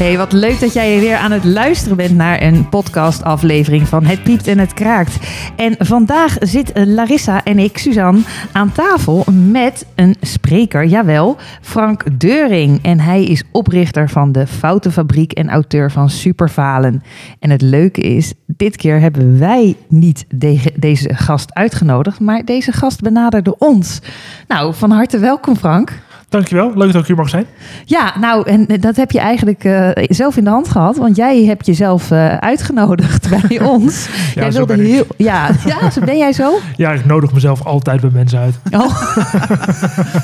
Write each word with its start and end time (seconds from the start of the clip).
Hey, 0.00 0.16
wat 0.16 0.32
leuk 0.32 0.60
dat 0.60 0.72
jij 0.72 1.00
weer 1.00 1.16
aan 1.16 1.30
het 1.32 1.44
luisteren 1.44 1.96
bent 1.96 2.16
naar 2.16 2.42
een 2.42 2.68
podcastaflevering 2.68 3.88
van 3.88 4.04
Het 4.04 4.22
Piept 4.22 4.46
en 4.46 4.58
Het 4.58 4.74
Kraakt. 4.74 5.16
En 5.56 5.74
vandaag 5.78 6.36
zit 6.38 6.70
Larissa 6.74 7.44
en 7.44 7.58
ik, 7.58 7.78
Suzanne, 7.78 8.20
aan 8.52 8.72
tafel 8.72 9.24
met 9.32 9.86
een 9.94 10.16
spreker, 10.20 10.84
jawel, 10.84 11.36
Frank 11.60 12.20
Deuring. 12.20 12.78
En 12.82 13.00
hij 13.00 13.24
is 13.24 13.42
oprichter 13.50 14.08
van 14.08 14.32
de 14.32 14.46
Foutenfabriek 14.46 15.32
en 15.32 15.50
auteur 15.50 15.90
van 15.90 16.10
Superfalen. 16.10 17.02
En 17.38 17.50
het 17.50 17.62
leuke 17.62 18.00
is, 18.00 18.32
dit 18.46 18.76
keer 18.76 19.00
hebben 19.00 19.38
wij 19.38 19.76
niet 19.88 20.24
de- 20.28 20.72
deze 20.76 21.14
gast 21.14 21.54
uitgenodigd, 21.54 22.20
maar 22.20 22.44
deze 22.44 22.72
gast 22.72 23.00
benaderde 23.00 23.58
ons. 23.58 24.00
Nou, 24.48 24.74
van 24.74 24.90
harte 24.90 25.18
welkom 25.18 25.56
Frank. 25.56 25.92
Dankjewel, 26.30 26.72
leuk 26.74 26.92
dat 26.92 27.00
ik 27.00 27.06
hier 27.06 27.16
mag 27.16 27.28
zijn. 27.28 27.46
Ja, 27.84 28.12
nou, 28.20 28.48
en 28.50 28.66
dat 28.80 28.96
heb 28.96 29.10
je 29.10 29.18
eigenlijk 29.20 29.64
eh, 29.64 29.88
zelf 29.94 30.36
in 30.36 30.44
de 30.44 30.50
hand 30.50 30.68
gehad. 30.68 30.96
Want 30.96 31.16
jij 31.16 31.44
hebt 31.44 31.66
jezelf 31.66 32.10
eh, 32.10 32.36
uitgenodigd 32.36 33.28
bij 33.48 33.60
ons. 33.60 34.06
Ja, 34.34 34.40
jij 34.42 34.50
zo 34.50 34.64
ben 34.64 34.80
ik. 34.80 34.86
heel. 34.86 35.06
Ja, 35.16 35.48
ja, 35.66 35.90
zo 35.90 36.00
ben 36.04 36.16
jij 36.18 36.32
zo? 36.32 36.58
Ja, 36.76 36.90
ik 36.92 37.04
nodig 37.04 37.32
mezelf 37.32 37.64
altijd 37.64 38.00
bij 38.00 38.10
mensen 38.12 38.38
uit. 38.38 38.54
Oh, 38.70 38.80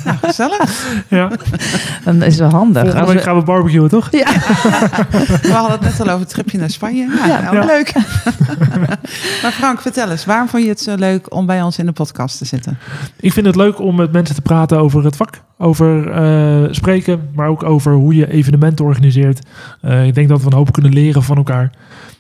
Nou, 0.04 0.16
gezellig. 0.22 0.86
Ja. 1.08 1.30
dan 2.04 2.22
is 2.22 2.38
het 2.38 2.38
wel 2.50 2.50
handig. 2.60 2.82
Volgende 2.82 3.00
Als 3.04 3.08
week 3.12 3.18
we- 3.18 3.24
gaan 3.24 3.38
we 3.38 3.44
barbecuen, 3.44 3.88
toch? 3.88 4.08
ja, 4.10 4.26
We 5.42 5.50
hadden 5.52 5.70
het 5.72 5.80
net 5.80 6.00
al 6.00 6.06
over 6.06 6.20
het 6.20 6.28
tripje 6.28 6.58
naar 6.58 6.70
Spanje. 6.70 7.06
Ja, 7.16 7.26
Ja. 7.26 7.40
nou, 7.40 7.56
Ja. 7.56 7.64
leuk. 7.64 7.92
maar 9.42 9.52
Frank, 9.52 9.80
vertel 9.80 10.10
eens, 10.10 10.24
waarom 10.24 10.48
vond 10.48 10.62
je 10.62 10.68
het 10.68 10.80
zo 10.80 10.94
leuk 10.94 11.34
om 11.34 11.46
bij 11.46 11.62
ons 11.62 11.78
in 11.78 11.86
de 11.86 11.92
podcast 11.92 12.38
te 12.38 12.44
zitten? 12.44 12.78
Ik 13.20 13.32
vind 13.32 13.46
het 13.46 13.56
leuk 13.56 13.80
om 13.80 13.96
met 13.96 14.12
mensen 14.12 14.34
te 14.34 14.42
praten 14.42 14.78
over 14.78 15.04
het 15.04 15.16
vak. 15.16 15.30
Over 15.58 15.95
eh, 16.04 16.72
spreken, 16.72 17.28
maar 17.34 17.48
ook 17.48 17.62
over 17.62 17.92
hoe 17.92 18.14
je 18.14 18.30
evenementen 18.32 18.84
organiseert. 18.84 19.46
Eh, 19.80 20.06
ik 20.06 20.14
denk 20.14 20.28
dat 20.28 20.40
we 20.40 20.46
een 20.46 20.52
hoop 20.56 20.72
kunnen 20.72 20.92
leren 20.92 21.22
van 21.22 21.36
elkaar. 21.36 21.70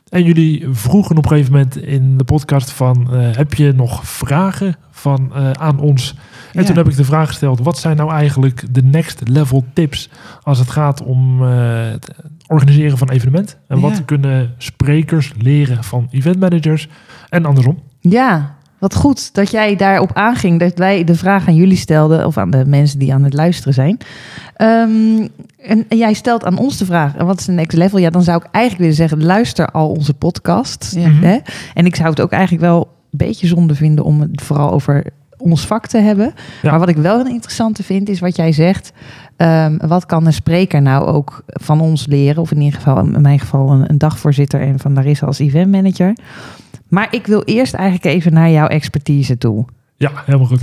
En 0.08 0.22
jullie 0.24 0.66
vroegen 0.70 1.16
op 1.16 1.24
een 1.24 1.30
gegeven 1.30 1.52
moment 1.52 1.76
in 1.76 2.18
de 2.18 2.24
podcast 2.24 2.70
van... 2.70 3.08
eh, 3.12 3.18
heb 3.36 3.54
je 3.54 3.72
nog 3.72 4.06
vragen 4.08 4.76
van, 4.90 5.32
aan 5.58 5.78
ons? 5.80 6.14
En 6.52 6.60
Ja. 6.60 6.66
toen 6.66 6.76
heb 6.76 6.88
ik 6.88 6.96
de 6.96 7.04
vraag 7.04 7.28
gesteld... 7.28 7.60
wat 7.60 7.78
zijn 7.78 7.96
nou 7.96 8.10
eigenlijk 8.10 8.74
de 8.74 8.82
next 8.82 9.28
level 9.28 9.64
tips... 9.72 10.10
als 10.42 10.58
het 10.58 10.70
gaat 10.70 11.02
om 11.02 11.42
het 11.42 12.14
organiseren 12.46 12.98
van 12.98 13.10
evenementen? 13.10 13.56
En 13.68 13.80
wat 13.80 14.04
kunnen 14.04 14.54
sprekers 14.58 15.32
leren 15.38 15.84
van 15.84 16.08
event 16.10 16.40
managers? 16.40 16.88
En 17.28 17.44
andersom. 17.44 17.78
ja, 18.00 18.55
wat 18.78 18.94
goed 18.94 19.34
dat 19.34 19.50
jij 19.50 19.76
daarop 19.76 20.10
aanging. 20.14 20.60
Dat 20.60 20.78
wij 20.78 21.04
de 21.04 21.14
vraag 21.14 21.48
aan 21.48 21.54
jullie 21.54 21.76
stelden. 21.76 22.26
Of 22.26 22.38
aan 22.38 22.50
de 22.50 22.64
mensen 22.66 22.98
die 22.98 23.14
aan 23.14 23.24
het 23.24 23.34
luisteren 23.34 23.74
zijn. 23.74 23.98
Ehm, 24.56 25.26
en, 25.62 25.84
en 25.88 25.96
jij 25.96 26.12
stelt 26.12 26.44
aan 26.44 26.58
ons 26.58 26.76
de 26.76 26.84
vraag. 26.84 27.12
Wat 27.12 27.38
is 27.38 27.44
de 27.44 27.52
next 27.52 27.76
level? 27.76 27.98
Ja, 27.98 28.10
dan 28.10 28.22
zou 28.22 28.38
ik 28.38 28.48
eigenlijk 28.50 28.82
willen 28.82 28.96
zeggen. 28.96 29.24
Luister 29.24 29.66
al 29.66 29.88
onze 29.88 30.14
podcast. 30.14 30.92
Ja. 30.96 31.10
Hè? 31.10 31.38
En 31.74 31.86
ik 31.86 31.96
zou 31.96 32.08
het 32.08 32.20
ook 32.20 32.32
eigenlijk 32.32 32.62
wel 32.62 32.80
een 32.80 33.26
beetje 33.26 33.46
zonde 33.46 33.74
vinden 33.74 34.04
om 34.04 34.20
het 34.20 34.42
vooral 34.42 34.70
over 34.70 35.04
ons 35.36 35.66
vak 35.66 35.86
te 35.86 35.98
hebben. 35.98 36.34
Ja. 36.62 36.70
Maar 36.70 36.78
wat 36.78 36.88
ik 36.88 36.96
wel 36.96 37.20
een 37.20 37.30
interessante 37.30 37.82
vind, 37.82 38.08
is 38.08 38.20
wat 38.20 38.36
jij 38.36 38.52
zegt. 38.52 38.92
Ehm, 39.36 39.76
wat 39.86 40.06
kan 40.06 40.26
een 40.26 40.32
spreker 40.32 40.82
nou 40.82 41.06
ook 41.06 41.42
van 41.46 41.80
ons 41.80 42.06
leren? 42.06 42.42
Of 42.42 42.50
in 42.50 42.60
ieder 42.60 42.78
geval, 42.78 42.98
in 42.98 43.20
mijn 43.20 43.38
geval, 43.38 43.70
een, 43.70 43.90
een 43.90 43.98
dagvoorzitter 43.98 44.60
en 44.60 44.78
van 44.78 44.94
Larissa 44.94 45.26
als 45.26 45.38
eventmanager. 45.38 46.16
Maar 46.88 47.08
ik 47.10 47.26
wil 47.26 47.42
eerst 47.44 47.74
eigenlijk 47.74 48.14
even 48.14 48.32
naar 48.32 48.50
jouw 48.50 48.66
expertise 48.66 49.38
toe. 49.38 49.64
Ja, 49.96 50.12
helemaal 50.24 50.46
goed. 50.46 50.62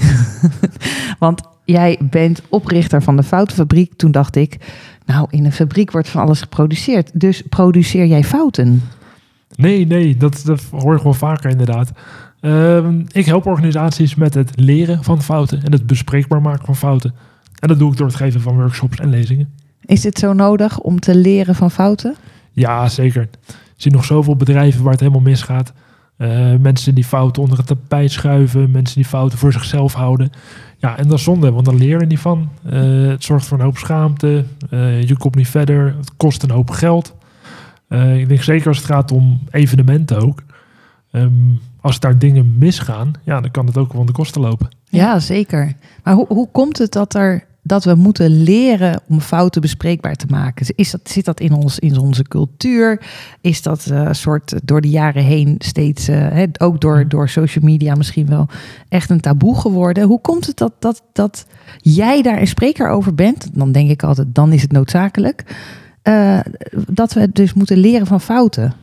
Want 1.19 1.41
jij 1.65 1.99
bent 2.01 2.41
oprichter 2.49 3.03
van 3.03 3.15
de 3.15 3.23
Foutenfabriek. 3.23 3.93
Toen 3.93 4.11
dacht 4.11 4.35
ik, 4.35 4.57
nou, 5.05 5.27
in 5.29 5.45
een 5.45 5.51
fabriek 5.51 5.91
wordt 5.91 6.09
van 6.09 6.21
alles 6.21 6.41
geproduceerd. 6.41 7.19
Dus 7.19 7.41
produceer 7.49 8.05
jij 8.05 8.23
fouten? 8.23 8.81
Nee, 9.55 9.87
nee, 9.87 10.17
dat, 10.17 10.41
dat 10.45 10.61
hoor 10.71 10.95
ik 10.95 11.03
wel 11.03 11.13
vaker 11.13 11.49
inderdaad. 11.49 11.91
Ehm, 12.39 13.01
ik 13.11 13.25
help 13.25 13.45
organisaties 13.45 14.15
met 14.15 14.33
het 14.33 14.51
leren 14.55 15.03
van 15.03 15.21
fouten 15.21 15.63
en 15.63 15.71
het 15.71 15.87
bespreekbaar 15.87 16.41
maken 16.41 16.65
van 16.65 16.75
fouten. 16.75 17.13
En 17.59 17.67
dat 17.67 17.79
doe 17.79 17.91
ik 17.91 17.97
door 17.97 18.07
het 18.07 18.15
geven 18.15 18.41
van 18.41 18.55
workshops 18.55 18.99
en 18.99 19.09
lezingen. 19.09 19.49
Is 19.85 20.01
dit 20.01 20.19
zo 20.19 20.33
nodig 20.33 20.79
om 20.79 20.99
te 20.99 21.15
leren 21.15 21.55
van 21.55 21.71
fouten? 21.71 22.15
Ja, 22.51 22.89
zeker. 22.89 23.21
Ik 23.47 23.55
zie 23.75 23.91
nog 23.91 24.05
zoveel 24.05 24.35
bedrijven 24.35 24.83
waar 24.83 24.91
het 24.91 24.99
helemaal 24.99 25.21
misgaat. 25.21 25.73
Eh, 26.17 26.55
mensen 26.59 26.95
die 26.95 27.03
fouten 27.03 27.41
onder 27.41 27.57
het 27.57 27.67
tapijt 27.67 28.11
schuiven, 28.11 28.71
mensen 28.71 28.95
die 28.95 29.05
fouten 29.05 29.37
voor 29.37 29.53
zichzelf 29.53 29.93
houden. 29.93 30.29
Ja, 30.77 30.97
en 30.97 31.07
dat 31.07 31.17
is 31.17 31.23
zonde, 31.23 31.51
want 31.51 31.65
dan 31.65 31.77
leer 31.77 31.99
je 31.99 32.05
niet 32.05 32.19
van. 32.19 32.49
Eh, 32.63 32.81
het 33.07 33.23
zorgt 33.23 33.45
voor 33.45 33.57
een 33.57 33.63
hoop 33.63 33.77
schaamte, 33.77 34.45
Eh, 34.69 35.03
je 35.03 35.17
komt 35.17 35.35
niet 35.35 35.47
verder, 35.47 35.95
het 35.97 36.15
kost 36.17 36.43
een 36.43 36.51
hoop 36.51 36.69
geld. 36.69 37.15
Ik 38.15 38.27
denk 38.27 38.41
zeker 38.41 38.67
als 38.67 38.77
het 38.77 38.85
gaat 38.85 39.11
om 39.11 39.41
evenementen 39.51 40.21
ook. 40.21 40.43
Ehm, 41.11 41.31
als 41.81 41.99
daar 41.99 42.17
dingen 42.17 42.57
misgaan, 42.57 43.11
ja, 43.23 43.41
dan 43.41 43.51
kan 43.51 43.65
het 43.65 43.77
ook 43.77 43.95
aan 43.95 44.05
de 44.05 44.11
kosten 44.11 44.41
lopen. 44.41 44.69
Ja, 44.89 45.19
zeker. 45.19 45.73
Maar 46.03 46.13
hoe, 46.13 46.25
hoe 46.27 46.49
komt 46.51 46.77
het 46.77 46.91
dat, 46.91 47.13
er, 47.13 47.43
dat 47.63 47.83
we 47.83 47.95
moeten 47.95 48.43
leren 48.43 49.01
om 49.07 49.19
fouten 49.19 49.61
bespreekbaar 49.61 50.15
te 50.15 50.25
maken? 50.29 50.65
Is 50.75 50.91
dat, 50.91 51.09
zit 51.09 51.25
dat 51.25 51.39
in, 51.39 51.53
ons, 51.53 51.79
in 51.79 51.97
onze 51.97 52.23
cultuur? 52.23 53.01
Is 53.41 53.61
dat 53.61 53.85
eh, 53.85 53.97
een 54.01 54.15
soort 54.15 54.53
door 54.63 54.81
de 54.81 54.89
jaren 54.89 55.23
heen 55.23 55.55
steeds, 55.57 56.07
eh, 56.07 56.43
ook 56.57 56.81
door, 56.81 57.07
door 57.07 57.29
social 57.29 57.65
media 57.65 57.95
misschien 57.95 58.25
wel, 58.27 58.47
echt 58.89 59.09
een 59.09 59.19
taboe 59.21 59.59
geworden? 59.59 60.03
Hoe 60.07 60.21
komt 60.21 60.45
het 60.47 60.57
dat, 60.57 60.73
dat, 60.79 61.03
dat 61.13 61.45
jij 61.81 62.21
daar 62.21 62.39
een 62.41 62.47
spreker 62.47 62.89
over 62.89 63.15
bent? 63.15 63.49
Dan 63.53 63.71
denk 63.71 63.89
ik 63.89 64.03
altijd, 64.03 64.27
dan 64.35 64.51
is 64.51 64.61
het 64.61 64.71
noodzakelijk. 64.71 65.43
eh, 66.01 66.39
dat 66.87 67.13
we 67.13 67.29
dus 67.31 67.53
moeten 67.53 67.77
leren 67.77 68.07
van 68.07 68.21
fouten. 68.21 68.73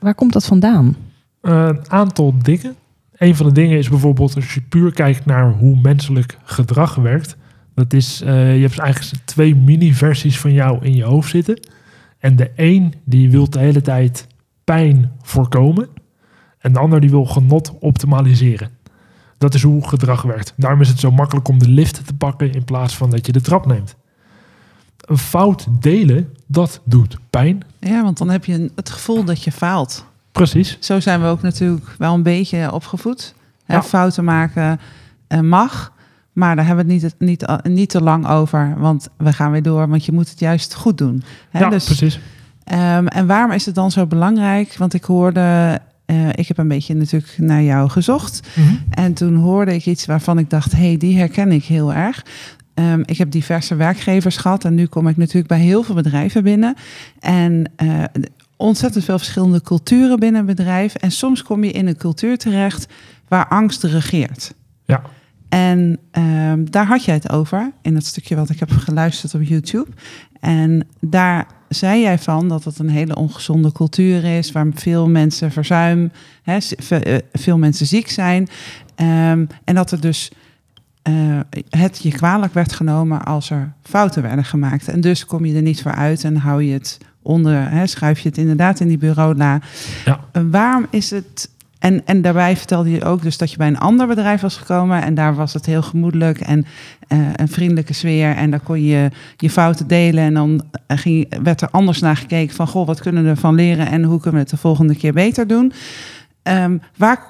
Waar 0.00 0.14
komt 0.14 0.32
dat 0.32 0.46
vandaan? 0.46 0.96
Eh, 1.40 1.66
een 1.68 1.90
aantal 1.90 2.34
dingen. 2.42 2.74
Een 3.16 3.36
van 3.36 3.46
de 3.46 3.52
dingen 3.52 3.78
is 3.78 3.88
bijvoorbeeld 3.88 4.34
als 4.34 4.54
je 4.54 4.60
puur 4.60 4.92
kijkt 4.92 5.26
naar 5.26 5.52
hoe 5.52 5.78
menselijk 5.82 6.38
gedrag 6.44 6.94
werkt. 6.94 7.36
Dat 7.78 7.92
is, 7.92 8.20
eh, 8.20 8.54
je 8.54 8.60
hebt 8.62 8.78
eigenlijk 8.78 9.24
twee 9.24 9.54
mini-versies 9.56 10.38
van 10.38 10.52
jou 10.52 10.84
in 10.84 10.94
je 10.94 11.04
hoofd 11.04 11.30
zitten. 11.30 11.60
En 12.18 12.36
de 12.36 12.50
een 12.56 12.94
die 13.04 13.30
wil 13.30 13.50
de 13.50 13.58
hele 13.58 13.80
tijd 13.80 14.26
pijn 14.64 15.12
voorkomen. 15.22 15.88
En 16.58 16.72
de 16.72 16.78
ander 16.78 17.00
die 17.00 17.10
wil 17.10 17.24
genot 17.24 17.72
optimaliseren. 17.80 18.70
Dat 19.38 19.54
is 19.54 19.62
hoe 19.62 19.88
gedrag 19.88 20.22
werkt. 20.22 20.52
Daarom 20.56 20.80
is 20.80 20.88
het 20.88 21.00
zo 21.00 21.10
makkelijk 21.10 21.48
om 21.48 21.58
de 21.58 21.68
lift 21.68 22.06
te 22.06 22.14
pakken 22.14 22.52
in 22.52 22.64
plaats 22.64 22.96
van 22.96 23.10
dat 23.10 23.26
je 23.26 23.32
de 23.32 23.40
trap 23.40 23.66
neemt. 23.66 23.96
Een 25.00 25.18
fout 25.18 25.66
delen, 25.80 26.32
dat 26.46 26.80
doet 26.84 27.18
pijn. 27.30 27.62
Ja, 27.80 28.02
want 28.02 28.18
dan 28.18 28.28
heb 28.30 28.44
je 28.44 28.70
het 28.74 28.90
gevoel 28.90 29.24
dat 29.24 29.44
je 29.44 29.52
faalt. 29.52 30.04
Precies. 30.32 30.76
Zo 30.80 31.00
zijn 31.00 31.20
we 31.20 31.26
ook 31.26 31.42
natuurlijk 31.42 31.94
wel 31.98 32.14
een 32.14 32.22
beetje 32.22 32.72
opgevoed. 32.72 33.34
Hè, 33.64 33.74
Ja. 33.74 33.82
Fouten 33.82 34.24
maken 34.24 34.80
eh, 35.26 35.40
mag, 35.40 35.92
maar 36.38 36.56
daar 36.56 36.66
hebben 36.66 36.86
we 36.86 36.92
het 36.92 37.02
niet, 37.02 37.14
niet, 37.18 37.44
eh, 37.44 37.56
niet 37.62 37.90
te 37.90 38.02
lang 38.02 38.28
over. 38.28 38.74
Want 38.76 39.08
we 39.16 39.32
gaan 39.32 39.50
weer 39.50 39.62
door, 39.62 39.88
want 39.88 40.04
je 40.04 40.12
moet 40.12 40.30
het 40.30 40.38
juist 40.38 40.74
goed 40.74 40.98
doen. 40.98 41.22
Hè, 41.50 41.58
ja, 41.58 41.68
dus, 41.68 41.84
precies. 41.84 42.20
Ehm, 42.64 43.06
en 43.06 43.26
waarom 43.26 43.52
is 43.52 43.66
het 43.66 43.74
dan 43.74 43.90
zo 43.90 44.06
belangrijk? 44.06 44.76
Want 44.76 44.94
ik 44.94 45.04
hoorde, 45.04 45.78
eh, 46.04 46.28
ik 46.28 46.48
heb 46.48 46.58
een 46.58 46.68
beetje 46.68 46.94
natuurlijk 46.94 47.34
naar 47.36 47.62
jou 47.62 47.90
gezocht. 47.90 48.48
Mhm. 48.54 48.74
En 48.90 49.12
toen 49.12 49.34
hoorde 49.34 49.74
ik 49.74 49.86
iets 49.86 50.06
waarvan 50.06 50.38
ik 50.38 50.50
dacht, 50.50 50.72
hé, 50.72 50.86
hey, 50.86 50.96
die 50.96 51.18
herken 51.18 51.52
ik 51.52 51.64
heel 51.64 51.94
erg. 51.94 52.24
Ehm, 52.74 53.02
ik 53.04 53.18
heb 53.18 53.30
diverse 53.30 53.74
werkgevers 53.74 54.36
gehad 54.36 54.64
en 54.64 54.74
nu 54.74 54.86
kom 54.86 55.08
ik 55.08 55.16
natuurlijk 55.16 55.48
bij 55.48 55.60
heel 55.60 55.82
veel 55.82 55.94
bedrijven 55.94 56.42
binnen. 56.42 56.74
En 57.20 57.72
eh, 57.76 58.04
ontzettend 58.56 59.04
veel 59.04 59.18
verschillende 59.18 59.62
culturen 59.62 60.18
binnen 60.18 60.40
een 60.40 60.46
bedrijf. 60.46 60.94
En 60.94 61.10
soms 61.10 61.42
kom 61.42 61.64
je 61.64 61.70
in 61.70 61.86
een 61.86 61.96
cultuur 61.96 62.38
terecht 62.38 62.86
waar 63.28 63.48
angst 63.48 63.82
regeert. 63.82 64.54
Ja. 64.84 65.02
En 65.48 65.98
ehm, 66.10 66.64
daar 66.64 66.86
had 66.86 67.04
jij 67.04 67.14
het 67.14 67.30
over 67.30 67.72
in 67.82 67.94
het 67.94 68.06
stukje 68.06 68.36
wat 68.36 68.50
ik 68.50 68.58
heb 68.58 68.70
geluisterd 68.70 69.34
op 69.34 69.42
YouTube. 69.42 69.90
En 70.40 70.86
daar 71.00 71.46
zei 71.68 72.00
jij 72.00 72.18
van 72.18 72.48
dat 72.48 72.64
het 72.64 72.78
een 72.78 72.90
hele 72.90 73.16
ongezonde 73.16 73.72
cultuur 73.72 74.24
is, 74.24 74.52
waar 74.52 74.66
veel 74.74 75.08
mensen 75.08 75.50
verzuim, 75.50 76.10
hè, 76.42 76.58
eh, 76.88 77.18
veel 77.32 77.58
mensen 77.58 77.86
ziek 77.86 78.08
zijn. 78.08 78.48
Ehm, 78.94 79.46
en 79.64 79.74
dat 79.74 79.90
er 79.90 80.00
dus 80.00 80.30
eh, 81.02 81.40
het 81.68 82.02
je 82.02 82.10
kwalijk 82.10 82.54
werd 82.54 82.72
genomen 82.72 83.24
als 83.24 83.50
er 83.50 83.72
fouten 83.82 84.22
werden 84.22 84.44
gemaakt. 84.44 84.88
En 84.88 85.00
dus 85.00 85.24
kom 85.24 85.44
je 85.44 85.54
er 85.54 85.62
niet 85.62 85.82
voor 85.82 85.94
uit 85.94 86.24
en 86.24 86.36
hou 86.36 86.62
je 86.62 86.72
het 86.72 86.98
onder, 87.22 87.70
hè, 87.70 87.86
schuif 87.86 88.18
je 88.18 88.28
het 88.28 88.38
inderdaad 88.38 88.80
in 88.80 88.88
die 88.88 88.98
bureaula. 88.98 89.60
Ja. 90.04 90.20
Eh, 90.32 90.42
waarom 90.50 90.86
is 90.90 91.10
het 91.10 91.50
en, 91.78 92.06
en 92.06 92.22
daarbij 92.22 92.56
vertelde 92.56 92.90
je 92.90 93.04
ook 93.04 93.22
dus 93.22 93.38
dat 93.38 93.50
je 93.50 93.56
bij 93.56 93.66
een 93.66 93.78
ander 93.78 94.06
bedrijf 94.06 94.40
was 94.40 94.56
gekomen. 94.56 95.02
En 95.02 95.14
daar 95.14 95.34
was 95.34 95.52
het 95.52 95.66
heel 95.66 95.82
gemoedelijk 95.82 96.40
en 96.40 96.66
eh, 97.08 97.18
een 97.36 97.48
vriendelijke 97.48 97.92
sfeer. 97.92 98.36
En 98.36 98.50
daar 98.50 98.60
kon 98.60 98.82
je 98.82 99.10
je 99.36 99.50
fouten 99.50 99.86
delen. 99.86 100.24
En 100.24 100.34
dan 100.34 100.64
eh, 100.86 100.98
ging, 100.98 101.42
werd 101.42 101.60
er 101.60 101.70
anders 101.70 102.00
naar 102.00 102.16
gekeken 102.16 102.54
van... 102.54 102.66
goh, 102.66 102.86
wat 102.86 103.00
kunnen 103.00 103.22
we 103.22 103.28
ervan 103.28 103.54
leren 103.54 103.86
en 103.86 104.02
hoe 104.02 104.20
kunnen 104.20 104.34
we 104.34 104.40
het 104.40 104.50
de 104.50 104.56
volgende 104.56 104.96
keer 104.96 105.12
beter 105.12 105.46
doen? 105.46 105.72
Ehm, 106.42 106.78
waar, 106.96 107.22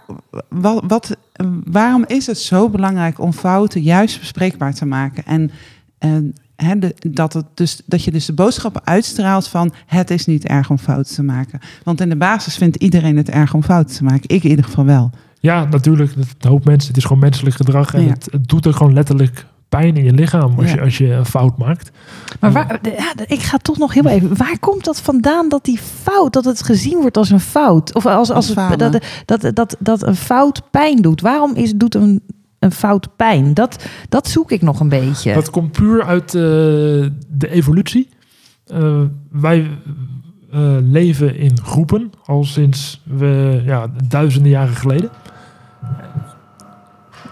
wat, 0.80 1.16
waarom 1.64 2.04
is 2.06 2.26
het 2.26 2.38
zo 2.38 2.68
belangrijk 2.68 3.20
om 3.20 3.32
fouten 3.32 3.82
juist 3.82 4.18
bespreekbaar 4.18 4.74
te 4.74 4.86
maken? 4.86 5.24
En, 5.24 5.50
en 5.98 6.34
hè, 6.66 6.78
de- 6.78 6.94
dat, 7.10 7.32
het 7.32 7.44
dus, 7.54 7.80
dat 7.86 8.04
je 8.04 8.10
dus 8.10 8.26
de 8.26 8.32
boodschappen 8.32 8.86
uitstraalt 8.86 9.48
van 9.48 9.72
het 9.86 10.10
is 10.10 10.26
niet 10.26 10.44
erg 10.46 10.70
om 10.70 10.78
fouten 10.78 11.14
te 11.14 11.22
maken. 11.22 11.60
Want 11.82 12.00
in 12.00 12.08
de 12.08 12.16
basis 12.16 12.56
vindt 12.56 12.76
iedereen 12.76 13.16
het 13.16 13.28
erg 13.30 13.54
om 13.54 13.62
fouten 13.62 13.96
te 13.96 14.04
maken. 14.04 14.22
Ik 14.28 14.44
in 14.44 14.50
ieder 14.50 14.64
geval 14.64 14.84
wel. 14.84 15.10
Ja, 15.40 15.64
natuurlijk. 15.64 16.12
Een 16.16 16.48
hoop 16.50 16.64
mensen. 16.64 16.88
Het 16.88 16.96
is 16.96 17.04
gewoon 17.04 17.18
menselijk 17.22 17.56
gedrag. 17.56 17.94
En 17.94 18.02
Ja. 18.04 18.08
het, 18.10 18.28
het 18.30 18.48
doet 18.48 18.66
ook 18.66 18.76
gewoon 18.76 18.92
letterlijk 18.92 19.46
pijn 19.68 19.96
in 19.96 20.04
je 20.04 20.12
lichaam 20.12 20.58
als, 20.58 20.68
Ja. 20.70 20.74
je, 20.74 20.80
als 20.80 20.98
je 20.98 21.12
een 21.12 21.24
fout 21.24 21.58
maakt. 21.58 21.90
Maar 22.40 22.52
waar, 22.52 22.78
ja, 22.82 23.12
ik 23.26 23.40
ga 23.40 23.56
toch 23.56 23.78
nog 23.78 23.94
heel 23.94 24.06
even. 24.06 24.36
Waar 24.36 24.58
komt 24.58 24.84
dat 24.84 25.00
vandaan 25.00 25.48
dat 25.48 25.64
die 25.64 25.78
fout, 26.02 26.32
dat 26.32 26.44
het 26.44 26.62
gezien 26.62 26.98
wordt 27.00 27.16
als 27.16 27.30
een 27.30 27.40
fout? 27.40 27.94
Of 27.94 28.06
als, 28.06 28.30
als 28.30 28.56
Als 28.56 28.76
dat, 28.76 29.00
dat, 29.24 29.54
dat, 29.56 29.76
dat 29.78 30.06
een 30.06 30.16
fout 30.16 30.70
pijn 30.70 31.02
doet. 31.02 31.20
Waarom 31.20 31.54
is, 31.54 31.72
doet 31.72 31.94
een, 31.94 32.22
een 32.58 32.72
fout 32.72 33.16
pijn? 33.16 33.54
Dat, 33.54 33.88
dat 34.08 34.28
zoek 34.28 34.50
ik 34.50 34.62
nog 34.62 34.80
een 34.80 34.88
beetje. 34.88 35.34
Dat 35.34 35.50
komt 35.50 35.72
puur 35.72 36.04
uit 36.04 36.34
eh, 36.34 36.40
de 37.28 37.48
evolutie. 37.50 38.08
Eh, 38.66 39.02
wij 39.30 39.70
eh, 40.52 40.76
leven 40.80 41.36
in 41.36 41.58
groepen 41.62 42.12
al 42.24 42.44
sinds 42.44 43.02
we, 43.04 43.62
ja, 43.64 43.86
duizenden 44.08 44.50
jaren 44.50 44.74
geleden. 44.74 45.10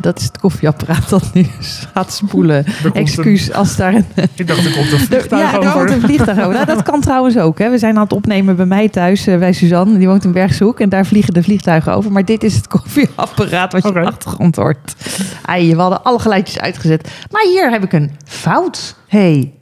Dat 0.00 0.18
is 0.18 0.24
het 0.24 0.38
koffieapparaat 0.38 1.08
dat 1.08 1.30
nu 1.34 1.46
gaat 1.94 2.12
spoelen. 2.12 2.64
Excuus 2.92 3.52
als 3.52 3.76
daar 3.76 3.94
een... 3.94 4.04
Ik 4.34 4.46
dacht, 4.46 4.64
er 4.64 4.72
komt 4.72 4.92
een 4.92 4.98
vliegtuig 5.08 5.42
ja, 5.42 5.52
er 5.52 5.58
over. 5.58 5.72
komt 5.72 5.90
een 5.90 6.00
vliegtuig 6.00 6.38
over. 6.38 6.52
Nou, 6.52 6.66
dat 6.66 6.82
kan 6.82 7.00
trouwens 7.00 7.38
ook. 7.38 7.58
Hè. 7.58 7.70
We 7.70 7.78
zijn 7.78 7.96
aan 7.96 8.02
het 8.02 8.12
opnemen 8.12 8.56
bij 8.56 8.66
mij 8.66 8.88
thuis, 8.88 9.26
eh, 9.26 9.38
bij 9.38 9.52
Suzanne. 9.52 9.98
Die 9.98 10.06
woont 10.06 10.24
in 10.24 10.32
Bergshoek 10.32 10.80
en 10.80 10.88
daar 10.88 11.06
vliegen 11.06 11.34
de 11.34 11.42
vliegtuigen 11.42 11.92
over. 11.94 12.12
Maar 12.12 12.24
dit 12.24 12.42
is 12.42 12.54
het 12.54 12.66
koffieapparaat 12.68 13.72
wat 13.72 13.82
je 13.82 13.88
Oké. 13.88 13.98
op 13.98 14.04
de 14.04 14.10
achtergrond 14.10 14.56
hoort. 14.56 14.94
Ai, 15.42 15.74
we 15.74 15.80
hadden 15.80 16.02
alle 16.02 16.18
geluidjes 16.18 16.58
uitgezet. 16.60 17.10
Maar 17.30 17.42
hier 17.42 17.70
heb 17.70 17.84
ik 17.84 17.92
een 17.92 18.10
fout. 18.24 18.96
hey, 19.08 19.52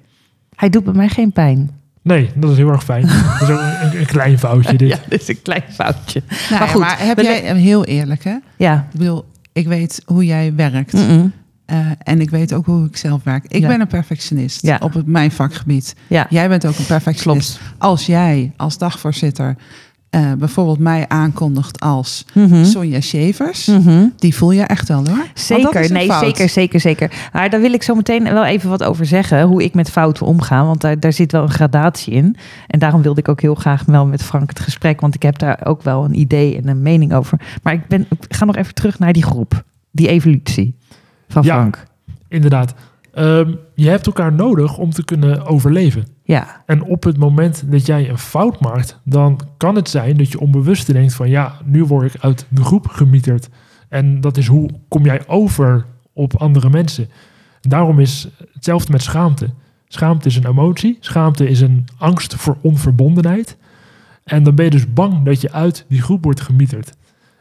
hij 0.54 0.70
doet 0.70 0.84
bij 0.84 0.94
mij 0.94 1.08
geen 1.08 1.32
pijn. 1.32 1.70
Nee, 2.02 2.30
dat 2.34 2.50
is 2.50 2.56
heel 2.56 2.68
erg 2.68 2.84
fijn. 2.84 3.06
dat 3.06 3.48
is 3.48 3.54
ook 3.54 3.60
een, 3.60 3.98
een 3.98 4.06
klein 4.06 4.38
foutje 4.38 4.76
dit. 4.76 4.88
Ja, 4.94 4.96
dit 5.08 5.20
is 5.20 5.28
een 5.28 5.42
klein 5.42 5.62
foutje. 5.70 6.22
Nou, 6.50 6.60
Maar 6.60 6.68
goed, 6.68 6.80
maar 6.80 6.96
heb 6.98 7.20
jij, 7.20 7.56
heel 7.56 7.84
eerlijk 7.84 8.24
hè? 8.24 8.34
Ja. 8.56 8.86
Ik 8.92 8.98
bedoel, 8.98 9.24
ik 9.54 9.66
weet 9.66 10.02
hoe 10.06 10.24
jij 10.24 10.54
werkt. 10.54 10.94
Eh, 10.94 11.86
en 12.02 12.20
ik 12.20 12.30
weet 12.30 12.52
ook 12.52 12.66
hoe 12.66 12.86
ik 12.86 12.96
zelf 12.96 13.22
werk. 13.22 13.44
Ik 13.48 13.60
Ja. 13.60 13.68
ben 13.68 13.80
een 13.80 13.86
perfectionist 13.86 14.62
Ja. 14.62 14.78
op 14.82 14.92
het, 14.94 15.06
mijn 15.06 15.30
vakgebied. 15.30 15.94
Ja, 16.06 16.26
Jij 16.30 16.48
bent 16.48 16.66
ook 16.66 16.78
een 16.78 16.86
perfectionist. 16.86 17.60
Als 17.78 18.06
jij 18.06 18.52
als 18.56 18.78
dagvoorzitter 18.78 19.56
eh, 20.14 20.32
bijvoorbeeld 20.32 20.78
mij 20.78 21.04
aankondigt 21.08 21.80
als 21.80 22.24
Mhm. 22.34 22.64
Sonja 22.64 23.00
Shavers, 23.00 23.66
Mhm. 23.66 24.06
die 24.16 24.34
voel 24.34 24.50
je 24.50 24.62
echt 24.62 24.88
wel 24.88 25.06
hoor. 25.06 25.26
Zeker, 25.34 25.92
nee, 25.92 26.06
fout. 26.06 26.24
zeker, 26.24 26.48
zeker, 26.48 26.80
zeker. 26.80 27.28
Maar 27.32 27.50
daar 27.50 27.60
wil 27.60 27.72
ik 27.72 27.82
zo 27.82 27.94
meteen 27.94 28.22
wel 28.24 28.44
even 28.44 28.70
wat 28.70 28.82
over 28.84 29.06
zeggen. 29.06 29.42
Hoe 29.42 29.62
ik 29.64 29.74
met 29.74 29.90
fouten 29.90 30.26
omga. 30.26 30.64
Want 30.64 30.80
daar, 30.80 31.00
daar 31.00 31.12
zit 31.12 31.32
wel 31.32 31.42
een 31.42 31.50
gradatie 31.50 32.12
in. 32.12 32.36
En 32.66 32.78
daarom 32.78 33.02
wilde 33.02 33.20
ik 33.20 33.28
ook 33.28 33.40
heel 33.40 33.54
graag 33.54 33.84
wel 33.84 34.06
met 34.06 34.22
Frank 34.22 34.48
het 34.48 34.60
gesprek. 34.60 35.00
Want 35.00 35.14
ik 35.14 35.22
heb 35.22 35.38
daar 35.38 35.60
ook 35.64 35.82
wel 35.82 36.04
een 36.04 36.18
idee 36.20 36.56
en 36.56 36.68
een 36.68 36.82
mening 36.82 37.14
over. 37.14 37.40
Maar 37.62 37.72
ik, 37.72 37.86
ben, 37.88 38.06
ik 38.10 38.34
ga 38.34 38.44
nog 38.44 38.56
even 38.56 38.74
terug 38.74 38.98
naar 38.98 39.12
die 39.12 39.24
groep. 39.24 39.64
Die 39.90 40.08
evolutie 40.08 40.74
van 41.28 41.42
Ja. 41.42 41.54
Frank. 41.54 41.84
Inderdaad. 42.28 42.74
Ehm, 43.12 43.50
je 43.74 43.88
hebt 43.88 44.06
elkaar 44.06 44.32
nodig 44.32 44.78
om 44.78 44.90
te 44.90 45.04
kunnen 45.04 45.46
overleven. 45.46 46.04
Ja, 46.26 46.62
En 46.66 46.82
op 46.82 47.04
het 47.04 47.16
moment 47.18 47.70
dat 47.70 47.86
jij 47.86 48.08
een 48.08 48.18
fout 48.18 48.60
maakt, 48.60 49.00
dan 49.04 49.40
kan 49.56 49.74
het 49.74 49.88
zijn 49.88 50.16
dat 50.16 50.30
je 50.30 50.40
onbewust 50.40 50.92
denkt 50.92 51.14
van 51.14 51.28
ja, 51.28 51.60
nu 51.64 51.84
word 51.84 52.14
ik 52.14 52.22
uit 52.22 52.46
de 52.48 52.64
groep 52.64 52.86
gemieterd. 52.86 53.48
En 53.88 54.20
dat 54.20 54.36
is 54.36 54.46
hoe 54.46 54.70
kom 54.88 55.04
jij 55.04 55.26
over 55.26 55.86
op 56.12 56.36
andere 56.36 56.70
mensen. 56.70 57.08
Daarom 57.60 58.00
is 58.00 58.28
hetzelfde 58.52 58.92
met 58.92 59.02
schaamte. 59.02 59.50
Schaamte 59.86 60.28
is 60.28 60.36
een 60.36 60.46
emotie. 60.46 60.96
Schaamte 61.00 61.48
is 61.48 61.60
een 61.60 61.84
angst 61.98 62.34
voor 62.34 62.56
onverbondenheid. 62.60 63.56
En 64.24 64.42
dan 64.42 64.54
ben 64.54 64.64
je 64.64 64.70
dus 64.70 64.92
bang 64.92 65.24
dat 65.24 65.40
je 65.40 65.52
uit 65.52 65.84
die 65.88 66.02
groep 66.02 66.24
wordt 66.24 66.40
gemieterd. 66.40 66.96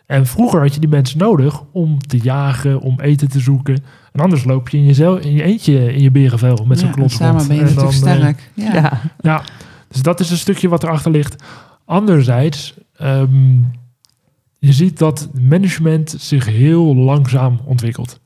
En 0.05 0.25
vroeger 0.25 0.61
had 0.61 0.73
je 0.73 0.79
die 0.79 0.89
mensen 0.89 1.17
nodig 1.17 1.63
om 1.71 1.99
te 1.99 2.17
jagen, 2.17 2.79
om 2.79 2.99
eten 2.99 3.29
te 3.29 3.39
zoeken. 3.39 3.83
En 4.13 4.19
anders 4.19 4.43
loop 4.43 4.69
je 4.69 4.77
in, 4.77 4.85
jezelf, 4.85 5.19
in 5.19 5.33
je 5.33 5.43
eentje 5.43 5.93
in 5.93 6.01
je 6.01 6.11
berenvel 6.11 6.65
met 6.65 6.79
zo'n 6.79 6.87
Ja, 6.87 6.93
klots 6.93 7.15
Samen 7.15 7.35
rond. 7.35 7.47
ben 7.47 7.57
je 7.57 7.63
En 7.63 7.73
natuurlijk 7.75 7.99
dan, 8.01 8.09
eh, 8.09 8.17
sterk. 8.17 8.49
Ja. 8.53 8.73
ja. 8.73 9.01
ja, 9.19 9.43
dus 9.87 10.01
dat 10.01 10.19
is 10.19 10.29
een 10.31 10.37
stukje 10.37 10.69
wat 10.69 10.83
erachter 10.83 11.11
ligt. 11.11 11.43
Anderzijds, 11.85 12.73
ehm, 12.97 13.55
je 14.59 14.73
ziet 14.73 14.97
dat 14.97 15.29
management 15.41 16.15
zich 16.17 16.45
heel 16.45 16.95
langzaam 16.95 17.59
ontwikkelt. 17.65 18.19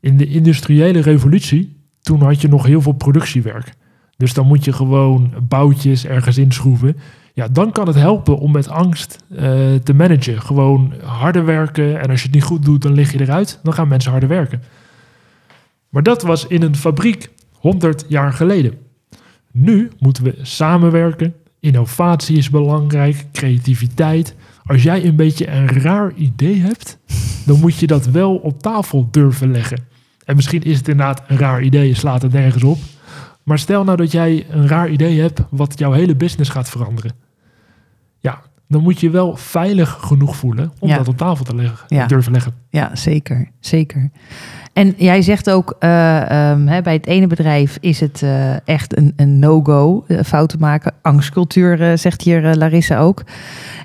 In 0.00 0.16
de 0.16 0.26
industriële 0.26 1.00
revolutie, 1.00 1.76
toen 2.02 2.22
had 2.22 2.40
je 2.40 2.48
nog 2.48 2.66
heel 2.66 2.82
veel 2.82 2.92
productiewerk. 2.92 3.74
Dus 4.16 4.34
dan 4.34 4.46
moet 4.46 4.64
je 4.64 4.72
gewoon 4.72 5.32
boutjes 5.48 6.06
ergens 6.06 6.38
inschroeven. 6.38 6.96
Ja, 7.32 7.48
dan 7.48 7.72
kan 7.72 7.86
het 7.86 7.96
helpen 7.96 8.38
om 8.38 8.52
met 8.52 8.68
angst 8.68 9.18
eh, 9.36 9.74
te 9.82 9.94
managen. 9.94 10.42
Gewoon 10.42 10.92
harder 11.02 11.44
werken 11.44 12.00
en 12.00 12.10
als 12.10 12.20
je 12.20 12.26
het 12.26 12.34
niet 12.34 12.44
goed 12.44 12.64
doet, 12.64 12.82
dan 12.82 12.92
lig 12.92 13.12
je 13.12 13.20
eruit. 13.20 13.60
Dan 13.62 13.72
gaan 13.72 13.88
mensen 13.88 14.10
harder 14.10 14.28
werken. 14.28 14.62
Maar 15.94 16.02
dat 16.02 16.22
was 16.22 16.46
in 16.46 16.62
een 16.62 16.76
fabriek 16.76 17.30
100 17.52 18.04
jaar 18.08 18.32
geleden. 18.32 18.78
Nu 19.52 19.90
moeten 19.98 20.24
we 20.24 20.38
samenwerken. 20.42 21.34
Innovatie 21.60 22.36
is 22.36 22.50
belangrijk, 22.50 23.24
creativiteit. 23.32 24.34
Als 24.64 24.82
jij 24.82 25.04
een 25.04 25.16
beetje 25.16 25.50
een 25.50 25.68
raar 25.68 26.12
idee 26.14 26.60
hebt, 26.60 26.98
dan 27.46 27.60
moet 27.60 27.76
je 27.76 27.86
dat 27.86 28.06
wel 28.06 28.36
op 28.36 28.62
tafel 28.62 29.08
durven 29.10 29.50
leggen. 29.50 29.86
En 30.24 30.36
misschien 30.36 30.62
is 30.62 30.76
het 30.76 30.88
inderdaad 30.88 31.22
een 31.26 31.38
raar 31.38 31.62
idee, 31.62 31.94
slaat 31.94 32.22
het 32.22 32.32
nergens 32.32 32.64
op. 32.64 32.78
Maar 33.42 33.58
stel 33.58 33.84
nou 33.84 33.96
dat 33.96 34.12
jij 34.12 34.46
een 34.50 34.68
raar 34.68 34.90
idee 34.90 35.20
hebt 35.20 35.40
wat 35.50 35.78
jouw 35.78 35.92
hele 35.92 36.16
business 36.16 36.50
gaat 36.50 36.70
veranderen. 36.70 37.12
Ja, 38.20 38.42
dan 38.68 38.82
moet 38.82 39.00
je 39.00 39.10
wel 39.10 39.36
veilig 39.36 39.98
genoeg 40.00 40.36
voelen 40.36 40.72
om 40.78 40.88
Ja. 40.88 40.96
dat 40.96 41.08
op 41.08 41.16
tafel 41.16 41.44
te 41.44 41.54
leggen, 41.54 41.78
Ja. 41.88 42.06
durven 42.06 42.32
leggen. 42.32 42.54
Ja, 42.70 42.96
zeker. 42.96 43.48
Zeker. 43.60 44.10
En 44.72 44.94
jij 44.96 45.22
zegt 45.22 45.50
ook, 45.50 45.76
eh, 45.78 46.30
ehm, 46.50 46.66
hè, 46.66 46.82
bij 46.82 46.92
het 46.92 47.06
ene 47.06 47.26
bedrijf 47.26 47.76
is 47.80 48.00
het 48.00 48.22
eh, 48.22 48.68
echt 48.68 48.96
een, 48.96 49.12
een 49.16 49.38
no-go, 49.38 50.04
eh, 50.08 50.18
fouten 50.24 50.58
maken. 50.58 50.92
Angstcultuur, 51.02 51.98
zegt 51.98 52.22
hier 52.22 52.56
Larissa 52.56 52.98
ook. 52.98 53.22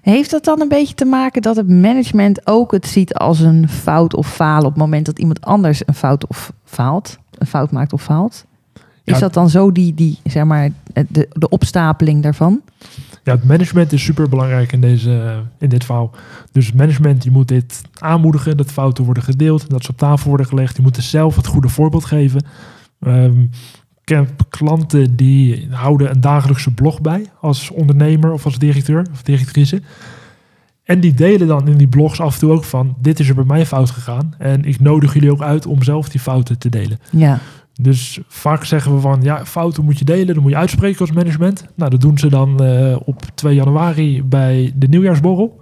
Heeft 0.01 0.31
dat 0.31 0.43
dan 0.43 0.61
een 0.61 0.67
beetje 0.67 0.95
te 0.95 1.05
maken 1.05 1.41
dat 1.41 1.55
het 1.55 1.69
management 1.69 2.47
ook 2.47 2.71
het 2.71 2.87
ziet 2.87 3.13
als 3.13 3.39
een 3.39 3.69
fout 3.69 4.15
of 4.15 4.33
falen 4.33 4.65
op 4.65 4.71
het 4.73 4.81
moment 4.81 5.05
dat 5.05 5.19
iemand 5.19 5.41
anders 5.45 5.81
een 5.85 5.93
fout 5.93 6.27
of 6.27 6.51
faalt? 6.65 7.17
Een 7.37 7.47
fout 7.47 7.71
maakt 7.71 7.93
of 7.93 8.03
faalt? 8.03 8.45
Is 9.03 9.13
Ja. 9.15 9.19
dat 9.19 9.33
dan 9.33 9.49
zo 9.49 9.71
die, 9.71 9.93
die 9.93 10.17
zeg 10.23 10.43
maar, 10.43 10.69
de, 11.07 11.27
de 11.33 11.49
opstapeling 11.49 12.23
daarvan? 12.23 12.61
Ja, 13.29 13.35
het 13.35 13.43
management 13.43 13.91
is 13.91 14.03
super 14.03 14.29
belangrijk 14.29 14.71
in, 14.71 14.81
deze, 14.81 15.43
in 15.57 15.69
dit 15.69 15.85
verhaal. 15.85 16.11
Dus 16.51 16.71
management 16.71 17.21
die 17.21 17.31
moet 17.31 17.47
dit 17.47 17.81
aanmoedigen, 17.99 18.57
dat 18.57 18.71
fouten 18.71 19.03
worden 19.03 19.23
gedeeld, 19.23 19.69
dat 19.69 19.83
ze 19.83 19.91
op 19.91 19.97
tafel 19.97 20.27
worden 20.27 20.45
gelegd. 20.45 20.73
Die 20.73 20.83
moeten 20.83 21.03
zelf 21.03 21.35
het 21.35 21.47
goede 21.47 21.69
voorbeeld 21.69 22.05
geven. 22.05 22.45
Ehm, 22.99 23.41
ik 24.01 24.09
heb 24.09 24.29
klanten 24.49 25.15
die 25.15 25.67
houden 25.71 26.09
een 26.09 26.21
dagelijkse 26.21 26.73
blog 26.73 27.01
bij 27.01 27.25
als 27.41 27.69
ondernemer 27.69 28.31
of 28.31 28.45
als 28.45 28.57
directeur 28.57 29.05
of 29.11 29.21
directrice. 29.21 29.81
En 30.83 30.99
die 30.99 31.13
delen 31.13 31.47
dan 31.47 31.67
in 31.67 31.77
die 31.77 31.87
blogs 31.87 32.21
af 32.21 32.33
en 32.33 32.39
toe 32.39 32.51
ook 32.51 32.63
van, 32.63 32.95
dit 33.01 33.19
is 33.19 33.29
er 33.29 33.35
bij 33.35 33.43
mij 33.43 33.65
fout 33.65 33.89
gegaan. 33.89 34.33
En 34.37 34.63
ik 34.63 34.79
nodig 34.79 35.13
jullie 35.13 35.31
ook 35.31 35.41
uit 35.41 35.65
om 35.65 35.83
zelf 35.83 36.09
die 36.09 36.19
fouten 36.19 36.57
te 36.57 36.69
delen. 36.69 36.99
Ja, 37.11 37.39
Dus 37.81 38.19
vaak 38.27 38.63
zeggen 38.63 38.95
we 38.95 38.99
van, 38.99 39.21
ja, 39.21 39.45
fouten 39.45 39.83
moet 39.83 39.99
je 39.99 40.05
delen, 40.05 40.33
dan 40.33 40.43
moet 40.43 40.51
je 40.51 40.57
uitspreken 40.57 40.99
als 40.99 41.11
management. 41.11 41.65
Nou, 41.75 41.91
dat 41.91 42.01
doen 42.01 42.17
ze 42.17 42.29
dan 42.29 42.63
eh, 42.63 42.97
op 43.05 43.23
2 43.35 43.55
januari 43.55 44.23
bij 44.23 44.71
de 44.75 44.87
nieuwjaarsborrel. 44.87 45.61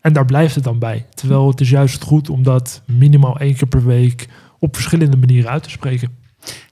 En 0.00 0.12
daar 0.12 0.24
blijft 0.24 0.54
het 0.54 0.64
dan 0.64 0.78
bij. 0.78 1.06
Terwijl 1.14 1.48
het 1.48 1.60
is 1.60 1.70
juist 1.70 2.02
goed 2.02 2.30
om 2.30 2.42
dat 2.42 2.82
minimaal 2.84 3.38
één 3.38 3.54
keer 3.54 3.68
per 3.68 3.84
week 3.84 4.28
op 4.58 4.74
verschillende 4.74 5.16
manieren 5.16 5.50
uit 5.50 5.62
te 5.62 5.70
spreken. 5.70 6.10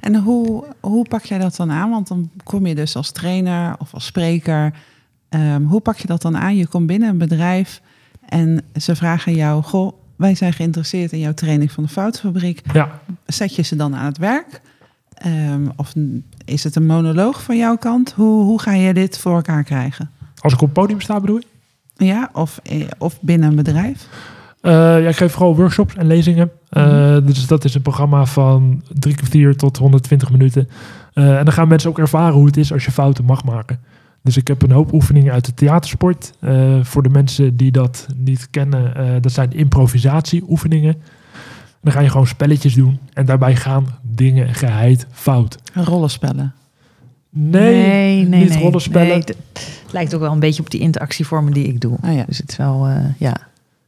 En 0.01 0.17
hoe, 0.17 0.65
hoe 0.81 1.09
pak 1.09 1.25
jij 1.25 1.39
dat 1.39 1.57
dan 1.57 1.71
aan? 1.71 1.91
Want 1.91 2.09
dan 2.09 2.31
kom 2.45 2.67
je 2.67 2.75
dus 2.75 2.97
als 2.97 3.13
trainer 3.13 3.75
of 3.79 3.95
als 3.95 4.07
spreker. 4.07 4.75
Ehm, 5.29 5.63
hoe 5.63 5.81
pak 5.81 5.97
je 5.97 6.07
dat 6.07 6.23
dan 6.23 6.37
aan? 6.37 6.57
Je 6.57 6.67
komt 6.67 6.87
binnen 6.87 7.09
een 7.09 7.19
bedrijf 7.19 7.81
en 8.29 8.65
ze 8.77 8.97
vragen 8.97 9.35
jou: 9.35 9.63
Goh, 9.63 9.93
wij 10.17 10.35
zijn 10.35 10.53
geïnteresseerd 10.53 11.13
in 11.13 11.19
jouw 11.19 11.35
training 11.35 11.73
van 11.73 11.83
de 11.83 11.89
Foutenfabriek. 11.89 12.63
Ja, 12.73 13.01
Zet 13.27 13.55
je 13.55 13.63
ze 13.63 13.77
dan 13.77 13.97
aan 13.97 14.05
het 14.07 14.19
werk? 14.19 14.61
Ehm, 15.19 15.67
of 15.77 15.95
is 16.45 16.65
het 16.65 16.77
een 16.77 16.87
monoloog 16.87 17.43
van 17.43 17.57
jouw 17.57 17.77
kant? 17.77 18.13
Hoe, 18.13 18.45
hoe 18.45 18.61
ga 18.61 18.73
je 18.73 18.95
dit 18.95 19.19
voor 19.19 19.35
elkaar 19.35 19.65
krijgen? 19.65 20.11
als 20.41 20.53
ik 20.53 20.61
op 20.61 20.67
het 20.67 20.79
podium 20.79 21.01
sta 21.01 21.21
bedoel 21.21 21.37
je? 21.39 21.47
Ja, 22.05 22.31
of, 22.33 22.61
eh, 22.63 22.87
of 22.99 23.21
binnen 23.21 23.49
een 23.49 23.57
bedrijf? 23.57 24.09
Eh, 24.61 24.73
ja, 24.73 25.09
ik 25.09 25.17
geef 25.17 25.33
vooral 25.33 25.57
workshops 25.57 25.95
en 25.95 26.07
lezingen. 26.07 26.51
Eh, 26.69 27.17
Dus 27.25 27.47
dat 27.47 27.65
is 27.65 27.75
een 27.75 27.83
programma 27.83 28.25
van 28.25 28.83
drie 28.99 29.15
kwartier 29.15 29.57
tot 29.57 29.77
120 29.77 30.31
minuten. 30.31 30.69
En 31.13 31.45
dan 31.45 31.53
gaan 31.53 31.69
mensen 31.69 31.91
ook 31.91 31.99
ervaren 31.99 32.35
hoe 32.35 32.47
het 32.47 32.57
is 32.57 32.73
als 32.73 32.85
je 32.85 32.91
fouten 32.91 33.25
mag 33.25 33.45
maken. 33.45 33.81
Dus 34.23 34.37
ik 34.37 34.49
heb 34.49 34.63
een 34.63 34.71
hoop 34.71 34.93
oefeningen 34.93 35.33
uit 35.33 35.45
de 35.45 35.55
theatersport. 35.55 36.33
Voor 36.83 37.03
de 37.03 37.09
mensen 37.09 37.57
die 37.57 37.71
dat 37.71 38.07
niet 38.17 38.51
kennen, 38.51 39.23
dat 39.23 39.33
zijn 39.33 39.53
improvisatieoefeningen. 39.53 40.97
Dan 41.81 41.93
ga 41.93 42.01
je 42.01 42.11
gewoon 42.11 42.27
spelletjes 42.27 42.75
doen. 42.75 42.99
En 43.13 43.27
daarbij 43.27 43.57
gaan 43.57 43.87
dingen 44.03 44.55
geheid 44.55 45.07
fout. 45.13 45.59
Rollenspellen. 45.73 46.55
Nee, 47.31 48.25
niet 48.25 48.57
rollenspellen. 48.57 49.09
Nee, 49.09 49.17
het 49.19 49.37
lijkt 49.91 50.15
ook 50.15 50.21
wel 50.21 50.33
een 50.33 50.41
beetje 50.41 50.63
op 50.63 50.71
die 50.71 50.81
interactievormen 50.81 51.53
die 51.53 51.67
ik 51.67 51.81
doe. 51.81 51.97
Oh 52.05 52.15
ja. 52.15 52.25
Dus 52.27 52.39
het 52.39 52.51
is 52.51 52.57
wel, 52.57 52.87
eh, 52.87 53.05
ja. 53.19 53.37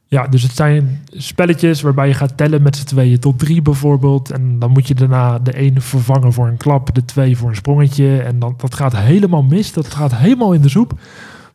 Ja, 0.07 0.27
dus 0.27 0.43
het 0.43 0.55
zijn 0.55 1.01
spelletjes 1.07 1.81
waarbij 1.81 2.07
je 2.07 2.13
gaat 2.13 2.37
tellen 2.37 2.61
met 2.61 2.75
z'n 2.75 2.85
tweeën 2.85 3.19
tot 3.19 3.39
drie 3.39 3.61
bijvoorbeeld. 3.61 4.31
En 4.31 4.59
dan 4.59 4.71
moet 4.71 4.87
je 4.87 4.95
daarna 4.95 5.39
de 5.39 5.59
een 5.59 5.81
vervangen 5.81 6.33
voor 6.33 6.47
een 6.47 6.57
klap, 6.57 6.95
de 6.95 7.05
twee 7.05 7.37
voor 7.37 7.49
een 7.49 7.55
sprongetje. 7.55 8.21
En 8.21 8.39
dan, 8.39 8.53
dat 8.57 8.75
gaat 8.75 8.97
helemaal 8.97 9.43
mis, 9.43 9.73
dat 9.73 9.87
gaat 9.87 10.15
helemaal 10.15 10.53
in 10.53 10.61
de 10.61 10.69
soep. 10.69 10.99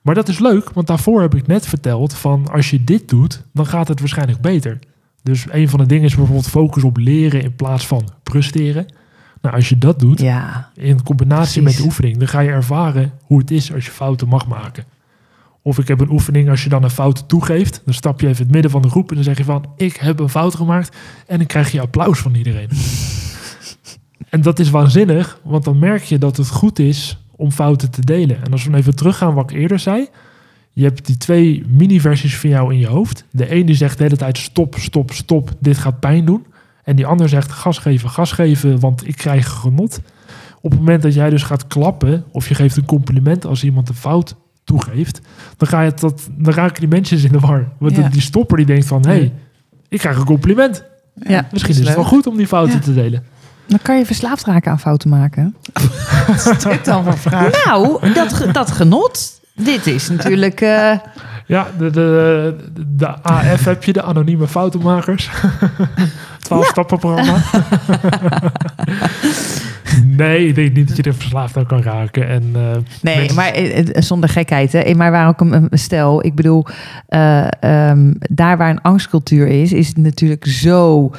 Maar 0.02 0.14
dat 0.14 0.28
is 0.28 0.38
leuk, 0.38 0.70
want 0.70 0.86
daarvoor 0.86 1.20
heb 1.20 1.34
ik 1.34 1.46
net 1.46 1.66
verteld 1.66 2.14
van 2.14 2.48
als 2.52 2.70
je 2.70 2.84
dit 2.84 3.08
doet, 3.08 3.42
dan 3.52 3.66
gaat 3.66 3.88
het 3.88 4.00
waarschijnlijk 4.00 4.40
beter. 4.40 4.78
Dus 5.26 5.46
een 5.50 5.68
van 5.68 5.78
de 5.78 5.86
dingen 5.86 6.04
is 6.04 6.14
bijvoorbeeld 6.14 6.48
focus 6.48 6.84
op 6.84 6.96
leren 6.96 7.42
in 7.42 7.54
plaats 7.54 7.86
van 7.86 8.08
presteren. 8.22 8.86
Nou, 9.40 9.54
als 9.54 9.68
je 9.68 9.78
dat 9.78 10.00
doet, 10.00 10.20
Ja, 10.20 10.70
in 10.74 11.02
combinatie 11.02 11.62
Precies. 11.62 11.62
met 11.62 11.76
de 11.76 11.82
oefening, 11.82 12.16
dan 12.16 12.28
ga 12.28 12.40
je 12.40 12.50
ervaren 12.50 13.12
hoe 13.22 13.38
het 13.38 13.50
is 13.50 13.72
als 13.74 13.84
je 13.84 13.90
fouten 13.90 14.28
mag 14.28 14.46
maken. 14.46 14.84
Of 15.62 15.78
ik 15.78 15.88
heb 15.88 16.00
een 16.00 16.10
oefening, 16.10 16.48
als 16.48 16.62
je 16.62 16.68
dan 16.68 16.82
een 16.82 16.90
fout 16.90 17.28
toegeeft, 17.28 17.82
dan 17.84 17.94
stap 17.94 18.20
je 18.20 18.26
even 18.26 18.38
in 18.38 18.44
het 18.44 18.52
midden 18.52 18.70
van 18.70 18.82
de 18.82 18.88
groep 18.88 19.08
en 19.08 19.14
dan 19.14 19.24
zeg 19.24 19.38
je 19.38 19.44
van, 19.44 19.64
ik 19.76 19.96
heb 19.96 20.20
een 20.20 20.28
fout 20.28 20.54
gemaakt 20.54 20.96
en 21.26 21.38
dan 21.38 21.46
krijg 21.46 21.72
je 21.72 21.80
applaus 21.80 22.18
van 22.18 22.34
iedereen. 22.34 22.68
en 24.34 24.42
dat 24.42 24.58
is 24.58 24.70
waanzinnig, 24.70 25.40
want 25.44 25.64
dan 25.64 25.78
merk 25.78 26.02
je 26.02 26.18
dat 26.18 26.36
het 26.36 26.48
goed 26.48 26.78
is 26.78 27.18
om 27.36 27.50
fouten 27.50 27.90
te 27.90 28.04
delen. 28.04 28.44
En 28.44 28.52
als 28.52 28.64
we 28.64 28.76
even 28.76 28.96
teruggaan 28.96 29.34
wat 29.34 29.50
ik 29.50 29.56
eerder 29.56 29.78
zei, 29.78 30.08
je 30.76 30.84
hebt 30.84 31.06
die 31.06 31.16
twee 31.16 31.64
mini-versies 31.68 32.36
van 32.36 32.50
jou 32.50 32.72
in 32.72 32.78
je 32.78 32.86
hoofd. 32.86 33.24
De 33.30 33.54
een 33.54 33.66
die 33.66 33.74
zegt 33.74 33.96
de 33.98 34.04
hele 34.04 34.16
tijd 34.16 34.38
stop, 34.38 34.74
stop, 34.78 35.12
stop, 35.12 35.50
dit 35.60 35.78
gaat 35.78 36.00
pijn 36.00 36.24
doen. 36.24 36.46
En 36.84 36.96
die 36.96 37.06
ander 37.06 37.28
zegt 37.28 37.52
gas 37.52 37.78
geven, 37.78 38.10
gas 38.10 38.32
geven, 38.32 38.80
want 38.80 39.08
ik 39.08 39.16
krijg 39.16 39.48
genot. 39.48 40.00
Op 40.60 40.70
het 40.70 40.80
moment 40.80 41.02
dat 41.02 41.14
jij 41.14 41.30
dus 41.30 41.42
gaat 41.42 41.66
klappen 41.66 42.24
of 42.30 42.48
je 42.48 42.54
geeft 42.54 42.76
een 42.76 42.84
compliment 42.84 43.44
als 43.46 43.64
iemand 43.64 43.88
een 43.88 43.94
fout 43.94 44.34
toegeeft, 44.64 45.20
dan, 45.56 45.68
ga 45.68 45.80
je 45.82 45.92
dat, 45.94 46.28
dan 46.38 46.54
raken 46.54 46.80
die 46.80 46.88
mensen 46.88 47.22
in 47.24 47.32
de 47.32 47.38
war. 47.40 47.68
Want 47.78 47.96
Ja. 47.96 48.08
die 48.08 48.20
stopper 48.20 48.56
die 48.56 48.66
denkt 48.66 48.86
van, 48.86 49.02
hé, 49.06 49.12
hey, 49.12 49.32
ik 49.88 49.98
krijg 49.98 50.16
een 50.18 50.24
compliment. 50.24 50.84
Ja, 51.14 51.46
Misschien 51.52 51.74
is 51.74 51.80
het 51.86 51.94
wel 51.94 52.04
goed 52.04 52.26
om 52.26 52.36
die 52.36 52.46
fouten 52.46 52.74
Ja. 52.74 52.80
te 52.82 52.94
delen. 52.94 53.24
dan 53.66 53.78
kan 53.82 53.98
je 53.98 54.06
verslaafd 54.06 54.44
raken 54.44 54.70
aan 54.70 54.80
fouten 54.80 55.08
maken. 55.10 55.54
Wat 56.26 56.46
is 56.56 56.58
dit 56.62 56.84
dan 56.84 57.04
voor 57.04 57.18
vraag? 57.18 57.64
Nou, 57.64 58.12
dat, 58.12 58.46
dat 58.52 58.70
genot. 58.70 59.40
Dit 59.56 59.86
is 59.86 60.08
natuurlijk... 60.08 60.60
eh, 60.60 60.92
Ja, 61.46 61.66
de, 61.78 61.90
de, 61.90 62.56
de 62.96 63.06
AF 63.22 63.64
heb 63.64 63.84
je, 63.84 63.92
de 63.92 64.02
anonieme 64.02 64.46
foutenmakers. 64.48 65.30
12 66.38 66.66
stappen 66.72 66.98
programma. 66.98 67.38
nee, 70.16 70.46
ik 70.48 70.54
denk 70.54 70.74
niet 70.74 70.88
dat 70.88 70.96
je 70.96 71.02
er 71.02 71.14
verslaafd 71.14 71.56
aan 71.56 71.66
kan 71.66 71.82
raken. 71.82 72.28
En, 72.28 72.42
eh, 72.54 72.60
Nee, 73.02 73.16
mensen- 73.16 73.34
maar 73.36 73.52
eh, 73.52 73.78
eh, 73.78 73.86
zonder 74.02 74.28
gekheid. 74.28 74.72
Hè. 74.72 74.94
Maar 74.94 75.10
waar 75.10 75.28
ook 75.28 75.40
een, 75.40 75.68
stel, 75.70 76.24
ik 76.24 76.34
bedoel, 76.34 76.66
eh, 77.08 77.46
ehm, 77.60 78.12
daar 78.18 78.56
waar 78.56 78.70
een 78.70 78.82
angstcultuur 78.82 79.46
is, 79.46 79.72
is 79.72 79.88
het 79.88 79.96
natuurlijk 79.96 80.46
zo, 80.46 81.10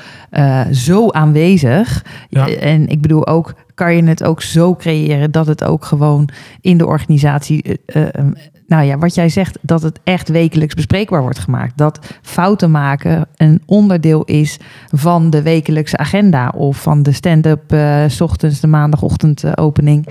zo 0.72 1.10
aanwezig. 1.10 2.04
Ja. 2.30 2.50
En 2.50 2.88
ik 2.88 3.02
bedoel 3.02 3.28
ook, 3.28 3.54
kan 3.74 3.96
je 3.96 4.04
het 4.04 4.24
ook 4.24 4.42
zo 4.42 4.76
creëren 4.76 5.32
dat 5.32 5.48
het 5.48 5.64
ook 5.64 5.86
gewoon 5.86 6.30
in 6.62 6.78
de 6.78 6.86
organisatie, 6.86 7.64
eh, 7.64 8.02
eh, 8.04 8.08
ehm, 8.12 8.32
nou 8.68 8.84
ja, 8.84 8.98
wat 8.98 9.16
jij 9.16 9.30
zegt, 9.30 9.58
dat 9.62 9.82
het 9.82 10.00
echt 10.04 10.30
wekelijks 10.30 10.74
bespreekbaar 10.74 11.22
wordt 11.22 11.40
gemaakt. 11.40 11.78
Dat 11.78 12.00
fouten 12.22 12.72
maken 12.72 13.28
een 13.36 13.62
onderdeel 13.66 14.24
is 14.24 14.60
van 14.92 15.30
de 15.30 15.42
wekelijkse 15.42 15.98
agenda 15.98 16.50
of 16.56 16.82
van 16.82 17.04
de 17.04 17.12
stand-up 17.12 17.72
eh, 17.72 18.04
s 18.08 18.22
ochtends, 18.22 18.60
de 18.60 18.68
maandagochtend 18.68 19.44
eh, 19.44 19.52
opening. 19.56 20.08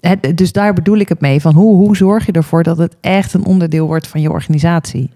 Het, 0.00 0.36
dus 0.38 0.52
daar 0.52 0.72
bedoel 0.72 0.96
ik 0.98 1.08
het 1.08 1.20
mee. 1.20 1.40
Van 1.40 1.54
hoe, 1.54 1.76
hoe 1.76 1.96
zorg 1.96 2.26
je 2.26 2.32
ervoor 2.32 2.62
dat 2.62 2.78
het 2.78 2.96
echt 3.00 3.34
een 3.34 3.44
onderdeel 3.44 3.86
wordt 3.86 4.06
van 4.06 4.20
je 4.20 4.30
organisatie? 4.30 5.10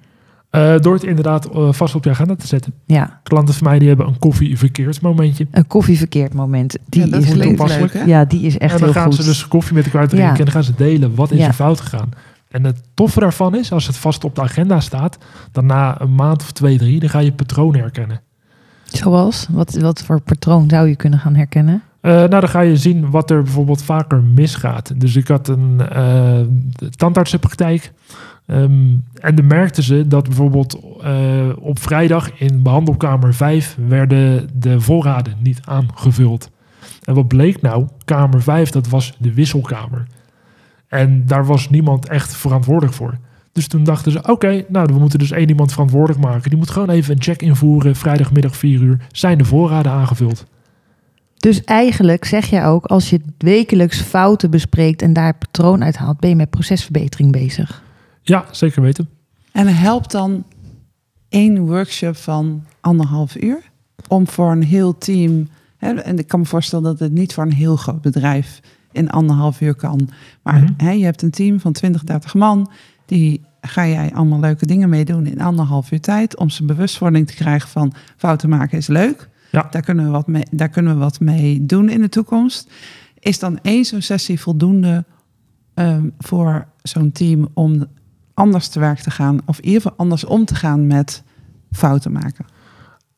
eh, 0.51 0.75
door 0.79 0.95
het 0.95 1.03
inderdaad 1.05 1.49
vast 1.53 1.95
op 1.95 2.05
je 2.05 2.11
agenda 2.11 2.35
te 2.37 2.47
zetten. 2.47 2.73
Ja, 2.87 3.21
Klanten 3.23 3.55
van 3.55 3.67
mij 3.69 3.79
die 3.79 3.89
hebben 3.89 4.07
een 4.07 4.19
koffieverkeerd 4.19 5.01
momentje. 5.01 5.47
een 5.51 5.67
koffieverkeerd 5.67 6.35
moment. 6.35 6.77
Die 6.89 7.05
Ja, 7.05 7.11
dat 7.11 7.23
is 7.23 7.31
klinkt 7.31 7.47
toepasselijk. 7.57 7.93
leuk, 7.95 8.03
hè? 8.03 8.09
Ja, 8.09 8.25
die 8.25 8.43
is 8.47 8.59
echt 8.59 8.73
en 8.73 8.79
dan 8.79 8.89
heel 8.89 8.93
gaan 8.93 9.05
goed. 9.05 9.15
ze 9.15 9.23
dus 9.25 9.49
koffie 9.49 9.75
met 9.75 9.85
elkaar 9.85 10.09
drinken 10.09 10.29
Ja. 10.31 10.37
en 10.39 10.45
dan 10.45 10.53
gaan 10.55 10.65
ze 10.65 10.73
delen 10.77 11.15
wat 11.15 11.31
is 11.31 11.39
Ja. 11.39 11.47
er 11.47 11.53
fout 11.53 11.81
gegaan. 11.81 12.09
En 12.51 12.65
het 12.65 12.83
toffe 12.95 13.21
daarvan 13.21 13.55
is, 13.55 13.73
als 13.73 13.87
het 13.87 13.97
vast 13.97 14.25
op 14.25 14.35
de 14.35 14.41
agenda 14.41 14.81
staat, 14.81 15.19
dan 15.53 15.67
na 15.67 16.01
een 16.01 16.15
maand 16.15 16.43
of 16.43 16.53
twee, 16.53 16.79
drie, 16.79 17.01
dan 17.01 17.09
ga 17.09 17.19
je 17.19 17.33
patronen 17.33 17.81
herkennen. 17.81 18.21
Zoals? 18.85 19.47
Wat, 19.51 19.75
wat 19.75 20.03
voor 20.03 20.21
patroon 20.21 20.69
zou 20.69 20.89
je 20.89 20.97
kunnen 20.97 21.19
gaan 21.19 21.35
herkennen? 21.35 21.83
Eh, 22.01 22.13
nou, 22.13 22.29
dan 22.29 22.49
ga 22.49 22.61
je 22.61 22.77
zien 22.77 23.11
wat 23.11 23.31
er 23.31 23.43
bijvoorbeeld 23.43 23.83
vaker 23.83 24.23
misgaat. 24.23 25.01
Dus 25.01 25.17
ik 25.17 25.29
had 25.29 25.49
een 25.49 25.81
eh, 25.89 26.41
tandartsenpraktijk. 26.97 27.93
Ehm, 28.47 28.95
en 29.15 29.35
dan 29.35 29.47
merkten 29.47 29.83
ze 29.83 30.07
dat 30.07 30.25
bijvoorbeeld 30.25 30.81
eh, 31.03 31.49
op 31.59 31.79
vrijdag 31.79 32.39
in 32.39 32.63
behandelkamer 32.63 33.35
5 33.35 33.77
werden 33.89 34.49
de 34.55 34.81
voorraden 34.81 35.35
niet 35.43 35.61
aangevuld. 35.65 36.51
En 37.05 37.15
wat 37.15 37.29
bleek 37.29 37.63
nou? 37.63 37.87
Kamer 38.05 38.43
5, 38.43 38.71
dat 38.71 38.89
was 38.89 39.15
de 39.19 39.35
wisselkamer. 39.35 40.07
En 40.91 41.27
daar 41.27 41.47
was 41.47 41.71
niemand 41.71 42.09
echt 42.09 42.37
verantwoordelijk 42.37 42.95
voor. 42.95 43.19
Dus 43.53 43.67
toen 43.67 43.85
dachten 43.85 44.13
ze, 44.13 44.23
oké, 44.23 44.65
nou, 44.69 44.87
we 44.93 44.99
moeten 44.99 45.19
dus 45.19 45.31
één 45.31 45.49
iemand 45.49 45.73
verantwoordelijk 45.73 46.21
maken. 46.21 46.51
Die 46.51 46.59
moet 46.59 46.71
gewoon 46.71 46.91
even 46.91 47.15
een 47.15 47.23
check 47.23 47.43
invoeren. 47.43 47.97
Vrijdagmiddag 47.97 48.57
4 48.57 48.81
uur 48.81 49.07
zijn 49.13 49.39
de 49.39 49.45
voorraden 49.45 49.93
aangevuld. 49.93 50.47
Dus 51.37 51.65
eigenlijk 51.65 52.25
zeg 52.25 52.47
je 52.47 52.63
ook, 52.63 52.87
als 52.87 53.11
je 53.11 53.21
wekelijks 53.39 54.01
fouten 54.01 54.51
bespreekt 54.51 55.03
en 55.03 55.13
daar 55.13 55.27
het 55.27 55.39
patroon 55.39 55.85
uithaalt, 55.85 56.21
ben 56.21 56.31
je 56.31 56.37
met 56.37 56.51
procesverbetering 56.51 57.33
bezig. 57.33 57.83
Ja, 58.23 58.45
zeker 58.51 58.83
weten. 58.83 59.09
En 59.53 59.67
helpt 59.67 60.11
dan 60.11 60.45
één 61.29 61.67
workshop 61.67 62.17
van 62.17 62.65
anderhalf 62.81 63.37
uur 63.37 63.59
om 64.09 64.29
voor 64.29 64.51
een 64.51 64.63
heel 64.63 64.99
team. 64.99 65.49
Hè, 65.77 65.93
en 65.93 66.19
ik 66.19 66.27
kan 66.27 66.41
me 66.41 66.47
voorstellen 66.47 66.85
dat 66.85 66.99
het 66.99 67.13
niet 67.13 67.35
voor 67.35 67.45
een 67.45 67.53
heel 67.53 67.77
groot 67.77 68.01
bedrijf 68.01 68.61
in 68.93 69.11
anderhalf 69.11 69.61
uur 69.61 69.75
kan. 69.75 70.09
Maar 70.43 70.63
Mhm. 70.63 70.73
hè, 70.77 70.91
je 70.91 71.05
hebt 71.05 71.23
een 71.23 71.31
team 71.31 71.61
van 71.61 71.73
20, 71.73 72.05
30 72.05 72.35
man. 72.35 72.71
Die 73.07 73.41
ga 73.61 73.87
jij 73.87 74.13
allemaal 74.15 74.41
leuke 74.41 74.67
dingen 74.67 74.89
mee 74.89 75.05
doen 75.05 75.27
in 75.27 75.41
anderhalf 75.41 75.93
uur 75.93 76.01
tijd. 76.01 76.37
Om 76.37 76.51
ze 76.51 76.65
bewustwording 76.65 77.27
te 77.27 77.35
krijgen 77.35 77.69
van 77.69 77.93
fouten 78.17 78.49
maken 78.49 78.79
is 78.79 78.87
leuk. 78.87 79.29
Ja. 79.51 79.67
Daar, 79.71 79.83
kunnen 79.83 80.05
we 80.05 80.11
wat 80.11 80.27
mee, 80.27 80.43
daar 80.51 80.69
kunnen 80.69 80.95
we 80.95 81.01
wat 81.01 81.21
mee 81.21 81.67
doen 81.67 81.89
in 81.89 82.01
de 82.01 82.09
toekomst. 82.09 82.71
Is 83.19 83.39
dan 83.39 83.59
één 83.63 83.85
zo'n 83.85 84.03
sessie 84.03 84.41
voldoende 84.41 85.05
ehm, 85.75 86.09
voor 86.19 86.67
zo'n 86.83 87.13
team 87.13 87.49
om 87.55 87.87
anders 88.35 88.69
te 88.69 88.81
werk 88.81 88.99
te 88.99 89.11
gaan, 89.11 89.39
of 89.47 89.59
in 89.59 89.65
ieder 89.65 89.81
geval 89.81 89.97
anders 89.99 90.25
om 90.25 90.45
te 90.45 90.55
gaan 90.55 90.87
met 90.87 91.23
fouten 91.73 92.13
maken. 92.13 92.45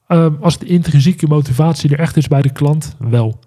Ehm, 0.07 0.33
als 0.41 0.59
de 0.59 0.67
intrinsieke 0.67 1.27
motivatie 1.27 1.91
er 1.91 1.99
echt 1.99 2.17
is 2.17 2.29
bij 2.29 2.43
de 2.43 2.53
klant, 2.53 2.97
wel. 2.99 3.39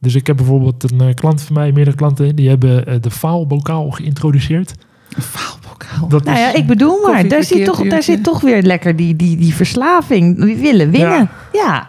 Dus 0.00 0.14
ik 0.14 0.26
heb 0.26 0.36
bijvoorbeeld 0.36 0.90
een 0.92 1.00
eh, 1.00 1.14
klant 1.14 1.42
van 1.42 1.54
mij, 1.54 1.72
meerdere 1.72 1.96
klanten, 1.96 2.36
die 2.36 2.48
hebben 2.48 2.86
eh, 2.86 2.94
de 3.00 3.10
faalbokaal 3.10 3.90
geïntroduceerd. 3.90 4.74
Een 5.16 5.22
faalbokaal. 5.22 6.08
Dat 6.08 6.24
Nou 6.24 6.38
ja, 6.38 6.54
ik 6.54 6.66
bedoel 6.66 7.02
maar, 7.02 7.28
daar 7.28 7.44
zit, 7.44 7.64
toch, 7.64 7.88
daar 7.88 8.02
zit 8.02 8.24
toch 8.24 8.40
weer 8.40 8.62
lekker 8.62 8.96
die, 8.96 9.16
die, 9.16 9.36
die 9.36 9.54
verslaving. 9.54 10.38
We 10.38 10.56
willen 10.56 10.90
winnen. 10.90 11.28
Ja. 11.52 11.88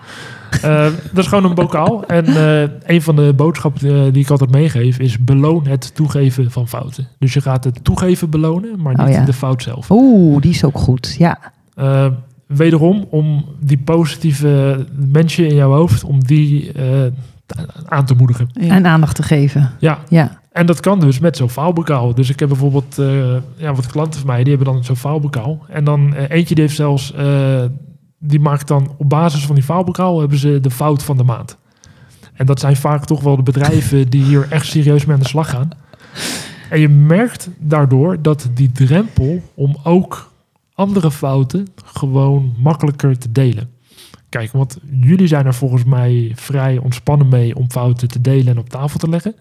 Eh, 0.61 0.83
dat 1.11 1.23
is 1.23 1.27
gewoon 1.27 1.45
een 1.45 1.55
bokaal. 1.55 2.05
En 2.05 2.25
eh, 2.25 2.69
een 2.95 3.01
van 3.01 3.15
de 3.15 3.33
boodschappen 3.35 4.13
die 4.13 4.23
ik 4.23 4.29
altijd 4.29 4.51
meegeef 4.51 4.99
is 4.99 5.23
beloon 5.23 5.67
het 5.67 5.95
toegeven 5.95 6.51
van 6.51 6.67
fouten. 6.67 7.07
Dus 7.19 7.33
je 7.33 7.41
gaat 7.41 7.63
het 7.63 7.83
toegeven 7.83 8.29
belonen, 8.29 8.81
maar 8.81 8.93
Oh 8.99 9.05
niet 9.05 9.15
ja. 9.15 9.25
de 9.25 9.33
fout 9.33 9.63
zelf. 9.63 9.89
Oeh, 9.89 10.41
die 10.41 10.51
is 10.51 10.63
ook 10.63 10.77
goed. 10.77 11.15
Ja. 11.17 11.39
Wederom, 12.47 13.05
om 13.09 13.45
die 13.59 13.77
positieve 13.77 14.85
mensen 15.11 15.47
in 15.47 15.55
jouw 15.55 15.71
hoofd, 15.71 16.03
om 16.03 16.23
die 16.23 16.71
eh, 16.71 16.83
aan 17.85 18.05
te 18.05 18.15
moedigen. 18.15 18.49
Ja. 18.53 18.75
En 18.75 18.85
aandacht 18.85 19.15
te 19.15 19.23
geven. 19.23 19.71
Ja, 19.79 19.99
Ja. 20.07 20.39
En 20.51 20.65
dat 20.65 20.79
kan 20.79 20.99
dus 20.99 21.19
met 21.19 21.37
zo'n 21.37 21.49
faalbokaal. 21.49 22.15
Dus 22.15 22.29
ik 22.29 22.39
heb 22.39 22.49
bijvoorbeeld 22.49 22.99
eh, 22.99 23.35
ja, 23.55 23.73
wat 23.73 23.87
klanten 23.87 24.19
van 24.19 24.29
mij, 24.29 24.43
die 24.43 24.55
hebben 24.55 24.73
dan 24.73 24.83
zo'n 24.83 24.95
faalbokaal. 24.95 25.65
En 25.67 25.83
dan 25.83 26.15
eh, 26.15 26.29
eentje 26.29 26.55
die 26.55 26.63
heeft 26.63 26.75
zelfs, 26.75 27.13
eh, 27.13 27.63
die 28.19 28.39
maakt 28.39 28.67
dan 28.67 28.95
op 28.97 29.09
basis 29.09 29.45
van 29.45 29.55
die 29.55 29.63
faalbokaal 29.63 30.19
hebben 30.19 30.37
ze 30.37 30.59
de 30.59 30.71
fout 30.71 31.03
van 31.03 31.17
de 31.17 31.23
maand. 31.23 31.57
En 32.33 32.45
dat 32.45 32.59
zijn 32.59 32.75
vaak 32.75 33.05
toch 33.05 33.21
wel 33.21 33.35
de 33.35 33.43
bedrijven 33.43 34.07
die 34.09 34.23
hier 34.23 34.47
echt 34.49 34.65
serieus 34.65 35.05
mee 35.05 35.15
aan 35.15 35.21
de 35.21 35.27
slag 35.27 35.49
gaan. 35.49 35.69
En 36.69 36.79
je 36.79 36.89
merkt 36.89 37.49
daardoor 37.59 38.21
dat 38.21 38.49
die 38.53 38.71
drempel 38.71 39.41
om 39.53 39.77
ook 39.83 40.31
andere 40.73 41.11
fouten 41.11 41.67
gewoon 41.85 42.53
makkelijker 42.57 43.17
te 43.17 43.31
delen. 43.31 43.69
Kijk, 44.31 44.51
want 44.51 44.77
jullie 45.01 45.27
zijn 45.27 45.45
er 45.45 45.53
volgens 45.53 45.83
mij 45.83 46.31
vrij 46.35 46.77
ontspannen 46.83 47.27
mee 47.29 47.55
om 47.55 47.71
fouten 47.71 48.07
te 48.07 48.21
delen 48.21 48.47
en 48.47 48.57
op 48.57 48.69
tafel 48.69 48.99
te 48.99 49.09
leggen. 49.09 49.35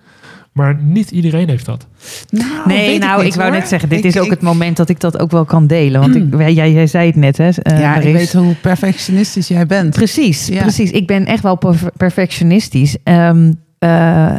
Maar 0.52 0.78
niet 0.82 1.11
iedereen 1.11 1.49
heeft 1.49 1.66
dat. 1.66 1.87
Nou, 2.30 2.50
Nee, 2.66 2.87
weet 2.90 3.00
nou, 3.00 3.18
ik, 3.18 3.25
niet, 3.25 3.35
wou 3.35 3.50
net 3.50 3.68
zeggen, 3.68 3.88
dit 3.88 3.99
Ik- 3.99 4.04
is 4.04 4.18
ook 4.18 4.25
ik- 4.25 4.30
het 4.30 4.40
moment 4.42 4.76
dat 4.76 4.88
ik 4.88 5.00
dat 5.00 5.18
ook 5.18 5.30
wel 5.30 5.44
kan 5.44 5.66
delen. 5.66 6.00
Want 6.00 6.14
ik, 6.14 6.25
jij, 6.52 6.73
jij 6.73 6.87
zei 6.87 7.06
het 7.06 7.16
net, 7.16 7.37
hè? 7.37 7.49
eh, 7.49 7.80
Ja, 7.80 7.97
ik 7.97 8.12
weet 8.12 8.32
hoe 8.32 8.54
perfectionistisch 8.54 9.49
jij 9.49 9.66
bent. 9.66 9.94
Precies, 9.94 10.47
Ja. 10.47 10.62
precies. 10.62 10.90
Ik 10.90 11.06
ben 11.06 11.26
echt 11.26 11.42
wel 11.42 11.54
perf- 11.56 11.90
perfectionistisch. 11.97 12.97
Ehm, 13.04 13.52
eh, 13.78 14.26
eh, 14.30 14.37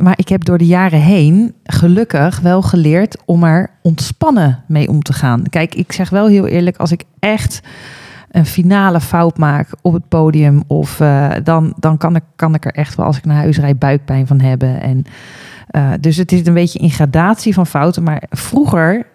maar 0.00 0.14
ik 0.18 0.28
heb 0.28 0.44
door 0.44 0.58
de 0.58 0.66
jaren 0.66 1.00
heen 1.00 1.54
gelukkig 1.64 2.40
wel 2.40 2.62
geleerd 2.62 3.16
om 3.24 3.44
er 3.44 3.70
ontspannen 3.82 4.64
mee 4.68 4.88
om 4.88 5.02
te 5.02 5.12
gaan. 5.12 5.42
Kijk, 5.50 5.74
ik 5.74 5.92
zeg 5.92 6.10
wel 6.10 6.26
heel 6.28 6.46
eerlijk, 6.46 6.76
als 6.76 6.92
ik 6.92 7.02
echt 7.18 7.60
een 8.32 8.46
finale 8.46 9.00
fout 9.00 9.38
maak 9.38 9.68
op 9.82 9.92
het 9.92 10.08
podium, 10.08 10.62
of 10.66 11.00
eh, 11.00 11.30
dan, 11.44 11.74
dan 11.76 11.96
kan, 11.96 12.16
ik, 12.16 12.22
kan 12.36 12.54
ik 12.54 12.64
er 12.64 12.74
echt 12.74 12.94
wel 12.94 13.06
als 13.06 13.16
ik 13.16 13.24
naar 13.24 13.36
huis 13.36 13.58
rijd 13.58 13.78
buikpijn 13.78 14.26
van 14.26 14.40
hebben. 14.40 14.80
En, 14.80 15.04
eh, 15.66 15.90
dus 16.00 16.16
het 16.16 16.32
is 16.32 16.46
een 16.46 16.54
beetje 16.54 16.78
in 16.78 16.90
gradatie 16.90 17.54
van 17.54 17.66
fouten. 17.66 18.02
Maar 18.02 18.22
vroeger, 18.30 19.06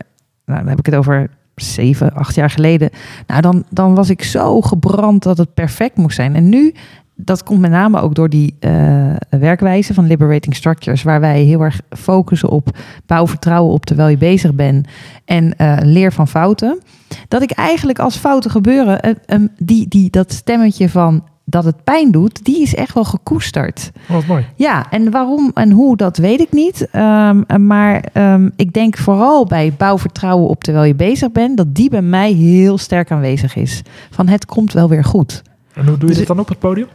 nou, 0.46 0.60
dan 0.60 0.68
heb 0.68 0.80
ik 0.80 0.86
het 0.86 0.96
over 0.96 1.30
zeven, 1.56 2.14
acht 2.14 2.36
jaar 2.36 2.50
geleden. 2.50 2.90
Nou, 3.28 3.42
dan, 3.42 3.64
dan 3.70 3.96
was 3.96 4.10
ik 4.10 4.24
zo 4.24 4.62
gebrand 4.62 5.24
dat 5.24 5.38
het 5.38 5.54
perfect 5.54 5.98
moest 5.98 6.16
zijn. 6.16 6.36
En 6.36 6.50
nu, 6.50 6.74
dat 7.18 7.44
komt 7.44 7.60
met 7.60 7.72
name 7.72 8.02
ook 8.02 8.16
door 8.16 8.30
die 8.30 8.56
eh, 8.60 9.16
werkwijze 9.30 9.94
van 9.94 10.08
Liberating 10.08 10.56
Structures, 10.56 11.04
waar 11.04 11.20
wij 11.20 11.42
heel 11.42 11.62
erg 11.62 11.80
focussen 11.90 12.50
op 12.50 12.78
bouw 13.06 13.28
vertrouwen 13.28 13.74
op 13.74 13.86
terwijl 13.86 14.10
je 14.10 14.18
bezig 14.18 14.54
bent 14.54 14.88
en 15.26 15.58
eh, 15.58 15.78
leer 15.82 16.14
van 16.14 16.28
fouten. 16.28 16.80
Dat 17.28 17.42
ik 17.42 17.52
eigenlijk 17.52 18.00
als 18.00 18.18
fouten 18.18 18.52
gebeuren, 18.52 19.02
eh, 19.02 19.12
eh, 19.26 19.42
die, 19.58 19.88
die, 19.88 20.10
dat 20.10 20.34
stemmetje 20.34 20.90
van 20.90 21.24
dat 21.46 21.64
het 21.64 21.84
pijn 21.84 22.12
doet, 22.12 22.46
die 22.46 22.62
is 22.62 22.76
echt 22.76 22.94
wel 22.94 23.04
gekoesterd. 23.04 23.92
Oh, 24.08 24.16
wat 24.16 24.26
mooi. 24.26 24.46
Ja, 24.56 24.90
en 24.90 25.12
waarom 25.12 25.52
en 25.54 25.72
hoe, 25.72 25.98
dat 25.98 26.18
weet 26.18 26.40
ik 26.40 26.52
niet. 26.52 26.88
Ehm, 26.92 27.68
maar 27.68 28.04
ehm, 28.14 28.50
ik 28.56 28.74
denk 28.74 28.98
vooral 28.98 29.46
bij 29.46 29.74
bouwvertrouwen 29.78 30.50
op 30.50 30.64
terwijl 30.64 30.86
je 30.86 30.96
bezig 30.96 31.32
bent, 31.32 31.58
dat 31.58 31.76
die 31.76 31.90
bij 31.90 32.02
mij 32.02 32.32
heel 32.32 32.78
sterk 32.78 33.12
aanwezig 33.12 33.56
is. 33.56 33.82
Van 34.10 34.28
het 34.28 34.46
komt 34.46 34.74
wel 34.74 34.90
weer 34.90 35.04
goed. 35.04 35.42
En 35.74 35.88
hoe 35.88 35.98
doe 35.98 36.10
je 36.10 36.16
Dus 36.16 36.18
dat 36.18 36.28
dan 36.28 36.40
op 36.40 36.48
het 36.48 36.60
podium? 36.60 36.88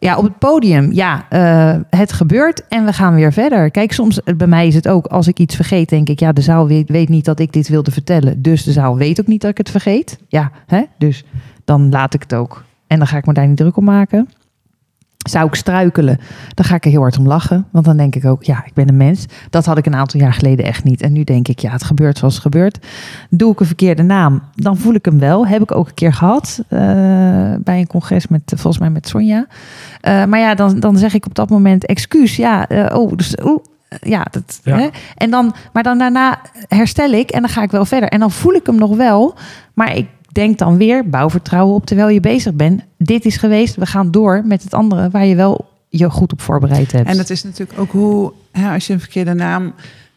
Ja, 0.00 0.16
op 0.16 0.24
het 0.24 0.38
podium, 0.38 0.92
ja, 0.92 1.26
eh, 1.28 1.80
het 1.90 2.12
gebeurt 2.12 2.68
en 2.68 2.84
we 2.84 2.92
gaan 2.92 3.14
weer 3.14 3.32
verder. 3.32 3.70
Kijk, 3.70 3.92
soms 3.92 4.22
eh, 4.22 4.34
bij 4.34 4.46
mij 4.46 4.66
is 4.66 4.74
het 4.74 4.88
ook, 4.88 5.06
als 5.06 5.28
ik 5.28 5.38
iets 5.38 5.56
vergeet, 5.56 5.88
denk 5.88 6.08
ik, 6.08 6.20
ja, 6.20 6.32
de 6.32 6.40
zaal 6.40 6.66
weet, 6.66 6.88
weet 6.88 7.08
niet 7.08 7.24
dat 7.24 7.40
ik 7.40 7.52
dit 7.52 7.68
wilde 7.68 7.90
vertellen. 7.90 8.42
Dus 8.42 8.64
de 8.64 8.72
zaal 8.72 8.96
weet 8.96 9.20
ook 9.20 9.26
niet 9.26 9.40
dat 9.40 9.50
ik 9.50 9.58
het 9.58 9.70
vergeet. 9.70 10.18
Ja, 10.28 10.50
hè? 10.66 10.82
dus 10.98 11.24
dan 11.64 11.90
laat 11.90 12.14
ik 12.14 12.22
het 12.22 12.34
ook. 12.34 12.64
En 12.86 12.98
dan 12.98 13.06
ga 13.06 13.16
ik 13.16 13.26
me 13.26 13.32
daar 13.32 13.46
niet 13.46 13.56
druk 13.56 13.76
om 13.76 13.84
maken. 13.84 14.28
Zou 15.28 15.46
ik 15.46 15.54
struikelen, 15.54 16.18
dan 16.54 16.64
ga 16.64 16.74
ik 16.74 16.84
er 16.84 16.90
heel 16.90 17.00
hard 17.00 17.18
om 17.18 17.26
lachen. 17.26 17.66
Want 17.70 17.84
dan 17.84 17.96
denk 17.96 18.14
ik 18.14 18.24
ook, 18.24 18.44
ja, 18.44 18.64
ik 18.66 18.74
ben 18.74 18.88
een 18.88 18.96
mens. 18.96 19.26
Dat 19.50 19.66
had 19.66 19.78
ik 19.78 19.86
een 19.86 19.94
aantal 19.94 20.20
jaar 20.20 20.32
geleden 20.32 20.64
echt 20.64 20.84
niet. 20.84 21.02
En 21.02 21.12
nu 21.12 21.24
denk 21.24 21.48
ik, 21.48 21.58
ja, 21.58 21.70
het 21.70 21.84
gebeurt 21.84 22.18
zoals 22.18 22.34
het 22.34 22.42
gebeurt. 22.42 22.86
Doe 23.30 23.52
ik 23.52 23.60
een 23.60 23.66
verkeerde 23.66 24.02
naam, 24.02 24.42
dan 24.54 24.76
voel 24.76 24.94
ik 24.94 25.04
hem 25.04 25.18
wel. 25.18 25.46
Heb 25.46 25.62
ik 25.62 25.74
ook 25.74 25.88
een 25.88 25.94
keer 25.94 26.12
gehad 26.12 26.62
eh, 26.68 26.80
bij 27.58 27.78
een 27.78 27.86
congres 27.86 28.28
met, 28.28 28.42
volgens 28.46 28.78
mij 28.78 28.90
met 28.90 29.08
Sonja. 29.08 29.46
Eh, 30.00 30.24
maar 30.24 30.40
ja, 30.40 30.54
dan, 30.54 30.80
dan 30.80 30.98
zeg 30.98 31.14
ik 31.14 31.26
op 31.26 31.34
dat 31.34 31.50
moment 31.50 31.86
excuus. 31.86 32.36
Ja, 32.36 32.68
eh, 32.68 32.98
oh, 32.98 33.16
dus, 33.16 33.34
ja, 34.00 34.26
dat, 34.30 34.60
Ja. 34.62 34.78
Hè? 34.78 34.88
En 35.16 35.30
dan, 35.30 35.54
maar 35.72 35.82
dan 35.82 35.98
daarna 35.98 36.40
herstel 36.68 37.10
ik 37.10 37.30
en 37.30 37.40
dan 37.40 37.50
ga 37.50 37.62
ik 37.62 37.70
wel 37.70 37.84
verder. 37.84 38.08
En 38.08 38.20
dan 38.20 38.30
voel 38.30 38.54
ik 38.54 38.66
hem 38.66 38.76
nog 38.76 38.96
wel, 38.96 39.34
maar 39.74 39.96
ik 39.96 40.06
denk 40.32 40.58
dan 40.58 40.76
weer 40.76 41.08
bouwvertrouwen 41.08 41.74
op 41.74 41.86
terwijl 41.86 42.08
je 42.08 42.20
bezig 42.20 42.54
bent. 42.54 42.82
Dit 42.96 43.24
is 43.24 43.36
geweest, 43.36 43.76
we 43.76 43.86
gaan 43.86 44.10
door 44.10 44.42
met 44.44 44.62
het 44.62 44.74
andere 44.74 45.10
waar 45.10 45.26
je 45.26 45.34
wel 45.34 45.68
je 45.88 46.10
goed 46.10 46.32
op 46.32 46.40
voorbereid 46.40 46.92
hebt. 46.92 47.08
En 47.08 47.18
het 47.18 47.30
is 47.30 47.42
natuurlijk 47.42 47.78
ook 47.78 47.90
hoe, 47.90 48.32
hè, 48.52 48.72
als 48.72 48.86
je 48.86 48.92
een 48.92 49.00
verkeerde 49.00 49.34
naam 49.34 49.74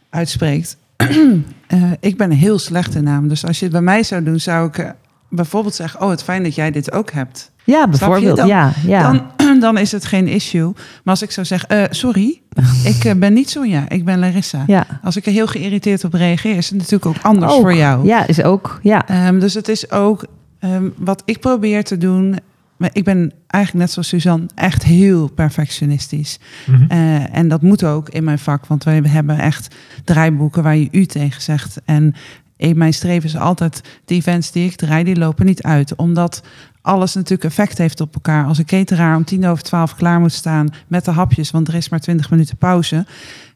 uitspreekt. 0.10 0.78
Eh, 1.68 1.92
ik 2.00 2.18
ben 2.18 2.32
een 2.32 2.38
heel 2.38 2.60
slechte 2.60 3.02
naam. 3.02 3.28
Dus 3.28 3.46
als 3.46 3.58
je 3.58 3.64
het 3.64 3.74
bij 3.74 3.82
mij 3.82 4.04
zou 4.04 4.24
doen, 4.24 4.40
zou 4.40 4.68
ik 4.68 4.78
eh, 4.78 4.90
bijvoorbeeld 5.36 5.76
zeggen: 5.76 6.02
Oh, 6.02 6.10
het 6.10 6.24
fijn 6.24 6.44
dat 6.44 6.56
jij 6.56 6.72
dit 6.72 6.92
ook 6.92 7.12
hebt. 7.12 7.52
ja, 7.64 7.88
bijvoorbeeld. 7.88 8.38
Dan- 8.38 8.48
ja, 8.48 8.72
ja. 8.86 9.12
Dan, 9.38 9.60
dan 9.66 9.78
is 9.78 9.92
het 9.92 10.06
geen 10.06 10.28
issue. 10.28 10.72
Maar 10.74 11.14
als 11.14 11.22
ik 11.22 11.32
zou 11.32 11.46
zeggen: 11.46 11.70
eh, 11.70 11.84
Sorry, 11.90 12.42
ik 12.94 13.04
eh, 13.04 13.16
ben 13.16 13.34
niet 13.34 13.50
Sonja, 13.50 13.90
ik 13.90 14.06
ben 14.06 14.20
Larissa. 14.20 14.64
ja. 14.68 14.86
Als 15.04 15.16
ik 15.16 15.26
er 15.26 15.32
heel 15.32 15.48
geïrriteerd 15.48 16.04
op 16.04 16.14
reageer, 16.14 16.56
is 16.58 16.70
het 16.70 16.78
natuurlijk 16.78 17.06
ook 17.06 17.22
anders 17.24 17.52
Ook. 17.52 17.62
voor 17.62 17.74
jou. 17.74 18.06
Ja, 18.06 18.28
is 18.28 18.44
ook. 18.44 18.80
Ja. 18.84 19.08
Ehm, 19.08 19.40
dus 19.40 19.54
het 19.54 19.68
is 19.68 19.92
ook 19.92 20.26
ehm, 20.60 20.90
wat 20.98 21.22
ik 21.26 21.40
probeer 21.40 21.84
te 21.84 21.98
doen. 21.98 22.36
Maar 22.78 22.90
ik 22.94 23.04
ben 23.04 23.32
eigenlijk 23.48 23.86
net 23.86 23.94
zoals 23.94 24.08
Suzanne 24.08 24.46
echt 24.56 24.84
heel 24.84 25.28
perfectionistisch. 25.32 26.40
Mhm. 26.68 26.84
Eh, 26.88 27.36
en 27.38 27.48
dat 27.48 27.62
moet 27.62 27.84
ook 27.84 28.10
in 28.10 28.24
mijn 28.24 28.40
vak, 28.40 28.66
want 28.66 28.84
wij 28.84 29.02
hebben 29.08 29.40
echt 29.40 29.76
draaiboeken 30.04 30.64
waar 30.64 30.76
je 30.76 30.88
u 30.92 31.06
tegen 31.06 31.42
zegt. 31.42 31.82
En 31.86 32.16
in 32.64 32.78
mijn 32.78 32.94
streven 32.94 33.30
is 33.30 33.38
altijd, 33.38 33.82
de 34.06 34.16
events 34.16 34.52
die 34.52 34.66
ik 34.66 34.76
draai, 34.76 35.04
die 35.04 35.18
lopen 35.18 35.46
niet 35.46 35.64
uit. 35.64 35.96
Omdat 35.96 36.44
alles 36.82 37.14
natuurlijk 37.14 37.44
effect 37.44 37.78
heeft 37.78 38.02
op 38.02 38.14
elkaar. 38.14 38.46
Als 38.46 38.58
een 38.58 38.66
cateraar 38.66 39.16
om 39.16 39.26
tien 39.26 39.46
over 39.46 39.64
twaalf 39.64 39.96
klaar 39.96 40.20
moet 40.20 40.34
staan 40.34 40.74
met 40.88 41.06
de 41.06 41.12
hapjes, 41.12 41.52
want 41.52 41.68
er 41.68 41.76
is 41.76 41.90
maar 41.90 42.00
twintig 42.00 42.30
minuten 42.30 42.58
pauze, 42.58 43.06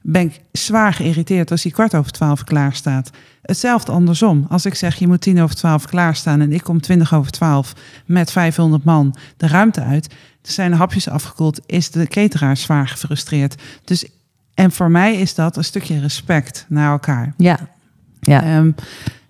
ben 0.02 0.22
ik 0.22 0.41
zwaar 0.52 0.93
geïrriteerd 0.93 1.52
als 1.52 1.63
hij 1.63 1.72
kwart 1.72 1.96
over 1.96 2.12
twaalf 2.12 2.43
klaar 2.43 2.74
staat. 2.74 3.10
Hetzelfde 3.41 3.91
andersom. 3.91 4.46
Als 4.50 4.65
ik 4.65 4.76
zeg 4.76 4.96
je 4.96 5.08
moet 5.08 5.22
tien 5.22 5.41
over 5.41 5.56
twaalf 5.56 5.86
klaarstaan 5.86 6.41
en 6.41 6.54
ik 6.54 6.63
kom 6.63 6.82
twintig 6.82 7.13
over 7.13 7.32
twaalf 7.32 7.74
met 8.06 8.32
500 8.32 8.84
man 8.84 9.15
de 9.38 9.48
ruimte 9.48 9.82
uit, 9.82 10.15
zijn 10.41 10.72
de 10.72 10.78
hapjes 10.78 11.10
afgekoeld, 11.10 11.60
is 11.65 11.91
de 11.91 12.08
cateraar 12.08 12.58
zwaar 12.58 12.88
gefrustreerd. 12.88 13.62
Dus 13.84 14.06
en 14.54 14.72
voor 14.72 14.91
mij 14.91 15.15
is 15.15 15.36
dat 15.36 15.58
een 15.58 15.63
stukje 15.63 16.00
respect 16.00 16.65
naar 16.70 16.91
elkaar. 16.91 17.34
Ja. 17.38 17.60
Ja. 18.27 18.43
Ehm, 18.43 18.71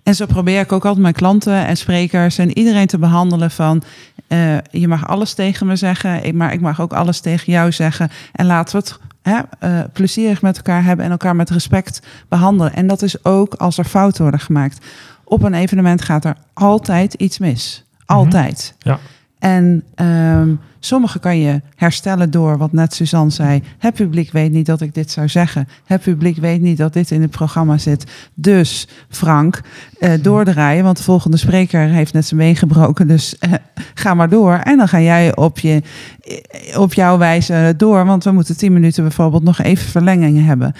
en 0.03 0.15
zo 0.15 0.25
probeer 0.25 0.59
ik 0.59 0.71
ook 0.71 0.85
altijd 0.85 1.01
mijn 1.01 1.13
klanten 1.13 1.65
en 1.65 1.77
sprekers 1.77 2.37
en 2.37 2.57
iedereen 2.57 2.87
te 2.87 2.97
behandelen 2.97 3.51
van... 3.51 3.83
eh, 4.27 4.57
je 4.71 4.87
mag 4.87 5.07
alles 5.07 5.33
tegen 5.33 5.67
me 5.67 5.75
zeggen, 5.75 6.37
maar 6.37 6.53
ik 6.53 6.61
mag 6.61 6.81
ook 6.81 6.93
alles 6.93 7.19
tegen 7.19 7.53
jou 7.53 7.71
zeggen. 7.71 8.09
En 8.31 8.45
laten 8.45 8.79
we 8.79 8.85
het 8.87 8.99
hè, 9.21 9.39
eh, 9.59 9.83
plezierig 9.93 10.41
met 10.41 10.57
elkaar 10.57 10.83
hebben 10.83 11.05
en 11.05 11.11
elkaar 11.11 11.35
met 11.35 11.49
respect 11.49 12.01
behandelen. 12.27 12.73
En 12.73 12.87
dat 12.87 13.01
is 13.01 13.25
ook 13.25 13.53
als 13.53 13.77
er 13.77 13.85
fouten 13.85 14.21
worden 14.21 14.39
gemaakt. 14.39 14.85
Op 15.23 15.43
een 15.43 15.53
evenement 15.53 16.01
gaat 16.01 16.25
er 16.25 16.35
altijd 16.53 17.13
iets 17.13 17.37
mis. 17.37 17.83
Altijd. 18.05 18.75
Ja. 18.79 18.99
En 19.39 19.83
ehm, 19.95 20.49
sommige 20.79 21.19
kan 21.19 21.39
je 21.39 21.61
herstellen 21.75 22.31
door, 22.31 22.57
wat 22.57 22.71
net 22.71 22.93
Suzanne 22.93 23.31
zei. 23.31 23.63
Het 23.77 23.93
publiek 23.93 24.31
weet 24.31 24.51
niet 24.51 24.65
dat 24.65 24.81
ik 24.81 24.93
dit 24.93 25.11
zou 25.11 25.27
zeggen. 25.27 25.67
Het 25.85 26.01
publiek 26.01 26.37
weet 26.37 26.61
niet 26.61 26.77
dat 26.77 26.93
dit 26.93 27.11
in 27.11 27.21
het 27.21 27.31
programma 27.31 27.77
zit. 27.77 28.11
Dus 28.33 28.87
Frank, 29.09 29.61
eh, 29.99 30.11
doordraaien, 30.21 30.83
want 30.83 30.97
de 30.97 31.03
volgende 31.03 31.37
spreker 31.37 31.79
heeft 31.79 32.13
net 32.13 32.25
zijn 32.25 32.39
been 32.39 32.55
gebroken. 32.55 33.07
Dus 33.07 33.37
eh, 33.37 33.53
ga 33.93 34.13
maar 34.13 34.29
door. 34.29 34.53
En 34.53 34.77
dan 34.77 34.87
ga 34.87 35.01
jij 35.01 35.35
op, 35.35 35.59
je, 35.59 35.81
eh, 36.21 36.79
op 36.79 36.93
jouw 36.93 37.17
wijze 37.17 37.73
door, 37.77 38.05
want 38.05 38.23
we 38.23 38.31
moeten 38.31 38.57
tien 38.57 38.73
minuten 38.73 39.03
bijvoorbeeld 39.03 39.43
nog 39.43 39.61
even 39.61 39.89
verlengingen 39.89 40.43
hebben. 40.43 40.73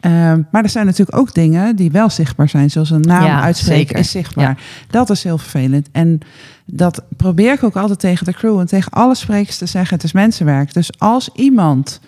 Ehm, 0.00 0.42
maar 0.50 0.62
er 0.62 0.68
zijn 0.68 0.86
natuurlijk 0.86 1.18
ook 1.18 1.34
dingen 1.34 1.76
die 1.76 1.90
wel 1.90 2.10
zichtbaar 2.10 2.48
zijn, 2.48 2.70
zoals 2.70 2.90
een 2.90 3.00
naam 3.00 3.24
Ja, 3.24 3.40
uitspreken 3.40 3.86
zeker. 3.86 3.98
is 3.98 4.10
zichtbaar. 4.10 4.58
Dat 4.90 5.10
is 5.10 5.24
heel 5.24 5.38
vervelend. 5.38 5.88
En 5.92 6.20
dat 6.72 7.02
probeer 7.16 7.52
ik 7.52 7.62
ook 7.62 7.76
altijd 7.76 7.98
tegen 7.98 8.24
de 8.24 8.32
crew 8.32 8.58
en 8.58 8.66
tegen 8.66 8.92
alle 8.92 9.14
sprekers 9.14 9.58
te 9.58 9.66
zeggen. 9.66 9.94
Het 9.94 10.04
is 10.04 10.12
mensenwerk. 10.12 10.72
Dus 10.72 10.98
als 10.98 11.30
iemand 11.34 12.00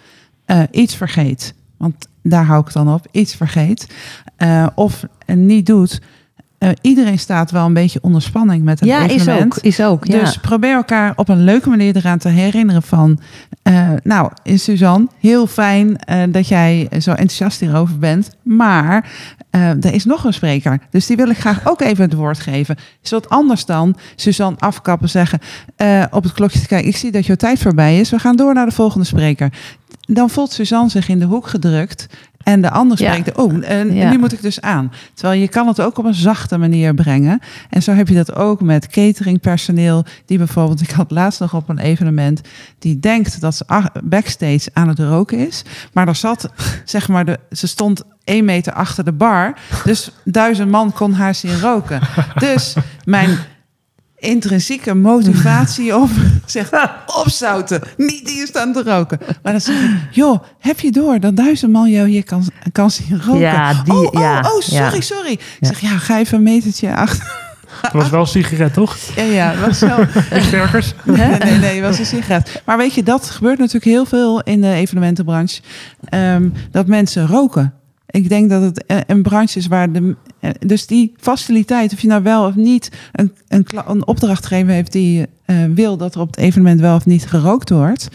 eh, 0.45 0.63
iets 0.71 0.97
vergeet, 0.97 1.55
want 1.77 1.95
daar 2.23 2.45
hou 2.45 2.67
ik 2.67 2.73
dan 2.73 2.95
op, 2.95 3.07
iets 3.11 3.35
vergeet, 3.35 3.95
eh, 4.37 4.67
of 4.75 5.05
niet 5.27 5.67
doet, 5.67 6.01
eh, 6.63 6.71
iedereen 6.81 7.19
staat 7.19 7.51
wel 7.51 7.67
een 7.67 7.73
beetje 7.73 7.99
onder 8.03 8.23
spanning 8.23 8.65
met 8.65 8.81
een 8.81 8.87
ja, 8.87 9.09
is 9.09 9.29
ook. 9.29 9.57
Is 9.57 9.83
ook. 9.83 10.07
Ja. 10.07 10.19
Dus 10.19 10.37
probeer 10.37 10.75
elkaar 10.75 11.13
op 11.17 11.29
een 11.29 11.45
leuke 11.45 11.69
manier 11.69 11.97
eraan 11.97 12.19
te 12.19 12.29
herinneren 12.29 12.83
van... 12.83 13.21
eh, 13.63 13.91
nou, 14.03 14.31
Suzanne, 14.45 15.07
heel 15.21 15.47
fijn 15.47 15.97
eh, 15.97 16.23
dat 16.29 16.49
jij 16.49 16.89
zo 16.99 17.11
enthousiast 17.11 17.61
hierover 17.61 17.99
bent. 17.99 18.31
Maar 18.43 19.11
er 19.51 19.95
is 19.95 20.05
nog 20.05 20.25
een 20.25 20.33
spreker. 20.33 20.79
Dus 20.91 21.07
die 21.07 21.17
wil 21.17 21.29
ik 21.29 21.39
graag 21.39 21.69
ook 21.69 21.81
even 21.81 22.05
het 22.05 22.15
woord 22.15 22.41
geven. 22.41 22.77
Is 23.03 23.11
wat 23.11 23.29
anders 23.29 23.65
dan 23.65 23.97
Suzanne 24.17 24.59
afkappen 24.59 25.09
zeggen... 25.09 25.39
op 26.11 26.23
het 26.23 26.33
klokje 26.33 26.61
te 26.61 26.67
kijken, 26.67 26.89
ik 26.89 26.97
zie 26.97 27.11
dat 27.11 27.27
jouw 27.27 27.37
tijd 27.37 27.59
voorbij 27.59 28.01
is. 28.01 28.11
We 28.11 28.19
gaan 28.19 28.37
door 28.37 28.55
naar 28.55 28.67
de 28.67 28.73
volgende 28.73 29.07
spreker. 29.07 29.53
Dan 30.15 30.31
voelt 30.31 30.53
Suzanne 30.53 30.91
zich 30.91 31.09
in 31.09 31.19
de 31.19 31.25
hoek 31.25 31.47
gedrukt... 31.47 32.07
En 32.43 32.61
de 32.61 32.71
ander 32.71 33.03
Ja. 33.03 33.13
spreekt, 33.13 33.37
oh, 33.39 33.71
en 33.71 33.95
Ja. 33.95 34.11
nu 34.11 34.19
moet 34.19 34.33
ik 34.33 34.43
dus 34.43 34.61
aan. 34.61 34.93
Terwijl 35.15 35.41
je 35.41 35.49
kan 35.49 35.67
het 35.67 35.81
ook 35.81 35.99
op 35.99 36.05
een 36.05 36.15
zachte 36.15 36.59
manier 36.59 36.95
brengen. 36.95 37.41
En 37.71 37.83
zo 37.83 37.93
heb 37.93 38.09
je 38.09 38.15
dat 38.15 38.35
ook 38.35 38.61
met 38.61 38.87
cateringpersoneel. 38.87 40.05
Die 40.27 40.39
bijvoorbeeld, 40.39 40.81
ik 40.81 40.91
had 40.91 41.11
laatst 41.11 41.41
nog 41.41 41.55
op 41.55 41.69
een 41.69 41.79
evenement... 41.79 42.41
die 42.79 43.01
denkt 43.01 43.41
dat 43.41 43.55
ze 43.55 43.65
backstage 44.05 44.69
aan 44.73 44.89
het 44.89 44.99
roken 44.99 45.47
is. 45.47 45.63
Maar 45.93 46.09
er 46.09 46.15
zat, 46.15 46.49
zeg 46.85 47.09
maar, 47.09 47.25
de, 47.25 47.39
ze 47.51 47.67
stond 47.67 48.03
één 48.25 48.45
meter 48.45 48.73
achter 48.73 49.05
de 49.05 49.13
bar. 49.13 49.55
Dus 49.85 50.11
duizend 50.25 50.71
man 50.71 50.93
kon 50.93 51.13
haar 51.13 51.35
zien 51.35 51.61
roken. 51.61 52.01
Dus 52.39 52.75
mijn... 53.05 53.39
intrinsieke 54.23 54.95
motivatie 54.95 55.97
op. 55.97 56.09
Zegt, 56.47 56.71
opzouten, 57.07 57.81
niet 57.97 58.31
hier 58.31 58.47
staan 58.47 58.73
te 58.73 58.83
roken. 58.83 59.19
Maar 59.43 59.53
dan 59.53 59.61
zeg 59.61 59.77
ik, 59.83 59.91
joh, 60.11 60.43
heb 60.59 60.81
je 60.81 60.91
door 60.91 61.21
dat 61.21 61.37
duizend 61.37 61.73
man 61.73 61.91
jou 61.91 62.09
hier 62.09 62.25
kan, 62.25 62.45
kan 62.73 62.91
zien 62.91 63.23
roken? 63.23 63.41
Ja, 63.41 63.83
die- 63.85 63.93
oh, 63.93 64.03
oh, 64.03 64.21
ja, 64.21 64.39
oh, 64.39 64.61
sorry, 64.61 64.95
ja. 64.95 65.01
sorry. 65.01 65.33
Ik 65.33 65.41
Ja. 65.61 65.69
zeg, 65.69 65.81
ja, 65.81 65.89
ga 65.99 66.19
even 66.19 66.37
een 66.37 66.43
metertje 66.43 66.95
achter. 66.95 67.41
Het 67.83 67.93
was 67.93 68.11
wel 68.11 68.21
een 68.21 68.27
sigaret, 68.27 68.73
toch? 68.75 68.97
Ja, 69.17 69.23
ja, 69.23 69.51
het 69.51 69.61
was 69.61 69.79
zo. 69.79 70.07
Sterkers. 70.41 70.95
Nee, 71.05 71.39
nee, 71.39 71.59
nee, 71.59 71.75
het 71.81 71.85
was 71.89 71.99
een 71.99 72.07
sigaret. 72.07 72.63
Maar 72.65 72.77
weet 72.77 72.95
je, 72.95 73.03
dat 73.03 73.31
gebeurt 73.31 73.59
natuurlijk 73.59 73.85
heel 73.85 74.05
veel 74.05 74.41
in 74.43 74.61
de 74.61 74.73
evenementenbranche. 74.73 75.61
Ehm, 76.05 76.49
dat 76.71 76.87
mensen 76.87 77.27
roken. 77.27 77.75
Ik 78.13 78.29
denk 78.29 78.51
dat 78.51 78.63
het 78.63 78.87
eh, 78.87 78.97
een 79.07 79.23
branche 79.23 79.59
is 79.59 79.67
waar 79.67 79.93
de. 79.93 80.17
eh, 80.41 80.51
Dus 80.67 80.87
die 80.87 81.13
faciliteit, 81.17 81.93
of 81.93 82.01
je 82.01 82.09
nou 82.09 82.23
wel 82.23 82.47
of 82.47 82.55
niet 82.55 82.91
een, 83.13 83.33
een, 83.87 84.07
opdrachtgever 84.07 84.73
heeft 84.73 84.93
die 84.93 85.27
eh, 85.45 85.57
wil 85.75 85.97
dat 85.97 86.15
er 86.15 86.21
op 86.21 86.27
het 86.27 86.37
evenement 86.39 86.81
wel 86.81 86.97
of 86.97 87.07
niet 87.07 87.27
gerookt 87.27 87.71
wordt. 87.71 88.09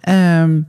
Ehm, 0.00 0.60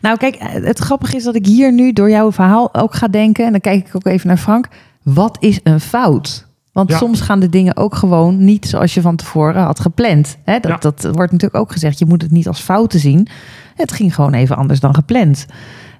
Nou, 0.00 0.16
kijk, 0.18 0.36
het 0.40 0.78
grappige 0.78 1.16
is 1.16 1.24
dat 1.24 1.34
ik 1.34 1.46
hier 1.46 1.72
nu 1.72 1.92
door 1.92 2.10
jouw 2.10 2.32
verhaal 2.32 2.74
ook 2.74 2.94
ga 2.94 3.08
denken. 3.08 3.44
En 3.44 3.50
dan 3.50 3.60
kijk 3.60 3.86
ik 3.88 3.96
ook 3.96 4.06
even 4.06 4.28
naar 4.28 4.36
Frank. 4.36 4.68
Wat 5.02 5.36
is 5.40 5.60
een 5.62 5.80
fout? 5.80 6.46
Want 6.72 6.90
Ja. 6.90 6.96
soms 6.98 7.20
gaan 7.20 7.40
de 7.40 7.48
dingen 7.48 7.76
ook 7.76 7.94
gewoon 7.94 8.44
niet 8.44 8.66
zoals 8.66 8.94
je 8.94 9.00
van 9.00 9.16
tevoren 9.16 9.62
had 9.62 9.80
gepland. 9.80 10.36
Hè, 10.44 10.58
dat, 10.60 10.70
Ja. 10.70 10.76
dat 10.90 11.02
wordt 11.02 11.32
natuurlijk 11.32 11.54
ook 11.62 11.72
gezegd. 11.72 11.98
Je 11.98 12.06
moet 12.06 12.22
het 12.22 12.30
niet 12.30 12.48
als 12.48 12.60
fouten 12.60 13.00
zien. 13.00 13.28
Het 13.74 13.92
ging 13.92 14.14
gewoon 14.14 14.34
even 14.34 14.56
anders 14.56 14.80
dan 14.80 14.94
gepland. 14.94 15.46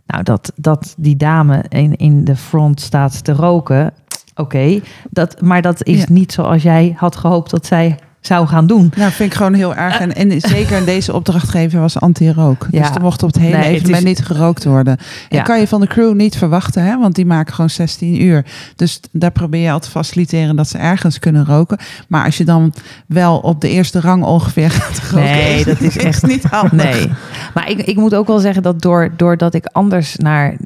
Nou, 0.06 0.22
dat, 0.22 0.52
dat 0.56 0.94
die 0.98 1.16
dame 1.16 1.64
in, 1.68 1.96
in 1.96 2.24
de 2.24 2.36
front 2.36 2.80
staat 2.80 3.24
te 3.24 3.32
roken. 3.32 3.92
Oké, 4.34 4.80
dat, 5.10 5.40
maar 5.40 5.62
dat 5.62 5.84
is 5.84 5.98
Ja. 5.98 6.04
niet 6.08 6.32
zoals 6.32 6.62
jij 6.62 6.94
had 6.96 7.16
gehoopt 7.16 7.50
dat 7.50 7.66
zij 7.66 7.98
zou 8.26 8.46
gaan 8.46 8.66
doen. 8.66 8.92
nou, 8.96 9.10
vind 9.12 9.30
ik 9.30 9.36
gewoon 9.36 9.54
heel 9.54 9.74
erg. 9.74 9.98
En, 9.98 10.14
en 10.14 10.40
zeker 10.40 10.84
deze 10.84 11.12
opdrachtgever 11.12 11.80
was 11.80 12.00
anti-rook. 12.00 12.66
Ja. 12.70 12.80
Dus 12.86 12.94
er 12.96 13.00
mocht 13.02 13.22
op 13.22 13.28
het 13.32 13.38
hele 13.42 13.56
Nee, 13.56 13.68
evenement 13.74 14.02
is- 14.02 14.08
niet 14.08 14.24
gerookt 14.26 14.64
worden. 14.64 14.96
Ja. 15.28 15.42
Kan 15.42 15.60
je 15.60 15.68
van 15.68 15.80
de 15.80 15.86
crew 15.86 16.14
niet 16.14 16.36
verwachten, 16.36 16.82
hè? 16.84 16.98
want 16.98 17.14
die 17.14 17.26
maken 17.26 17.54
gewoon 17.54 17.70
16 17.70 18.22
uur. 18.22 18.44
Dus 18.76 19.00
daar 19.12 19.30
probeer 19.30 19.60
je 19.62 19.70
al 19.70 19.80
te 19.80 19.90
faciliteren 19.90 20.56
dat 20.56 20.68
ze 20.68 20.78
ergens 20.78 21.18
kunnen 21.18 21.44
roken. 21.44 21.78
Maar 22.08 22.24
als 22.24 22.36
je 22.36 22.44
dan 22.44 22.72
wel 23.06 23.38
op 23.38 23.60
de 23.60 23.68
eerste 23.68 24.00
rang 24.00 24.24
ongeveer 24.24 24.70
gaat 24.80 25.00
roken, 25.10 25.24
Nee, 25.26 25.64
dat 25.64 25.80
is 25.80 25.96
echt- 25.98 26.26
niet 26.26 26.44
handig. 26.44 26.72
Nee, 26.94 27.08
maar 27.54 27.70
ik, 27.70 27.78
ik 27.78 27.96
moet 27.96 28.14
ook 28.14 28.26
wel 28.26 28.38
zeggen 28.38 28.62
dat 28.62 28.82
door, 28.82 29.10
doordat 29.16 29.54
ik 29.54 29.66
anders 29.72 30.16
naar 30.16 30.56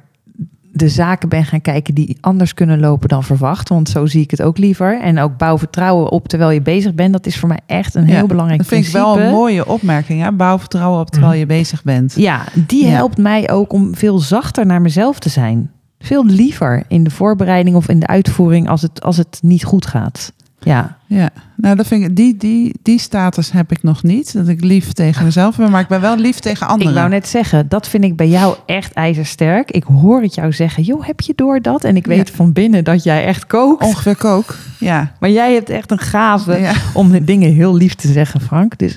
de 0.72 0.88
zaken 0.88 1.28
ben 1.28 1.44
gaan 1.44 1.60
kijken 1.60 1.94
die 1.94 2.16
anders 2.20 2.54
kunnen 2.54 2.80
lopen 2.80 3.08
dan 3.08 3.22
verwacht. 3.24 3.68
Want 3.68 3.88
zo 3.88 4.06
zie 4.06 4.22
ik 4.22 4.30
het 4.30 4.42
ook 4.42 4.58
liever. 4.58 5.00
En 5.00 5.18
ook 5.18 5.36
bouw 5.36 5.58
vertrouwen 5.58 6.10
op 6.10 6.28
terwijl 6.28 6.50
je 6.50 6.60
bezig 6.62 6.94
bent. 6.94 7.12
Dat 7.12 7.26
is 7.26 7.38
voor 7.38 7.48
mij 7.48 7.60
echt 7.66 7.94
een 7.94 8.04
heel 8.04 8.16
Ja, 8.16 8.26
belangrijk 8.26 8.58
Dat 8.58 8.68
vind 8.68 8.86
ik 8.86 8.92
wel 8.92 9.18
een 9.18 9.30
mooie 9.30 9.66
opmerking. 9.66 10.22
Hè? 10.22 10.32
Bouw 10.32 10.58
vertrouwen 10.58 11.00
op 11.00 11.10
terwijl 11.10 11.32
je 11.32 11.46
bezig 11.46 11.82
bent. 11.82 12.14
Ja, 12.16 12.44
die 12.66 12.84
Ja. 12.86 12.90
helpt 12.90 13.18
mij 13.18 13.50
ook 13.50 13.72
om 13.72 13.94
veel 13.94 14.18
zachter 14.18 14.66
naar 14.66 14.80
mezelf 14.82 15.18
te 15.18 15.28
zijn. 15.28 15.70
Veel 15.98 16.24
liever 16.26 16.82
in 16.88 17.04
de 17.04 17.10
voorbereiding 17.10 17.76
of 17.76 17.88
in 17.88 17.98
de 17.98 18.06
uitvoering 18.06 18.68
als 18.68 18.82
het, 18.82 19.02
als 19.02 19.16
het 19.16 19.38
niet 19.42 19.64
goed 19.64 19.86
gaat. 19.86 20.32
Ja, 20.60 20.96
Ja, 21.12 21.30
nou, 21.56 21.76
dat 21.76 21.86
vind 21.86 22.04
ik, 22.04 22.16
die, 22.16 22.36
die, 22.36 22.74
die 22.82 22.98
status 22.98 23.52
heb 23.52 23.72
ik 23.72 23.82
nog 23.82 24.02
niet. 24.02 24.32
Dat 24.32 24.48
ik 24.48 24.64
lief 24.64 24.92
tegen 24.92 25.24
mezelf 25.24 25.56
ben, 25.56 25.70
maar 25.70 25.80
ik 25.80 25.88
ben 25.88 26.00
wel 26.00 26.16
lief 26.16 26.38
tegen 26.38 26.66
anderen. 26.66 26.88
ik 26.92 26.98
wou 26.98 27.08
net 27.10 27.28
zeggen, 27.28 27.68
dat 27.68 27.88
vind 27.88 28.04
ik 28.04 28.16
bij 28.16 28.28
jou 28.28 28.56
echt 28.66 28.92
ijzersterk. 28.92 29.70
Ik 29.70 29.84
hoor 29.84 30.22
het 30.22 30.34
jou 30.34 30.52
zeggen, 30.52 30.82
joh, 30.82 31.06
heb 31.06 31.20
je 31.20 31.32
door 31.36 31.60
dat? 31.60 31.84
En 31.84 31.96
ik 31.96 32.06
weet 32.06 32.28
Ja. 32.28 32.34
van 32.34 32.52
binnen 32.52 32.84
dat 32.84 33.02
jij 33.02 33.24
echt 33.24 33.46
kookt. 33.46 33.84
Ongeveer 33.84 34.16
kook. 34.16 34.56
Ja. 34.78 35.12
Maar 35.20 35.30
jij 35.30 35.52
hebt 35.54 35.70
echt 35.70 35.90
een 35.90 35.98
gave 35.98 36.58
ja. 36.58 36.72
om 36.94 37.10
de 37.10 37.24
dingen 37.24 37.52
heel 37.52 37.76
lief 37.76 37.94
te 37.94 38.08
zeggen, 38.12 38.40
Frank. 38.40 38.78
Dus 38.78 38.96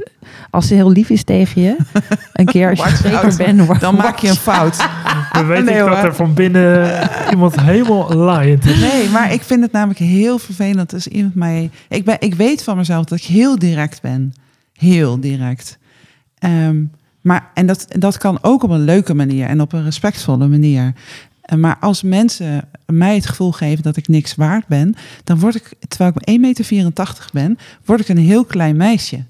als 0.49 0.67
ze 0.67 0.73
heel 0.73 0.91
lief 0.91 1.09
is 1.09 1.23
tegen 1.23 1.61
je, 1.61 1.75
een 2.33 2.45
keer 2.45 2.69
als 2.69 2.79
je 2.79 2.95
zeker 3.09 3.35
bent, 3.37 3.79
Dan 3.79 3.95
maak 3.95 4.17
je 4.17 4.27
een 4.29 4.35
fout. 4.35 4.87
Dan 5.31 5.47
weet 5.47 5.63
Nee, 5.65 5.79
ik 5.79 5.85
dat 5.85 6.03
er 6.03 6.15
van 6.15 6.33
binnen 6.33 7.09
iemand 7.31 7.61
helemaal 7.61 8.13
laaiend 8.13 8.65
is. 8.65 8.79
Nee, 8.79 9.09
maar 9.09 9.33
ik 9.33 9.41
vind 9.41 9.61
het 9.61 9.71
namelijk 9.71 9.99
heel 9.99 10.37
vervelend 10.39 10.93
als 10.93 11.07
iemand 11.07 11.35
mij. 11.35 11.69
Ik, 11.89 12.02
ben, 12.05 12.17
ik 12.19 12.35
weet 12.35 12.63
van 12.63 12.77
mezelf 12.77 13.05
dat 13.05 13.17
ik 13.17 13.23
heel 13.23 13.59
direct 13.59 14.01
ben. 14.01 14.33
Heel 14.73 15.19
direct. 15.19 15.77
Ehm, 16.37 16.83
maar, 17.21 17.51
en 17.53 17.67
dat, 17.67 17.85
dat 17.89 18.17
kan 18.17 18.37
ook 18.41 18.63
op 18.63 18.69
een 18.69 18.83
leuke 18.83 19.13
manier 19.13 19.47
en 19.47 19.61
op 19.61 19.73
een 19.73 19.83
respectvolle 19.83 20.47
manier. 20.47 20.93
Eh, 21.41 21.57
Maar 21.57 21.77
als 21.79 22.01
mensen 22.01 22.69
mij 22.85 23.15
het 23.15 23.25
gevoel 23.25 23.51
geven 23.51 23.83
dat 23.83 23.97
ik 23.97 24.07
niks 24.07 24.35
waard 24.35 24.67
ben, 24.67 24.95
dan 25.23 25.39
word 25.39 25.55
ik, 25.55 25.73
terwijl 25.87 26.11
ik 26.15 26.29
1,84 26.29 26.39
meter 26.39 27.29
ben, 27.33 27.57
word 27.85 27.99
ik 27.99 28.07
een 28.07 28.17
heel 28.17 28.45
klein 28.45 28.75
meisje. 28.75 29.25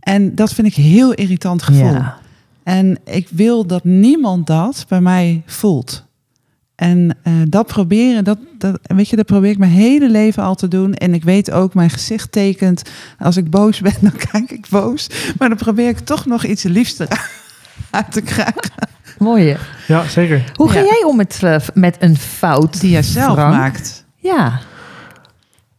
En 0.00 0.34
dat 0.34 0.52
vind 0.52 0.66
ik 0.66 0.76
een 0.76 0.82
heel 0.82 1.12
irritant 1.12 1.62
gevoel. 1.62 1.92
Ja. 1.92 2.18
En 2.62 2.98
ik 3.04 3.28
wil 3.30 3.66
dat 3.66 3.84
niemand 3.84 4.46
dat 4.46 4.84
bij 4.88 5.00
mij 5.00 5.42
voelt. 5.46 6.04
En 6.82 7.16
eh, 7.22 7.32
dat 7.48 7.66
proberen, 7.66 8.24
dat, 8.24 8.38
dat, 8.58 8.78
weet 8.82 9.08
je, 9.08 9.16
dat 9.16 9.26
probeer 9.26 9.50
ik 9.50 9.58
mijn 9.58 9.70
hele 9.70 10.10
leven 10.10 10.42
al 10.42 10.54
te 10.54 10.68
doen. 10.68 10.94
En 10.94 11.14
ik 11.14 11.24
weet 11.24 11.50
ook, 11.50 11.74
mijn 11.74 11.90
gezicht 11.90 12.32
tekent. 12.32 12.82
Als 13.18 13.36
ik 13.36 13.50
boos 13.50 13.80
ben, 13.80 13.92
dan 14.00 14.12
kijk 14.30 14.50
ik 14.50 14.66
boos. 14.70 15.06
Maar 15.38 15.48
dan 15.48 15.58
probeer 15.58 15.88
ik 15.88 15.98
toch 15.98 16.26
nog 16.26 16.44
iets 16.44 16.62
liefs 16.62 16.96
uit 17.90 18.12
te 18.12 18.20
krijgen. 18.20 18.72
Mooie. 19.18 19.56
Ja, 19.88 20.04
zeker. 20.08 20.52
Hoe 20.54 20.68
ga 20.70 20.78
Ja. 20.78 20.84
jij 20.84 21.02
om 21.06 21.16
met, 21.16 21.38
eh, 21.42 21.56
met 21.74 21.96
een 22.00 22.16
fout 22.16 22.80
Die 22.80 22.90
je 22.90 23.02
zelf 23.02 23.32
Frank? 23.34 23.54
maakt. 23.54 24.04
Ja, 24.16 24.60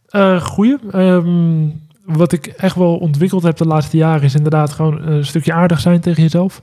Eh 0.08 0.40
goeie. 0.42 0.76
Ehm, 0.90 1.68
wat 2.04 2.32
ik 2.32 2.46
echt 2.46 2.76
wel 2.76 2.96
ontwikkeld 2.96 3.42
heb 3.42 3.56
de 3.56 3.66
laatste 3.66 3.96
jaren 3.96 4.22
is 4.22 4.34
inderdaad 4.34 4.72
gewoon 4.72 5.02
een 5.06 5.26
stukje 5.26 5.52
aardig 5.52 5.80
zijn 5.80 6.00
tegen 6.00 6.22
jezelf. 6.22 6.62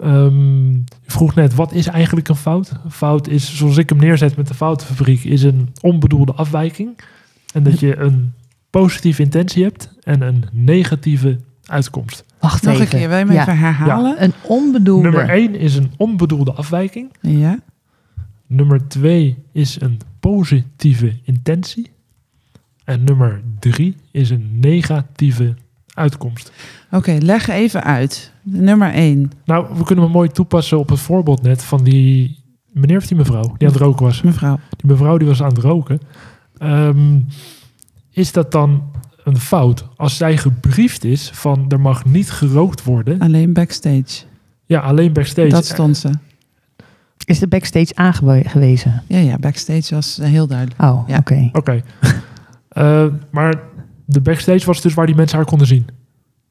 Ehm, 0.00 0.70
je 0.72 0.82
vroeg 1.06 1.34
net, 1.34 1.54
wat 1.54 1.72
is 1.72 1.86
eigenlijk 1.86 2.28
een 2.28 2.36
fout? 2.36 2.72
Een 2.84 2.90
fout 2.90 3.28
is, 3.28 3.56
zoals 3.56 3.76
ik 3.76 3.88
hem 3.88 3.98
neerzet 3.98 4.36
met 4.36 4.48
de 4.48 4.54
foutenfabriek, 4.54 5.24
is 5.24 5.42
een 5.42 5.68
onbedoelde 5.80 6.32
afwijking. 6.32 6.98
En 7.54 7.62
dat 7.62 7.80
je 7.80 7.96
een 7.96 8.32
positieve 8.70 9.22
intentie 9.22 9.62
hebt 9.62 9.94
en 10.02 10.20
een 10.20 10.44
negatieve 10.52 11.38
uitkomst. 11.66 12.24
wacht 12.40 12.62
Nog 12.62 12.72
even. 12.72 12.84
een 12.84 12.90
keer, 12.90 13.08
wil 13.08 13.18
je 13.18 13.24
me 13.24 13.32
Ja. 13.32 13.40
even 13.40 13.58
herhalen? 13.58 14.22
Een 14.22 14.32
onbedoelde. 14.42 15.02
Nummer 15.02 15.28
1 15.30 15.54
is 15.54 15.76
een 15.76 15.90
onbedoelde 15.96 16.52
afwijking. 16.52 17.12
Ja. 17.20 17.58
Nummer 18.46 18.88
2 18.88 19.36
is 19.52 19.80
een 19.80 20.00
positieve 20.20 21.12
intentie. 21.24 21.90
En 22.84 23.04
nummer 23.04 23.42
3 23.58 23.96
is 24.10 24.30
een 24.30 24.48
negatieve 24.60 25.54
uitkomst. 26.02 26.52
Oké, 26.90 27.16
leg 27.20 27.48
even 27.48 27.82
uit. 27.84 28.32
Nummer 28.42 28.92
één, 28.92 29.30
Nou, 29.44 29.66
we 29.76 29.84
kunnen 29.84 30.04
hem 30.04 30.12
mooi 30.12 30.28
toepassen 30.28 30.78
op 30.78 30.88
het 30.88 31.00
voorbeeld 31.00 31.42
net 31.42 31.62
van 31.64 31.84
die 31.84 32.38
meneer 32.72 32.96
of 32.96 33.06
die 33.06 33.16
mevrouw 33.16 33.42
die 33.58 33.66
aan 33.68 33.72
het 33.74 33.82
roken 33.82 34.04
was. 34.06 34.22
mevrouw. 34.22 34.58
Die 34.76 34.90
mevrouw 34.90 35.16
die 35.16 35.28
was 35.28 35.42
aan 35.42 35.48
het 35.48 35.58
roken. 35.58 36.00
Ehm, 36.58 37.18
is 38.10 38.32
dat 38.32 38.52
dan 38.52 38.82
een 39.24 39.38
fout 39.38 39.86
als 39.96 40.16
zij 40.16 40.36
gebriefd 40.36 41.04
is 41.04 41.30
van 41.34 41.64
er 41.68 41.80
mag 41.80 42.04
niet 42.04 42.30
gerookt 42.30 42.84
worden? 42.84 43.18
Alleen 43.20 43.52
backstage. 43.52 44.24
Ja, 44.66 44.80
alleen 44.80 45.12
backstage. 45.12 45.48
Dat 45.48 45.64
stond 45.66 45.96
ze. 45.96 46.10
Is 47.24 47.38
de 47.38 47.48
backstage 47.48 47.94
aangewezen? 47.94 49.02
Ja, 49.08 49.18
ja, 49.18 49.38
backstage 49.38 49.94
was 49.94 50.18
heel 50.22 50.46
duidelijk. 50.46 50.82
Oh, 50.82 51.08
Ja. 51.08 51.16
oké. 51.18 51.48
Oké. 51.52 51.80
Eh, 52.72 53.06
maar 53.30 53.54
de 54.04 54.20
backstage 54.20 54.66
was 54.66 54.80
dus 54.80 54.94
waar 54.94 55.06
die 55.06 55.14
mensen 55.14 55.36
haar 55.36 55.46
konden 55.46 55.66
zien. 55.66 55.86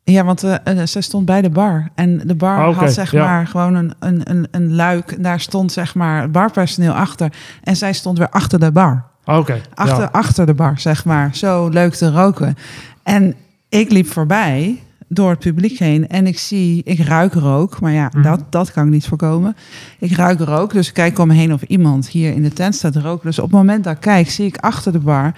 Ja, 0.03 0.23
want 0.23 0.43
eh 0.43 0.55
eh, 0.63 0.79
zij 0.83 1.01
stond 1.01 1.25
bij 1.25 1.41
de 1.41 1.49
bar. 1.49 1.89
En 1.95 2.17
de 2.17 2.35
bar 2.35 2.57
Ah, 2.65 2.77
had 2.77 2.93
zeg 2.93 3.11
ja. 3.11 3.25
maar 3.25 3.47
gewoon 3.47 3.75
een, 3.75 3.93
een, 3.99 4.21
een, 4.29 4.47
een 4.51 4.75
luik. 4.75 5.11
En 5.11 5.21
daar 5.21 5.39
stond 5.39 5.71
zeg 5.71 5.95
maar 5.95 6.21
het 6.21 6.31
barpersoneel 6.31 6.93
achter. 6.93 7.33
En 7.63 7.75
zij 7.75 7.93
stond 7.93 8.17
weer 8.17 8.29
achter 8.29 8.59
de 8.59 8.71
bar. 8.71 9.05
Ah, 9.23 9.37
Oké. 9.37 9.61
Achter, 9.73 10.01
ja. 10.01 10.09
achter 10.11 10.45
de 10.45 10.53
bar, 10.53 10.79
zeg 10.79 11.05
maar. 11.05 11.35
Zo 11.35 11.67
leuk 11.67 11.93
te 11.93 12.11
roken. 12.11 12.55
En 13.03 13.35
ik 13.69 13.91
liep 13.91 14.07
voorbij 14.07 14.83
door 15.13 15.29
het 15.29 15.39
publiek 15.39 15.79
heen 15.79 16.07
en 16.07 16.27
ik 16.27 16.39
zie, 16.39 16.81
ik 16.83 16.99
ruik 16.99 17.33
rook. 17.33 17.79
Maar 17.79 17.91
ja, 17.91 18.09
Mhm. 18.13 18.21
dat, 18.23 18.43
dat 18.49 18.71
kan 18.71 18.85
ik 18.85 18.91
niet 18.91 19.07
voorkomen. 19.07 19.55
Ik 19.99 20.11
ruik 20.11 20.39
rook, 20.39 20.71
dus 20.73 20.87
ik 20.87 20.93
kijk 20.93 21.19
om 21.19 21.27
me 21.27 21.33
heen 21.33 21.53
of 21.53 21.61
iemand 21.63 22.07
hier 22.09 22.33
in 22.33 22.41
de 22.43 22.53
tent 22.53 22.75
staat 22.75 22.93
te 22.93 23.01
roken. 23.01 23.25
Dus 23.27 23.39
op 23.39 23.43
het 23.45 23.53
moment 23.53 23.83
dat 23.83 23.93
ik 23.95 24.01
kijk, 24.01 24.29
zie 24.29 24.45
ik 24.45 24.57
achter 24.57 24.91
de 24.91 24.99
bar 24.99 25.35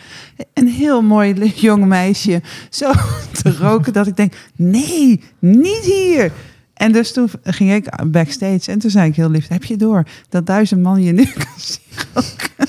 een 0.54 0.68
heel 0.68 1.02
mooi 1.02 1.52
jong 1.56 1.86
meisje 1.86 2.42
zo 2.70 2.92
te 3.42 3.58
roken 3.58 3.94
dat 3.94 4.08
ik 4.08 4.16
denk, 4.16 4.34
nee, 4.56 5.22
niet 5.40 5.84
hier. 5.84 6.32
En 6.74 6.92
dus 6.92 7.14
toen 7.14 7.30
ging 7.44 7.74
ik 7.74 7.90
backstage 8.12 8.72
en 8.72 8.80
toen 8.80 8.90
zei 8.92 9.10
ik 9.10 9.16
heel 9.16 9.30
lief, 9.30 9.48
heb 9.48 9.64
je 9.64 9.76
door 9.78 10.04
dat 10.30 10.46
duizend 10.46 10.82
man 10.82 11.02
je 11.04 11.12
nu 11.12 11.26
kan 11.34 11.46
zien 11.58 12.06
roken? 12.14 12.68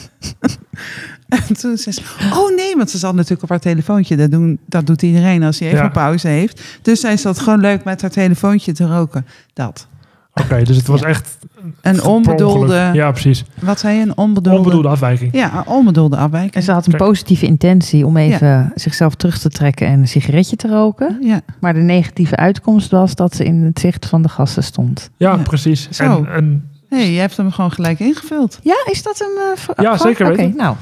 En 1.49 1.57
toen 1.61 1.77
zei 1.77 1.95
ze, 1.95 2.01
oh 2.33 2.57
nee, 2.57 2.77
want 2.77 2.91
ze 2.91 2.99
zat 2.99 3.15
natuurlijk 3.15 3.43
op 3.43 3.49
haar 3.49 3.61
telefoontje. 3.61 4.17
Dat, 4.17 4.31
doen, 4.31 4.59
dat 4.67 4.87
doet 4.87 5.03
iedereen 5.03 5.43
als 5.43 5.59
hij 5.59 5.69
even 5.69 5.85
Ja. 5.85 5.89
pauze 5.89 6.29
heeft. 6.29 6.63
Dus 6.83 7.01
zij 7.01 7.17
zat 7.17 7.39
gewoon 7.39 7.61
leuk 7.61 7.85
met 7.85 8.01
haar 8.01 8.11
telefoontje 8.11 8.73
te 8.73 8.87
roken. 8.87 9.27
Dat. 9.53 9.87
Oké, 10.35 10.63
dus 10.63 10.77
het 10.77 10.87
was 10.87 11.03
echt... 11.03 11.37
Een 11.81 12.03
onbedoelde, 12.03 12.91
Ja, 12.93 13.11
precies. 13.11 13.45
wat 13.61 13.79
zei 13.81 13.97
je, 13.97 14.03
een 14.03 14.17
onbedoelde, 14.17 14.59
Onbedoelde 14.59 14.89
afwijking. 14.89 15.33
Ja, 15.35 15.57
een 15.57 15.67
onbedoelde 15.67 16.17
En 16.17 16.23
afwijking. 16.23 16.65
ze 16.65 16.73
had 16.73 16.87
een 16.87 16.93
Kijk. 16.93 17.05
positieve 17.05 17.47
intentie 17.47 18.07
om 18.07 18.17
even 18.17 18.73
zichzelf 18.75 19.15
terug 19.15 19.39
te 19.39 19.49
trekken 19.49 19.87
en 19.87 20.01
een 20.01 20.09
sigaretje 20.09 20.57
te 20.57 20.69
roken. 20.69 21.19
Ja, 21.21 21.41
Maar 21.61 21.75
de 21.75 21.81
negatieve 21.81 22.37
uitkomst 22.37 22.91
was 22.91 23.15
dat 23.15 23.35
ze 23.35 23.45
in 23.45 23.63
het 23.63 23.79
zicht 23.81 24.07
van 24.07 24.23
de 24.23 24.29
gasten 24.29 24.63
stond. 24.65 25.11
Ja, 25.17 25.31
Ja. 25.37 25.43
precies. 25.43 25.89
Zo. 25.91 26.05
En, 26.05 26.27
en, 26.33 26.69
hey, 26.95 27.13
je 27.13 27.19
hebt 27.21 27.37
hem 27.37 27.51
gewoon 27.53 27.73
gelijk 27.73 28.01
ingevuld. 28.01 28.59
Ja, 28.63 28.77
is 28.91 29.03
dat 29.03 29.21
een... 29.21 29.43
eh, 29.53 29.57
v- 29.61 29.81
Ja, 29.83 29.93
oh, 29.93 29.99
zeker 30.01 30.27
Oké, 30.27 30.37
weten. 30.37 30.57
nou. 30.57 30.77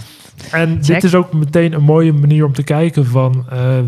en 0.51 0.69
Check. 0.83 0.95
dit 0.95 1.05
is 1.05 1.15
ook 1.15 1.33
meteen 1.33 1.73
een 1.73 1.83
mooie 1.83 2.13
manier 2.13 2.45
om 2.45 2.53
te 2.53 2.63
kijken 2.63 3.07
van... 3.07 3.45
eh, 3.51 3.79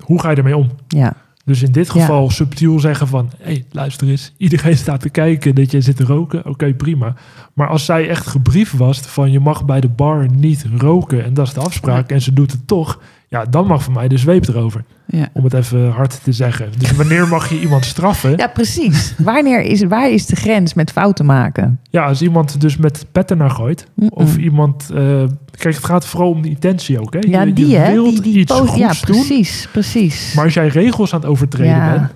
hoe 0.00 0.20
ga 0.20 0.30
je 0.30 0.36
ermee 0.36 0.56
om? 0.56 0.70
Ja, 0.88 1.14
Dus 1.44 1.62
in 1.62 1.72
dit 1.72 1.86
Ja. 1.86 1.92
geval 1.92 2.30
subtiel 2.30 2.80
zeggen 2.80 3.06
van... 3.08 3.30
hé, 3.38 3.44
hey, 3.52 3.64
luister 3.72 4.08
eens, 4.08 4.32
iedereen 4.36 4.76
staat 4.84 5.00
te 5.00 5.08
kijken 5.10 5.54
dat 5.54 5.70
je 5.70 5.80
zit 5.80 5.96
te 5.96 6.04
roken. 6.04 6.46
Oké, 6.46 6.74
prima. 6.74 7.14
Maar 7.52 7.68
als 7.68 7.84
zij 7.84 8.08
echt 8.08 8.26
gebriefd 8.26 8.72
was 8.76 8.98
van... 8.98 9.30
je 9.32 9.40
mag 9.40 9.64
bij 9.64 9.80
de 9.80 9.88
bar 9.88 10.28
niet 10.32 10.64
roken 10.78 11.24
en 11.24 11.34
dat 11.34 11.46
is 11.46 11.52
de 11.52 11.60
afspraak... 11.60 12.10
en 12.10 12.22
ze 12.22 12.32
doet 12.32 12.52
het 12.52 12.66
toch... 12.66 13.00
ja, 13.28 13.44
dan 13.44 13.66
mag 13.66 13.82
voor 13.82 13.92
mij 13.92 14.08
de 14.08 14.18
zweep 14.18 14.48
erover. 14.48 14.84
Ja. 15.06 15.28
Om 15.32 15.44
het 15.44 15.52
even 15.54 15.90
hard 15.90 16.20
te 16.24 16.32
zeggen. 16.32 16.68
Dus 16.78 16.90
wanneer 16.92 17.28
mag 17.28 17.48
je 17.48 17.60
iemand 17.60 17.84
straffen? 17.84 18.36
ja 18.36 18.46
precies. 18.46 19.14
Wanneer 19.18 19.60
is, 19.62 19.82
waar 19.84 20.10
is 20.10 20.26
de 20.26 20.36
grens 20.36 20.74
met 20.74 20.90
fouten 20.92 21.26
maken? 21.26 21.80
Ja, 21.90 22.06
als 22.06 22.22
iemand 22.22 22.60
dus 22.60 22.76
met 22.76 23.06
petten 23.12 23.36
naar 23.38 23.50
gooit... 23.50 23.86
Of 24.08 24.36
iemand... 24.36 24.90
eh, 24.94 25.24
kijk, 25.50 25.74
het 25.74 25.84
gaat 25.84 26.06
vooral 26.06 26.30
om 26.30 26.42
de 26.42 26.48
intentie 26.48 27.00
ook, 27.00 27.12
hè? 27.12 27.18
ja, 27.28 27.42
Je- 27.42 27.52
die 27.52 27.66
je 27.68 27.76
hè? 27.76 27.92
wilt 27.92 28.12
Die, 28.12 28.22
die 28.22 28.38
iets 28.38 28.52
goeds 28.52 28.74
ja, 28.76 28.88
doen... 28.88 29.16
precies, 29.16 29.68
precies. 29.72 30.32
maar 30.34 30.44
als 30.44 30.54
jij 30.54 30.68
regels 30.68 31.12
aan 31.14 31.20
het 31.20 31.28
overtreden 31.28 31.74
Ja. 31.76 31.92
bent... 31.92 32.10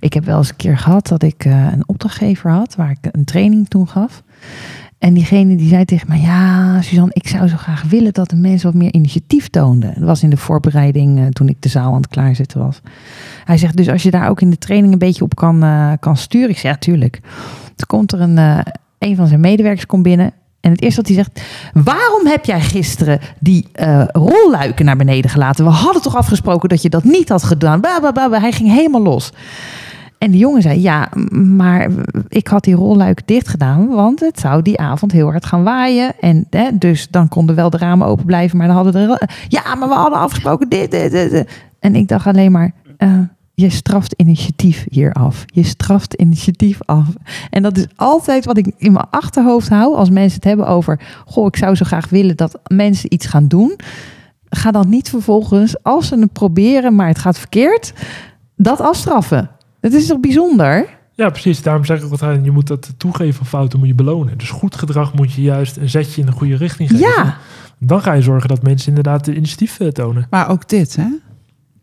Ik 0.00 0.12
heb 0.12 0.24
wel 0.24 0.38
eens 0.38 0.48
een 0.48 0.56
keer 0.56 0.78
gehad 0.78 1.06
dat 1.06 1.22
ik 1.22 1.44
eh, 1.44 1.52
een 1.72 1.82
opdrachtgever 1.88 2.50
had 2.50 2.74
waar 2.76 2.90
ik 2.90 2.98
een 3.12 3.24
training 3.24 3.68
toen 3.68 3.88
gaf. 3.88 4.22
En 5.02 5.14
diegene 5.14 5.56
die 5.56 5.68
zei 5.68 5.84
tegen 5.84 6.08
mij, 6.08 6.20
ja 6.20 6.82
Suzanne, 6.82 7.10
ik 7.14 7.28
zou 7.28 7.48
zo 7.48 7.56
graag 7.56 7.82
willen 7.82 8.12
dat 8.12 8.30
de 8.30 8.36
mensen 8.36 8.72
wat 8.72 8.80
meer 8.80 8.92
initiatief 8.92 9.48
toonden. 9.48 9.94
Dat 9.94 10.04
was 10.04 10.22
in 10.22 10.30
de 10.30 10.36
voorbereiding 10.36 11.18
eh, 11.18 11.26
toen 11.26 11.48
ik 11.48 11.56
de 11.60 11.68
zaal 11.68 11.92
aan 11.92 12.00
het 12.00 12.08
klaarzetten 12.08 12.60
was. 12.60 12.80
Hij 13.44 13.58
zegt, 13.58 13.76
dus 13.76 13.88
als 13.88 14.02
je 14.02 14.10
daar 14.10 14.28
ook 14.28 14.40
in 14.40 14.50
de 14.50 14.58
training 14.58 14.92
een 14.92 14.98
beetje 14.98 15.24
op 15.24 15.34
kan, 15.34 15.62
eh, 15.62 15.92
kan 16.00 16.16
sturen. 16.16 16.50
Ik 16.50 16.58
zeg, 16.58 16.72
ja, 16.72 16.78
tuurlijk. 16.78 17.20
Toen 17.76 17.86
komt 17.86 18.12
er 18.12 18.20
een, 18.20 18.38
eh, 18.38 18.58
een 18.98 19.16
van 19.16 19.26
zijn 19.26 19.40
medewerkers 19.40 19.86
komt 19.86 20.02
binnen. 20.02 20.32
En 20.60 20.70
het 20.70 20.82
eerste 20.82 21.00
wat 21.00 21.10
hij 21.10 21.16
zegt, 21.16 21.40
waarom 21.84 22.26
heb 22.26 22.44
jij 22.44 22.60
gisteren 22.60 23.20
die 23.40 23.68
rolluiken 24.12 24.84
naar 24.84 24.96
beneden 24.96 25.30
gelaten? 25.30 25.64
We 25.64 25.70
hadden 25.70 26.02
toch 26.02 26.16
afgesproken 26.16 26.68
dat 26.68 26.82
je 26.82 26.88
dat 26.88 27.04
niet 27.04 27.28
had 27.28 27.42
gedaan. 27.42 27.80
Bah, 27.80 28.02
bah, 28.02 28.14
bah. 28.14 28.40
Hij 28.40 28.52
ging 28.52 28.68
helemaal 28.68 29.02
los. 29.02 29.32
En 30.22 30.30
die 30.30 30.40
jongen 30.40 30.62
zei, 30.62 30.80
ja, 30.80 31.08
maar 31.56 31.88
ik 32.28 32.46
had 32.48 32.64
die 32.64 32.74
rolluik 32.74 33.26
dicht 33.26 33.48
gedaan, 33.48 33.88
want 33.88 34.20
het 34.20 34.40
zou 34.40 34.62
die 34.62 34.78
avond 34.78 35.12
heel 35.12 35.26
hard 35.30 35.46
gaan 35.46 35.62
waaien. 35.62 36.12
En 36.20 36.46
hè, 36.50 36.68
dus 36.78 37.08
dan 37.10 37.28
konden 37.28 37.54
wel 37.54 37.70
de 37.70 37.76
ramen 37.76 38.06
open 38.06 38.24
blijven, 38.24 38.58
maar 38.58 38.66
dan 38.66 38.76
hadden 38.76 38.92
de... 38.92 39.06
ra- 39.06 39.28
Ja, 39.48 39.74
maar 39.74 39.88
we 39.88 39.94
hadden 39.94 40.18
afgesproken 40.18 40.68
dit. 40.68 40.94
En 41.80 41.94
ik 41.94 42.08
dacht 42.08 42.26
alleen 42.26 42.52
maar, 42.52 42.72
eh, 42.96 43.18
je 43.54 43.70
straft 43.70 44.12
initiatief 44.16 44.84
hier 44.88 45.12
af. 45.12 45.44
Je 45.46 45.62
straft 45.62 46.14
initiatief 46.14 46.78
af. 46.84 47.06
En 47.50 47.62
dat 47.62 47.76
is 47.76 47.86
altijd 47.96 48.44
wat 48.44 48.56
ik 48.56 48.72
in 48.76 48.92
mijn 48.92 49.06
achterhoofd 49.10 49.68
hou 49.68 49.94
als 49.96 50.10
mensen 50.10 50.34
het 50.34 50.44
hebben 50.44 50.66
over, 50.66 51.00
goh, 51.26 51.46
ik 51.46 51.56
zou 51.56 51.74
zo 51.74 51.84
graag 51.84 52.08
willen 52.08 52.36
dat 52.36 52.60
mensen 52.66 53.12
iets 53.12 53.26
gaan 53.26 53.48
doen. 53.48 53.76
Ga 54.48 54.70
dan 54.70 54.88
niet 54.88 55.08
vervolgens, 55.08 55.82
als 55.82 56.06
ze 56.08 56.18
het 56.18 56.32
proberen, 56.32 56.94
maar 56.94 57.08
het 57.08 57.18
gaat 57.18 57.38
verkeerd, 57.38 57.92
dat 58.56 58.80
afstraffen. 58.80 59.50
Het 59.82 59.92
is 59.94 60.06
toch 60.06 60.20
bijzonder? 60.20 60.88
Ja, 61.14 61.28
precies. 61.30 61.62
Daarom 61.62 61.84
zeg 61.84 62.02
ik 62.02 62.10
altijd, 62.10 62.44
je 62.44 62.50
moet 62.50 62.66
dat 62.66 62.92
toegeven 62.96 63.34
van 63.34 63.46
fouten 63.46 63.78
moet 63.78 63.88
je 63.88 63.94
belonen. 63.94 64.38
Dus 64.38 64.50
goed 64.50 64.74
gedrag 64.76 65.14
moet 65.14 65.32
je 65.32 65.42
juist 65.42 65.76
een 65.76 65.88
zetje 65.90 66.20
in 66.20 66.26
de 66.26 66.32
goede 66.32 66.56
richting 66.56 66.88
geven. 66.90 67.06
Ja, 67.06 67.36
Dan 67.78 68.02
ga 68.02 68.12
je 68.12 68.22
zorgen 68.22 68.48
dat 68.48 68.62
mensen 68.62 68.88
inderdaad 68.88 69.24
de 69.24 69.34
initiatief 69.34 69.80
eh, 69.80 69.88
tonen. 69.88 70.26
Maar 70.30 70.48
ook 70.50 70.68
dit, 70.68 70.96
hè? 70.96 71.06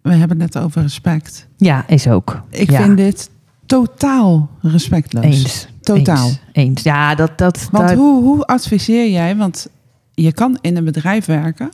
We 0.01 0.09
hebben 0.13 0.41
het 0.41 0.53
net 0.53 0.63
over 0.63 0.81
respect. 0.81 1.47
ja, 1.57 1.88
is 1.88 2.07
ook. 2.07 2.41
Ik 2.49 2.71
Ja. 2.71 2.81
vind 2.83 2.97
dit 2.97 3.29
totaal 3.65 4.49
respectloos. 4.62 5.23
Eens. 5.25 5.67
Totaal. 5.81 6.27
Eens. 6.27 6.39
Eens. 6.51 6.83
Ja, 6.83 7.15
dat... 7.15 7.38
dat, 7.38 7.67
Want 7.71 7.88
dat- 7.88 7.97
hoe, 7.97 8.23
hoe 8.23 8.45
adviseer 8.45 9.09
jij? 9.12 9.35
Want 9.35 9.67
je 10.13 10.33
kan 10.33 10.57
in 10.62 10.77
een 10.77 10.83
bedrijf 10.83 11.25
werken 11.25 11.69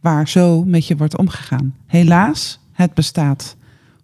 waar 0.00 0.28
zo 0.28 0.64
met 0.64 0.86
je 0.86 0.96
wordt 0.96 1.18
omgegaan. 1.18 1.74
Helaas, 1.86 2.60
het 2.72 2.94
bestaat. 2.94 3.56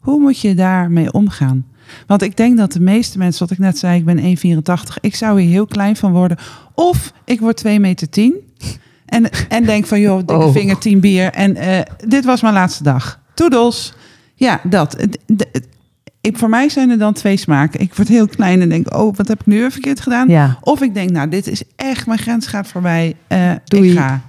Hoe 0.04 0.20
moet 0.20 0.40
je 0.40 0.54
daarmee 0.54 1.12
omgaan? 1.12 1.66
Want 2.06 2.22
ik 2.22 2.36
denk 2.36 2.56
dat 2.56 2.72
de 2.72 2.80
meeste 2.80 3.18
mensen, 3.18 3.40
wat 3.40 3.50
ik 3.50 3.58
net 3.58 3.78
zei, 3.78 3.98
ik 3.98 4.04
ben 4.04 4.18
1,84. 4.18 4.94
Ik 5.00 5.14
zou 5.14 5.40
hier 5.40 5.50
heel 5.50 5.66
klein 5.66 5.96
van 5.96 6.12
worden. 6.12 6.36
Of 6.74 7.12
ik 7.24 7.40
word 7.40 7.56
2 7.56 7.80
meter 7.80 8.08
10. 8.10 8.34
En, 9.06 9.30
en 9.48 9.64
denk 9.64 9.86
van, 9.86 10.00
joh, 10.00 10.16
dikke 10.16 10.34
Oh. 10.34 10.52
vinger, 10.52 10.78
10 10.78 11.00
bier. 11.00 11.30
En 11.32 11.56
eh, 11.56 11.80
dit 12.08 12.24
was 12.24 12.42
mijn 12.42 12.54
laatste 12.54 12.82
dag. 12.82 13.20
Toedels. 13.34 13.94
Ja, 14.34 14.60
dat. 14.64 14.96
De- 15.26 15.62
ik, 16.20 16.38
voor 16.38 16.48
mij 16.48 16.68
zijn 16.68 16.90
er 16.90 16.98
dan 16.98 17.12
twee 17.12 17.36
smaken. 17.36 17.80
Ik 17.80 17.94
word 17.94 18.08
heel 18.08 18.26
klein 18.28 18.60
en 18.60 18.68
denk, 18.68 18.94
oh, 18.96 19.16
wat 19.16 19.28
heb 19.28 19.40
ik 19.40 19.46
nu 19.46 19.58
weer 19.58 19.70
verkeerd 19.70 20.00
gedaan? 20.00 20.28
ja, 20.28 20.58
Of 20.60 20.80
ik 20.82 20.94
denk, 20.94 21.10
nou, 21.10 21.28
dit 21.28 21.46
is 21.46 21.62
echt, 21.76 22.06
mijn 22.06 22.18
grens 22.18 22.46
gaat 22.46 22.68
voorbij. 22.68 23.14
Eh 23.26 23.50
Doei. 23.64 23.90
ik 23.90 23.98
ga. 23.98 24.20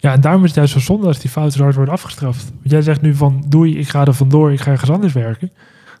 Ja, 0.00 0.12
en 0.12 0.20
daarom 0.20 0.40
is 0.42 0.48
het 0.48 0.56
juist 0.56 0.72
zo 0.72 0.78
zonde 0.78 1.06
als 1.06 1.18
die 1.18 1.30
fouten 1.30 1.56
zo 1.56 1.62
hard 1.62 1.74
worden 1.74 1.94
afgestraft. 1.94 2.44
Want 2.44 2.70
jij 2.70 2.82
zegt 2.82 3.00
nu 3.00 3.14
van, 3.14 3.44
doei, 3.48 3.78
ik 3.78 3.88
ga 3.88 4.04
er 4.04 4.14
vandoor, 4.14 4.52
ik 4.52 4.60
ga 4.60 4.70
ergens 4.70 4.90
anders 4.90 5.12
werken. 5.12 5.50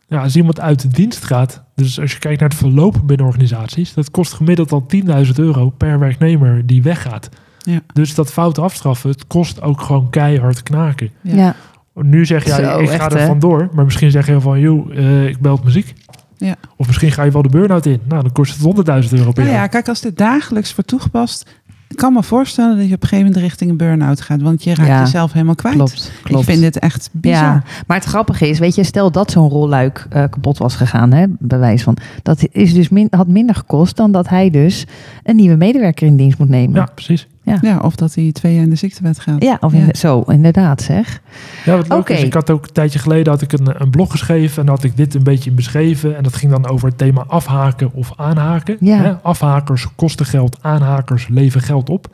Ja, 0.08 0.22
als 0.22 0.36
iemand 0.36 0.60
uit 0.60 0.80
de 0.80 0.88
dienst 0.88 1.24
gaat, 1.24 1.62
dus 1.74 2.00
als 2.00 2.12
je 2.12 2.18
kijkt 2.18 2.40
naar 2.40 2.48
het 2.48 2.58
verloop 2.58 3.00
binnen 3.04 3.26
organisaties, 3.26 3.94
dat 3.94 4.10
kost 4.10 4.32
gemiddeld 4.32 4.72
al 4.72 4.86
10.000 5.24 5.30
euro 5.34 5.70
per 5.70 5.98
werknemer 5.98 6.66
die 6.66 6.82
weggaat. 6.82 7.28
Ja. 7.58 7.80
Dus 7.92 8.14
dat 8.14 8.32
fouten 8.32 8.62
afstraffen, 8.62 9.10
het 9.10 9.26
kost 9.26 9.62
ook 9.62 9.80
gewoon 9.80 10.10
keihard 10.10 10.62
knaken. 10.62 11.10
Ja. 11.20 11.34
ja. 11.34 11.54
Nu 11.94 12.26
zeg 12.26 12.44
jij, 12.44 12.64
Zo, 12.64 12.78
ik 12.78 12.88
ga 12.88 12.94
echt, 12.94 13.12
er 13.14 13.26
vandoor, 13.26 13.68
maar 13.72 13.84
misschien 13.84 14.10
zeg 14.10 14.26
je 14.26 14.40
van, 14.40 14.60
joh, 14.60 14.96
eh, 14.96 15.26
ik 15.26 15.40
bel 15.40 15.52
op 15.52 15.64
muziek. 15.64 15.94
Ja. 16.36 16.56
Of 16.76 16.86
misschien 16.86 17.12
ga 17.12 17.22
je 17.22 17.30
wel 17.30 17.42
de 17.42 17.48
burn-out 17.48 17.86
in. 17.86 18.00
Nou, 18.08 18.22
dan 18.22 18.32
kost 18.32 18.52
het 18.52 18.62
100.000 19.04 19.12
euro 19.12 19.32
per 19.32 19.42
Nou 19.42 19.54
jaar. 19.54 19.62
ja, 19.62 19.66
kijk, 19.66 19.88
als 19.88 20.00
dit 20.00 20.18
dagelijks 20.18 20.74
wordt 20.74 20.90
toegepast... 20.90 21.50
Ik 21.90 21.96
kan 21.96 22.12
me 22.12 22.22
voorstellen 22.22 22.76
dat 22.76 22.88
je 22.88 22.94
op 22.94 23.02
een 23.02 23.08
gegeven 23.08 23.32
moment 23.32 23.44
richting 23.44 23.70
een 23.70 23.76
burn-out 23.76 24.20
gaat. 24.20 24.42
Want 24.42 24.64
je 24.64 24.74
raakt 24.74 24.88
Ja, 24.88 25.00
jezelf 25.00 25.32
helemaal 25.32 25.54
kwijt. 25.54 25.74
Klopt, 25.76 26.12
klopt. 26.22 26.42
Ik 26.42 26.50
vind 26.50 26.62
dit 26.62 26.78
echt 26.78 27.08
bizar. 27.12 27.42
Ja, 27.42 27.62
maar 27.86 27.96
het 27.96 28.06
grappige 28.06 28.48
is, 28.48 28.58
weet 28.58 28.74
je, 28.74 28.84
stel 28.84 29.10
dat 29.10 29.30
zo'n 29.30 29.48
rolluik 29.48 30.06
eh, 30.10 30.24
kapot 30.30 30.58
was 30.58 30.74
gegaan, 30.76 31.12
hè, 31.12 31.26
bij 31.28 31.58
wijze 31.58 31.84
van, 31.84 31.96
dat 32.22 32.46
is 32.50 32.74
dus 32.74 32.88
min, 32.88 33.06
had 33.10 33.28
minder 33.28 33.54
gekost 33.54 33.96
dan 33.96 34.12
dat 34.12 34.28
hij 34.28 34.50
dus 34.50 34.86
een 35.22 35.36
nieuwe 35.36 35.56
medewerker 35.56 36.06
in 36.06 36.16
dienst 36.16 36.38
moet 36.38 36.48
nemen. 36.48 36.74
Ja, 36.80 36.88
precies. 36.94 37.26
Ja, 37.62 37.78
of 37.78 37.94
dat 37.96 38.14
hij 38.14 38.32
twee 38.32 38.54
jaar 38.54 38.62
in 38.62 38.70
de 38.70 38.76
ziektewet 38.76 39.20
gaat. 39.20 39.42
Ja, 39.42 39.56
of 39.60 39.72
Ja. 39.72 39.86
zo, 39.92 40.20
inderdaad 40.20 40.82
zeg. 40.82 41.20
Ja, 41.64 41.76
wat 41.76 41.88
leuk 41.88 42.08
is, 42.08 42.22
ik 42.22 42.34
had 42.34 42.50
ook 42.50 42.66
een 42.66 42.72
tijdje 42.72 42.98
geleden 42.98 43.32
had 43.32 43.42
ik 43.42 43.52
een, 43.52 43.82
een 43.82 43.90
blog 43.90 44.10
geschreven 44.10 44.62
en 44.62 44.68
had 44.68 44.84
ik 44.84 44.96
dit 44.96 45.14
een 45.14 45.22
beetje 45.22 45.50
beschreven. 45.50 46.16
En 46.16 46.22
dat 46.22 46.34
ging 46.36 46.52
dan 46.52 46.68
over 46.68 46.88
het 46.88 46.98
thema 46.98 47.24
afhaken 47.26 47.92
of 47.92 48.12
aanhaken. 48.16 48.76
Ja. 48.80 48.96
Hè, 48.96 49.14
afhakers 49.22 49.86
kosten 49.96 50.26
geld, 50.26 50.58
aanhakers 50.60 51.28
leveren 51.28 51.66
geld 51.66 51.90
op. 51.90 52.06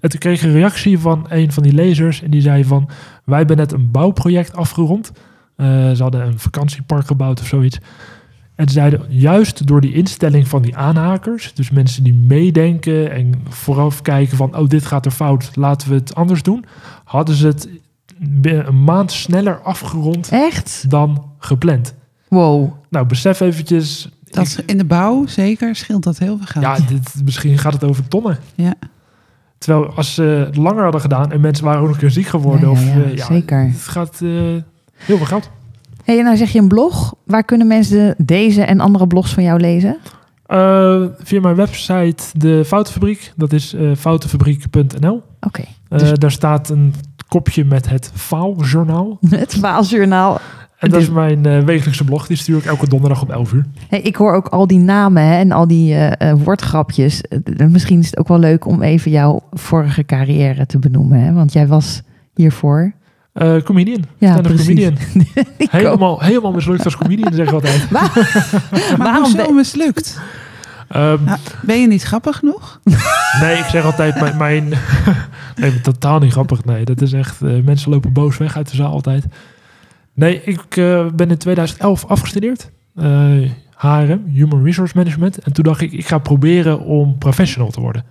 En 0.00 0.10
toen 0.10 0.20
kreeg 0.20 0.38
ik 0.42 0.46
een 0.48 0.52
reactie 0.54 0.98
van 0.98 1.26
een 1.28 1.52
van 1.52 1.62
die 1.62 1.72
lezers 1.72 2.22
en 2.22 2.30
die 2.30 2.40
zei 2.40 2.64
van... 2.64 2.88
Wij 3.24 3.38
hebben 3.38 3.56
net 3.56 3.72
een 3.72 3.90
bouwproject 3.90 4.56
afgerond. 4.56 5.12
Eh, 5.56 5.66
ze 5.90 6.02
hadden 6.02 6.26
een 6.26 6.38
vakantiepark 6.38 7.06
gebouwd 7.06 7.40
of 7.40 7.46
zoiets. 7.46 7.78
En 8.54 8.66
ze 8.66 8.72
zeiden, 8.72 9.00
juist 9.08 9.66
door 9.66 9.80
die 9.80 9.92
instelling 9.92 10.48
van 10.48 10.62
die 10.62 10.76
aanhakers... 10.76 11.54
dus 11.54 11.70
mensen 11.70 12.02
die 12.02 12.14
meedenken 12.14 13.10
en 13.10 13.34
vooraf 13.48 14.02
kijken 14.02 14.36
van... 14.36 14.56
oh, 14.56 14.68
dit 14.68 14.86
gaat 14.86 15.06
er 15.06 15.12
fout, 15.12 15.50
laten 15.54 15.88
we 15.88 15.94
het 15.94 16.14
anders 16.14 16.42
doen... 16.42 16.64
hadden 17.04 17.34
ze 17.34 17.46
het 17.46 17.68
een 18.42 18.84
maand 18.84 19.12
sneller 19.12 19.60
afgerond 19.60 20.28
Echt? 20.28 20.84
dan 20.88 21.30
gepland. 21.38 21.94
Wow. 22.28 22.72
Nou, 22.88 23.06
besef 23.06 23.40
eventjes... 23.40 24.08
Dat 24.24 24.46
is 24.46 24.58
in 24.66 24.78
de 24.78 24.84
bouw, 24.84 25.26
zeker, 25.26 25.76
scheelt 25.76 26.02
dat 26.02 26.18
heel 26.18 26.36
veel 26.36 26.46
geld. 26.46 26.64
ja, 26.64 26.86
dit, 26.86 27.22
misschien 27.24 27.58
gaat 27.58 27.72
het 27.72 27.84
over 27.84 28.08
tonnen. 28.08 28.38
Ja. 28.54 28.74
Terwijl 29.58 29.94
als 29.94 30.14
ze 30.14 30.22
het 30.22 30.56
langer 30.56 30.82
hadden 30.82 31.00
gedaan 31.00 31.32
en 31.32 31.40
mensen 31.40 31.64
waren 31.64 31.80
ook 31.80 31.86
nog 31.86 31.94
een 31.94 32.00
keer 32.00 32.10
ziek 32.10 32.26
geworden... 32.26 32.70
Ja, 32.70 32.80
ja, 32.80 32.86
of, 32.88 32.94
ja, 32.96 33.02
eh, 33.02 33.16
ja, 33.16 33.26
zeker. 33.26 33.62
Het 33.62 33.80
gaat 33.80 34.20
eh, 34.22 34.30
heel 34.94 35.16
veel 35.16 35.26
geld. 35.26 35.50
Hey, 36.04 36.18
en 36.18 36.24
nou 36.24 36.36
zeg 36.36 36.50
je 36.50 36.58
een 36.58 36.68
blog. 36.68 37.14
Waar 37.26 37.44
kunnen 37.44 37.66
mensen 37.66 38.14
deze 38.18 38.62
en 38.62 38.80
andere 38.80 39.06
blogs 39.06 39.32
van 39.34 39.42
jou 39.42 39.60
lezen? 39.60 39.96
Eh, 40.46 41.02
via 41.18 41.40
mijn 41.40 41.54
website 41.54 42.24
De 42.38 42.64
Foutenfabriek. 42.64 43.32
Dat 43.36 43.52
is 43.52 43.74
eh 43.74 43.90
foutenfabriek.nl. 43.96 45.22
Oké. 45.40 45.62
Eh, 45.88 45.98
Dus- 45.98 46.12
Daar 46.12 46.30
staat 46.30 46.68
een 46.68 46.94
kopje 47.28 47.64
met 47.64 47.88
het 47.88 48.10
faaljournaal. 48.14 49.18
Het 49.30 49.60
Waaljournaal. 49.60 50.38
En 50.78 50.90
dat 50.90 50.98
Dus- 50.98 51.08
is 51.08 51.14
mijn 51.14 51.46
eh, 51.46 51.58
wekelijkse 51.58 52.04
blog. 52.04 52.26
Die 52.26 52.36
stuur 52.36 52.56
ik 52.58 52.64
elke 52.64 52.88
donderdag 52.88 53.22
om 53.22 53.30
11 53.30 53.52
uur. 53.52 53.64
Hey, 53.88 54.00
ik 54.00 54.16
hoor 54.16 54.34
ook 54.34 54.48
al 54.48 54.66
die 54.66 54.78
namen 54.78 55.22
hè, 55.22 55.38
en 55.38 55.52
al 55.52 55.66
die 55.66 55.96
woordgrapjes. 56.44 57.22
Misschien 57.68 57.98
is 57.98 58.06
het 58.06 58.18
ook 58.18 58.28
wel 58.28 58.38
leuk 58.38 58.66
om 58.66 58.82
even 58.82 59.10
jouw 59.10 59.40
vorige 59.52 60.04
carrière 60.04 60.66
te 60.66 60.78
benoemen. 60.78 61.20
Hè? 61.20 61.32
Want 61.32 61.52
jij 61.52 61.66
was 61.66 62.02
hiervoor 62.34 62.92
Eh, 63.34 63.56
comedian. 63.62 64.04
Ja, 64.18 64.40
comedian. 64.40 64.96
Helemaal, 65.58 66.20
helemaal 66.20 66.52
mislukt 66.52 66.84
als 66.84 66.96
comedian, 66.96 67.32
zeg 67.32 67.46
ik 67.46 67.52
altijd. 67.52 67.90
Maar 67.90 68.10
Waarom 68.98 69.32
ben- 69.36 69.54
mislukt? 69.54 70.20
Ehm, 70.88 71.24
Nou, 71.24 71.38
ben 71.62 71.80
je 71.80 71.86
niet 71.86 72.02
grappig 72.02 72.36
genoeg? 72.36 72.80
nee, 73.40 73.56
ik 73.58 73.64
zeg 73.64 73.84
altijd, 73.84 74.20
mijn... 74.20 74.36
mijn 74.36 74.72
nee, 75.56 75.80
totaal 75.80 76.18
niet 76.18 76.32
grappig. 76.32 76.64
Nee, 76.64 76.84
dat 76.84 77.00
is 77.00 77.12
echt... 77.12 77.42
eh, 77.42 77.62
mensen 77.64 77.90
lopen 77.90 78.12
boos 78.12 78.36
weg 78.36 78.56
uit 78.56 78.70
de 78.70 78.76
zaal 78.76 78.92
altijd. 78.92 79.24
Nee, 80.14 80.42
ik 80.44 80.76
eh, 80.76 81.06
ben 81.14 81.30
in 81.30 81.38
2011 81.38 82.04
afgestudeerd. 82.06 82.70
Eh, 82.94 83.50
HRM, 83.76 84.22
Human 84.32 84.64
Resource 84.64 84.96
Management. 84.96 85.38
En 85.38 85.52
toen 85.52 85.64
dacht 85.64 85.80
ik, 85.80 85.92
ik 85.92 86.06
ga 86.06 86.18
proberen 86.18 86.80
om 86.80 87.18
professional 87.18 87.70
te 87.70 87.80
worden. 87.80 88.04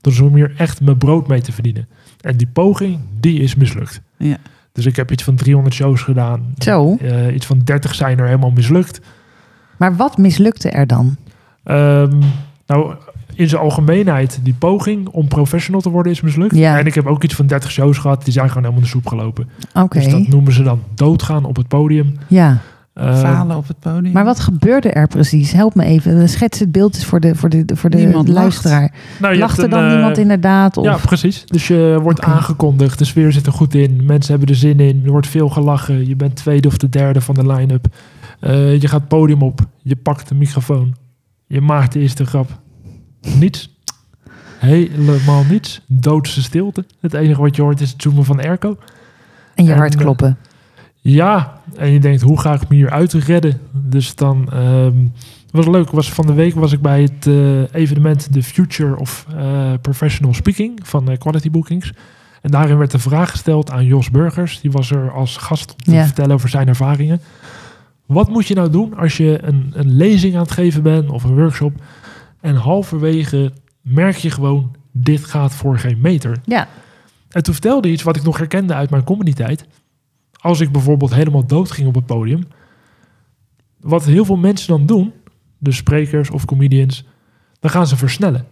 Dus 0.00 0.20
om 0.20 0.34
hier 0.34 0.52
echt 0.56 0.80
mijn 0.80 0.98
brood 0.98 1.28
mee 1.28 1.40
te 1.40 1.52
verdienen. 1.52 1.88
En 2.20 2.36
die 2.36 2.48
poging, 2.52 3.00
die 3.20 3.40
is 3.40 3.54
mislukt. 3.54 4.00
Ja. 4.16 4.36
Dus 4.78 4.86
ik 4.86 4.96
heb 4.96 5.10
iets 5.12 5.24
van 5.24 5.34
300 5.34 5.74
shows 5.74 6.02
gedaan. 6.02 6.40
Zo. 6.58 6.96
Eh, 7.00 7.34
iets 7.34 7.46
van 7.46 7.60
30 7.64 7.94
zijn 7.94 8.18
er 8.18 8.24
helemaal 8.26 8.50
mislukt. 8.50 9.00
Maar 9.76 9.96
wat 9.96 10.18
mislukte 10.18 10.70
er 10.70 10.86
dan? 10.86 11.16
Ehm, 11.64 12.18
nou, 12.66 12.94
in 13.34 13.48
zijn 13.48 13.62
algemeenheid, 13.62 14.38
die 14.42 14.54
poging 14.58 15.08
om 15.08 15.28
professional 15.28 15.80
te 15.80 15.90
worden 15.90 16.12
is 16.12 16.20
mislukt. 16.20 16.56
Ja. 16.56 16.78
En 16.78 16.86
ik 16.86 16.94
heb 16.94 17.06
ook 17.06 17.24
iets 17.24 17.34
van 17.34 17.46
30 17.46 17.70
shows 17.70 17.98
gehad, 17.98 18.24
die 18.24 18.32
zijn 18.32 18.48
gewoon 18.48 18.62
helemaal 18.62 18.82
in 18.84 18.90
de 18.90 18.96
soep 18.98 19.06
gelopen. 19.06 19.48
Oké, 19.74 19.98
Dus 19.98 20.08
dat 20.10 20.28
noemen 20.28 20.52
ze 20.52 20.62
dan 20.62 20.82
doodgaan 20.94 21.44
op 21.44 21.56
het 21.56 21.68
podium. 21.68 22.14
ja. 22.28 22.58
Ehm, 22.98 23.16
Falen 23.16 23.56
op 23.56 23.68
het 23.68 23.78
podium. 23.78 24.12
Maar 24.12 24.24
wat 24.24 24.40
gebeurde 24.40 24.90
er 24.90 25.06
precies? 25.06 25.52
Help 25.52 25.74
me 25.74 25.84
even. 25.84 26.28
Schets 26.28 26.58
het 26.58 26.72
beeld 26.72 26.94
eens 26.94 27.04
voor 27.04 27.20
de, 27.20 27.34
voor 27.34 27.48
de, 27.48 27.64
voor 27.74 27.90
de 27.90 27.96
Niemand 27.96 28.28
luisteraar. 28.28 28.92
nou, 29.20 29.36
Lacht 29.36 29.58
er 29.58 29.70
dan 29.70 29.78
een, 29.82 29.88
eh, 29.88 29.94
niemand 29.94 30.18
inderdaad? 30.18 30.76
Of... 30.76 30.84
Ja, 30.84 30.96
precies. 30.96 31.44
Dus 31.46 31.68
je 31.68 31.98
wordt 32.02 32.20
aangekondigd, 32.20 32.98
de 32.98 33.04
sfeer 33.04 33.32
zit 33.32 33.46
er 33.46 33.52
goed 33.52 33.74
in, 33.74 34.04
mensen 34.04 34.30
hebben 34.30 34.48
er 34.48 34.60
zin 34.60 34.80
in, 34.80 35.02
er 35.04 35.10
wordt 35.10 35.26
veel 35.26 35.48
gelachen, 35.48 36.08
je 36.08 36.16
bent 36.16 36.36
tweede 36.36 36.68
of 36.68 36.76
de 36.76 36.88
derde 36.88 37.20
van 37.20 37.34
de 37.34 37.46
line-up. 37.46 37.86
Eh, 38.40 38.80
je 38.80 38.88
gaat 38.88 39.00
het 39.00 39.08
podium 39.08 39.42
op, 39.42 39.60
je 39.82 39.96
pakt 39.96 40.28
de 40.28 40.34
microfoon, 40.34 40.96
je 41.46 41.60
maakt 41.60 41.92
de 41.92 42.00
eerste 42.00 42.26
grap. 42.26 42.60
Niets. 43.38 43.76
Helemaal 44.58 45.44
niets. 45.50 45.80
Doodse 45.86 46.42
stilte. 46.42 46.84
Het 47.00 47.14
enige 47.14 47.40
wat 47.40 47.56
je 47.56 47.62
hoort 47.62 47.80
is 47.80 47.90
het 47.90 48.02
zoomen 48.02 48.24
van 48.24 48.40
airco. 48.40 48.76
en 49.54 49.64
je 49.64 49.72
en, 49.72 49.78
hart 49.78 49.94
eh, 49.94 50.00
kloppen. 50.00 50.38
Ja, 51.00 51.60
en 51.76 51.90
je 51.90 52.00
denkt, 52.00 52.22
hoe 52.22 52.40
ga 52.40 52.54
ik 52.54 52.68
me 52.68 52.76
hier 52.76 52.90
uit 52.90 53.12
redden? 53.12 53.60
Dus 53.72 54.14
dan 54.14 54.48
ehm 54.52 54.96
was 55.50 55.66
leuk. 55.66 55.90
Was 55.90 56.12
van 56.12 56.26
de 56.26 56.32
week 56.32 56.54
was 56.54 56.72
ik 56.72 56.80
bij 56.80 57.02
het 57.02 57.26
eh, 57.26 57.74
evenement 57.74 58.32
The 58.32 58.42
Future 58.42 58.98
of 58.98 59.26
eh, 59.36 59.72
Professional 59.80 60.34
Speaking 60.34 60.80
van 60.82 61.10
eh, 61.10 61.18
Quality 61.18 61.50
Bookings. 61.50 61.92
En 62.42 62.50
daarin 62.50 62.78
werd 62.78 62.90
de 62.90 62.98
vraag 62.98 63.30
gesteld 63.30 63.70
aan 63.70 63.84
Jos 63.84 64.10
Burgers. 64.10 64.60
Die 64.60 64.70
was 64.70 64.90
er 64.90 65.12
als 65.12 65.36
gast 65.36 65.70
om 65.70 65.76
te 65.94 66.04
vertellen 66.04 66.34
over 66.34 66.48
zijn 66.48 66.68
ervaringen. 66.68 67.20
Wat 68.06 68.28
moet 68.28 68.46
je 68.46 68.54
nou 68.54 68.70
doen 68.70 68.96
als 68.96 69.16
je 69.16 69.38
een, 69.42 69.72
een 69.74 69.92
lezing 69.92 70.34
aan 70.34 70.42
het 70.42 70.50
geven 70.50 70.82
bent 70.82 71.10
of 71.10 71.24
een 71.24 71.34
workshop 71.34 71.72
en 72.40 72.54
halverwege 72.54 73.52
merk 73.82 74.16
je 74.16 74.30
gewoon, 74.30 74.76
dit 74.92 75.24
gaat 75.24 75.54
voor 75.54 75.78
geen 75.78 75.98
meter. 76.00 76.40
Ja, 76.44 76.68
En 77.30 77.42
toen 77.42 77.52
vertelde 77.52 77.80
hij 77.80 77.90
iets 77.90 78.02
wat 78.02 78.16
ik 78.16 78.22
nog 78.22 78.38
herkende 78.38 78.74
uit 78.74 78.90
mijn 78.90 79.04
comedy-tijd. 79.04 79.66
Als 80.38 80.60
ik 80.60 80.72
bijvoorbeeld 80.72 81.14
helemaal 81.14 81.46
dood 81.46 81.70
ging 81.70 81.88
op 81.88 81.94
het 81.94 82.06
podium. 82.06 82.42
Wat 83.80 84.04
heel 84.04 84.24
veel 84.24 84.36
mensen 84.36 84.68
dan 84.68 84.86
doen, 84.86 85.12
de 85.58 85.72
sprekers 85.72 86.30
of 86.30 86.44
comedians, 86.44 87.04
dan 87.60 87.70
gaan 87.70 87.86
ze 87.86 87.96
versnellen. 87.96 88.46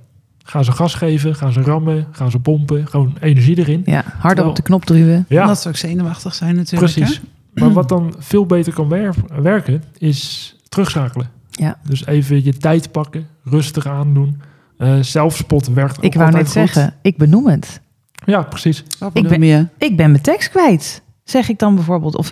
Gaan 0.45 0.65
ze 0.65 0.73
gas 0.73 0.95
geven, 0.95 1.35
gaan 1.35 1.53
ze 1.53 1.61
rammen, 1.63 2.07
gaan 2.11 2.31
ze 2.31 2.39
pompen, 2.39 2.87
gewoon 2.89 3.17
energie 3.21 3.59
erin. 3.59 3.83
ja. 3.85 4.03
harder 4.05 4.21
Terwijl- 4.21 4.49
op 4.49 4.57
de 4.57 4.63
knop 4.63 4.85
druwen. 4.85 5.25
Ja, 5.29 5.43
Omdat 5.43 5.61
ze 5.61 5.69
ook 5.69 5.77
zenuwachtig 5.77 6.35
zijn 6.35 6.55
natuurlijk. 6.57 6.93
precies. 6.93 7.17
hè? 7.17 7.61
Maar 7.63 7.73
wat 7.73 7.89
dan 7.89 8.15
veel 8.19 8.47
beter 8.47 8.73
kan 8.73 8.89
wer- 8.89 9.15
werken, 9.43 9.83
is 9.99 10.55
terugschakelen. 10.69 11.31
Ja. 11.51 11.79
Dus 11.89 12.07
even 12.07 12.45
je 12.45 12.57
tijd 12.57 12.93
pakken, 12.93 13.27
rustig 13.45 13.87
aandoen. 13.87 14.41
Eh 14.79 14.99
zelfspot 15.01 15.67
werkt 15.67 15.97
ook 15.97 16.05
Ik 16.05 16.15
wou 16.15 16.31
net 16.31 16.43
goed. 16.43 16.51
zeggen, 16.53 16.95
ik 17.03 17.17
benoem 17.17 17.47
het. 17.49 17.81
Ja, 18.25 18.43
precies. 18.43 18.85
Wat 18.99 19.11
Ik 19.17 19.29
ben- 19.29 19.43
je? 19.43 19.67
Ik 19.79 19.97
ben 19.97 20.11
mijn 20.11 20.23
tekst 20.23 20.51
kwijt, 20.51 21.03
zeg 21.31 21.49
ik 21.49 21.59
dan 21.59 21.75
bijvoorbeeld. 21.75 22.17
Of, 22.17 22.31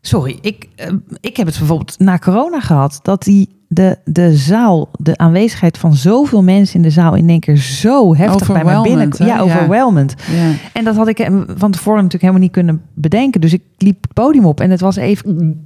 sorry, 0.00 0.38
ik, 0.40 0.68
eh, 0.76 0.92
ik 1.20 1.36
heb 1.36 1.46
het 1.46 1.58
bijvoorbeeld 1.58 1.98
na 1.98 2.18
corona 2.18 2.60
gehad. 2.60 2.98
Dat 3.02 3.22
die, 3.22 3.48
de, 3.68 3.98
de 4.04 4.36
zaal, 4.36 4.88
de 4.98 5.16
aanwezigheid 5.16 5.78
van 5.78 5.94
zoveel 5.94 6.42
mensen 6.42 6.76
in 6.76 6.82
de 6.82 6.90
zaal... 6.90 7.14
in 7.14 7.28
één 7.28 7.40
keer 7.40 7.56
zo 7.56 8.14
heftig 8.16 8.52
bij 8.52 8.64
mij 8.64 8.80
binnen... 8.80 9.10
Hè? 9.16 9.24
Ja, 9.24 9.34
Ja. 9.36 9.40
overwhelmend. 9.42 10.14
Ja. 10.32 10.52
En 10.72 10.84
dat 10.84 10.96
had 10.96 11.08
ik 11.08 11.18
eh, 11.18 11.40
van 11.56 11.70
tevoren 11.70 11.96
natuurlijk 12.02 12.22
helemaal 12.22 12.42
niet 12.42 12.52
kunnen 12.52 12.82
bedenken. 12.94 13.40
Dus 13.40 13.52
ik 13.52 13.62
liep 13.78 14.02
het 14.02 14.12
podium 14.12 14.44
op 14.46 14.60
en 14.60 14.70
het 14.70 14.80
was 14.80 14.96
even... 14.96 15.62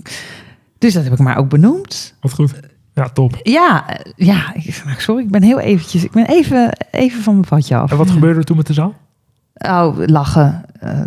Dus 0.78 0.94
dat 0.94 1.04
heb 1.04 1.12
ik 1.12 1.18
maar 1.18 1.36
ook 1.38 1.48
benoemd. 1.48 2.14
Wat 2.20 2.32
goed. 2.32 2.52
Ja, 2.94 3.08
top. 3.08 3.38
Ja, 3.42 3.88
eh, 3.88 4.12
ja, 4.16 4.54
ik- 4.54 4.82
sorry, 4.98 5.22
ik 5.22 5.30
ben 5.30 5.42
heel 5.42 5.58
eventjes... 5.60 6.04
Ik 6.04 6.10
ben 6.10 6.26
even, 6.26 6.70
even 6.90 7.22
van 7.22 7.34
mijn 7.34 7.46
padje 7.48 7.76
af. 7.76 7.90
En 7.90 7.96
wat 7.96 8.10
gebeurde 8.10 8.38
er 8.38 8.44
toen 8.44 8.56
met 8.56 8.66
de 8.66 8.72
zaal? 8.72 8.94
Oh, 9.68 9.96
lachen. 10.06 10.64
eh, 10.80 11.00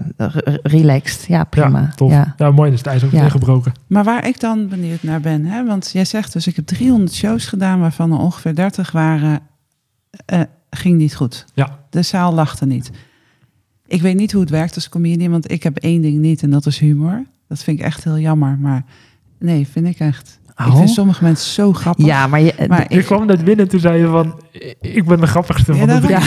relaxed. 0.63 1.25
Ja, 1.27 1.43
prima. 1.43 1.79
Ja, 1.79 1.91
tof. 1.95 2.11
Ja. 2.11 2.33
Ja, 2.37 2.51
mooi. 2.51 2.69
Dus 2.69 2.79
het 2.79 2.87
ijs 2.87 3.03
ook 3.03 3.11
Ja. 3.11 3.29
gebroken. 3.29 3.71
Maar 3.87 4.03
waar 4.03 4.27
ik 4.27 4.39
dan 4.39 4.67
benieuwd 4.67 5.03
naar 5.03 5.21
ben, 5.21 5.45
hè? 5.45 5.65
want 5.65 5.89
jij 5.93 6.05
zegt 6.05 6.33
dus 6.33 6.47
ik 6.47 6.55
heb 6.55 6.65
300 6.65 7.13
shows 7.13 7.45
gedaan 7.45 7.79
waarvan 7.79 8.11
er 8.11 8.17
ongeveer 8.19 8.55
30 8.55 8.91
waren, 8.91 9.39
eh, 10.25 10.41
ging 10.69 10.97
niet 10.97 11.15
goed. 11.15 11.45
Ja. 11.53 11.79
De 11.89 12.01
zaal 12.01 12.33
lachte 12.33 12.65
niet. 12.65 12.91
Ik 13.87 14.01
weet 14.01 14.15
niet 14.15 14.31
hoe 14.31 14.41
het 14.41 14.49
werkt 14.49 14.75
als 14.75 14.89
comedian, 14.89 15.31
want 15.31 15.51
ik 15.51 15.63
heb 15.63 15.77
één 15.77 16.01
ding 16.01 16.19
niet 16.19 16.43
en 16.43 16.49
dat 16.49 16.65
is 16.65 16.77
humor. 16.79 17.23
Dat 17.47 17.63
vind 17.63 17.79
ik 17.79 17.85
echt 17.85 18.03
heel 18.03 18.19
jammer, 18.19 18.57
maar 18.59 18.83
nee, 19.39 19.67
vind 19.67 19.85
ik 19.87 19.99
echt. 19.99 20.39
Ik 20.57 20.65
Oh. 20.67 20.77
vind 20.77 20.89
sommige 20.89 21.23
mensen 21.23 21.51
zo 21.51 21.73
grappig. 21.73 22.05
Ja, 22.05 22.27
maar, 22.27 22.41
je, 22.41 22.53
Maar 22.67 22.85
Je 22.93 23.03
kwam 23.03 23.25
net 23.25 23.37
binnen 23.43 23.65
en 23.65 23.71
toen 23.71 23.79
zei 23.79 23.99
je 23.99 24.07
van... 24.07 24.41
Ik 24.81 25.05
ben 25.05 25.19
de 25.19 25.27
grappigste 25.27 25.73
Ja, 25.73 25.77
van 25.87 26.01
de 26.01 26.07
ja. 26.07 26.19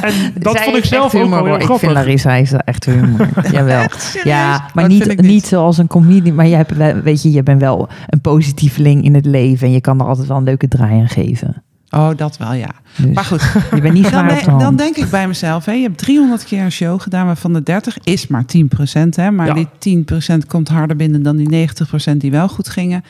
En 0.00 0.32
dat 0.38 0.56
Zij 0.56 0.64
vond 0.64 0.76
ik 0.76 0.84
zelf 0.84 1.04
ook 1.14 1.22
humor, 1.22 1.28
wel 1.30 1.38
heel 1.38 1.46
hoor. 1.48 1.56
Ik 1.58 1.62
grappig. 1.64 1.80
vind 1.88 1.92
Larissa 1.92 2.34
is 2.34 2.52
echt 2.52 2.84
humor. 2.84 3.28
Jawel. 3.52 3.86
Ja, 4.24 4.68
maar 4.74 4.88
niet, 4.88 5.08
ik 5.10 5.20
niet. 5.20 5.30
niet. 5.30 5.46
zoals 5.46 5.78
een 5.78 5.86
comedian. 5.86 6.34
Maar 6.34 6.46
je 6.46 6.54
hebt, 6.56 6.76
wel- 6.76 7.00
weet 7.00 7.22
je, 7.22 7.30
je 7.32 7.42
bent 7.42 7.60
wel 7.60 7.88
een 8.08 8.20
positieveling 8.20 9.04
in 9.04 9.14
het 9.14 9.26
leven. 9.26 9.66
En 9.66 9.72
je 9.72 9.80
kan 9.80 10.00
er 10.00 10.06
altijd 10.06 10.26
wel 10.28 10.36
een 10.36 10.44
leuke 10.44 10.68
draai 10.68 11.00
aan 11.00 11.08
geven. 11.08 11.62
Oh, 11.90 12.08
dat 12.16 12.36
wel, 12.36 12.52
ja. 12.52 12.68
Dus 12.96 13.14
Maar 13.14 13.24
goed, 13.24 13.42
je 13.74 13.80
bent 13.80 13.94
niet 13.94 14.10
dan, 14.10 14.26
de 14.28 14.54
dan 14.58 14.76
denk 14.76 14.96
ik 14.96 15.10
bij 15.10 15.28
mezelf, 15.28 15.64
hè, 15.64 15.72
je 15.72 15.82
hebt 15.82 15.98
300 15.98 16.44
keer 16.44 16.62
een 16.62 16.72
show 16.72 17.00
gedaan, 17.00 17.26
waarvan 17.26 17.52
de 17.52 17.62
30 17.62 17.98
is 18.04 18.26
maar 18.26 18.44
10%. 18.44 19.14
Hè, 19.16 19.30
maar 19.30 19.46
Ja. 19.46 19.66
die 19.78 20.04
10% 20.42 20.46
komt 20.46 20.68
harder 20.68 20.96
binnen 20.96 21.22
dan 21.22 21.36
die 21.36 21.48
90% 21.48 22.16
die 22.20 22.30
wel 22.30 22.48
goed 22.48 22.68
gingen. 22.68 23.04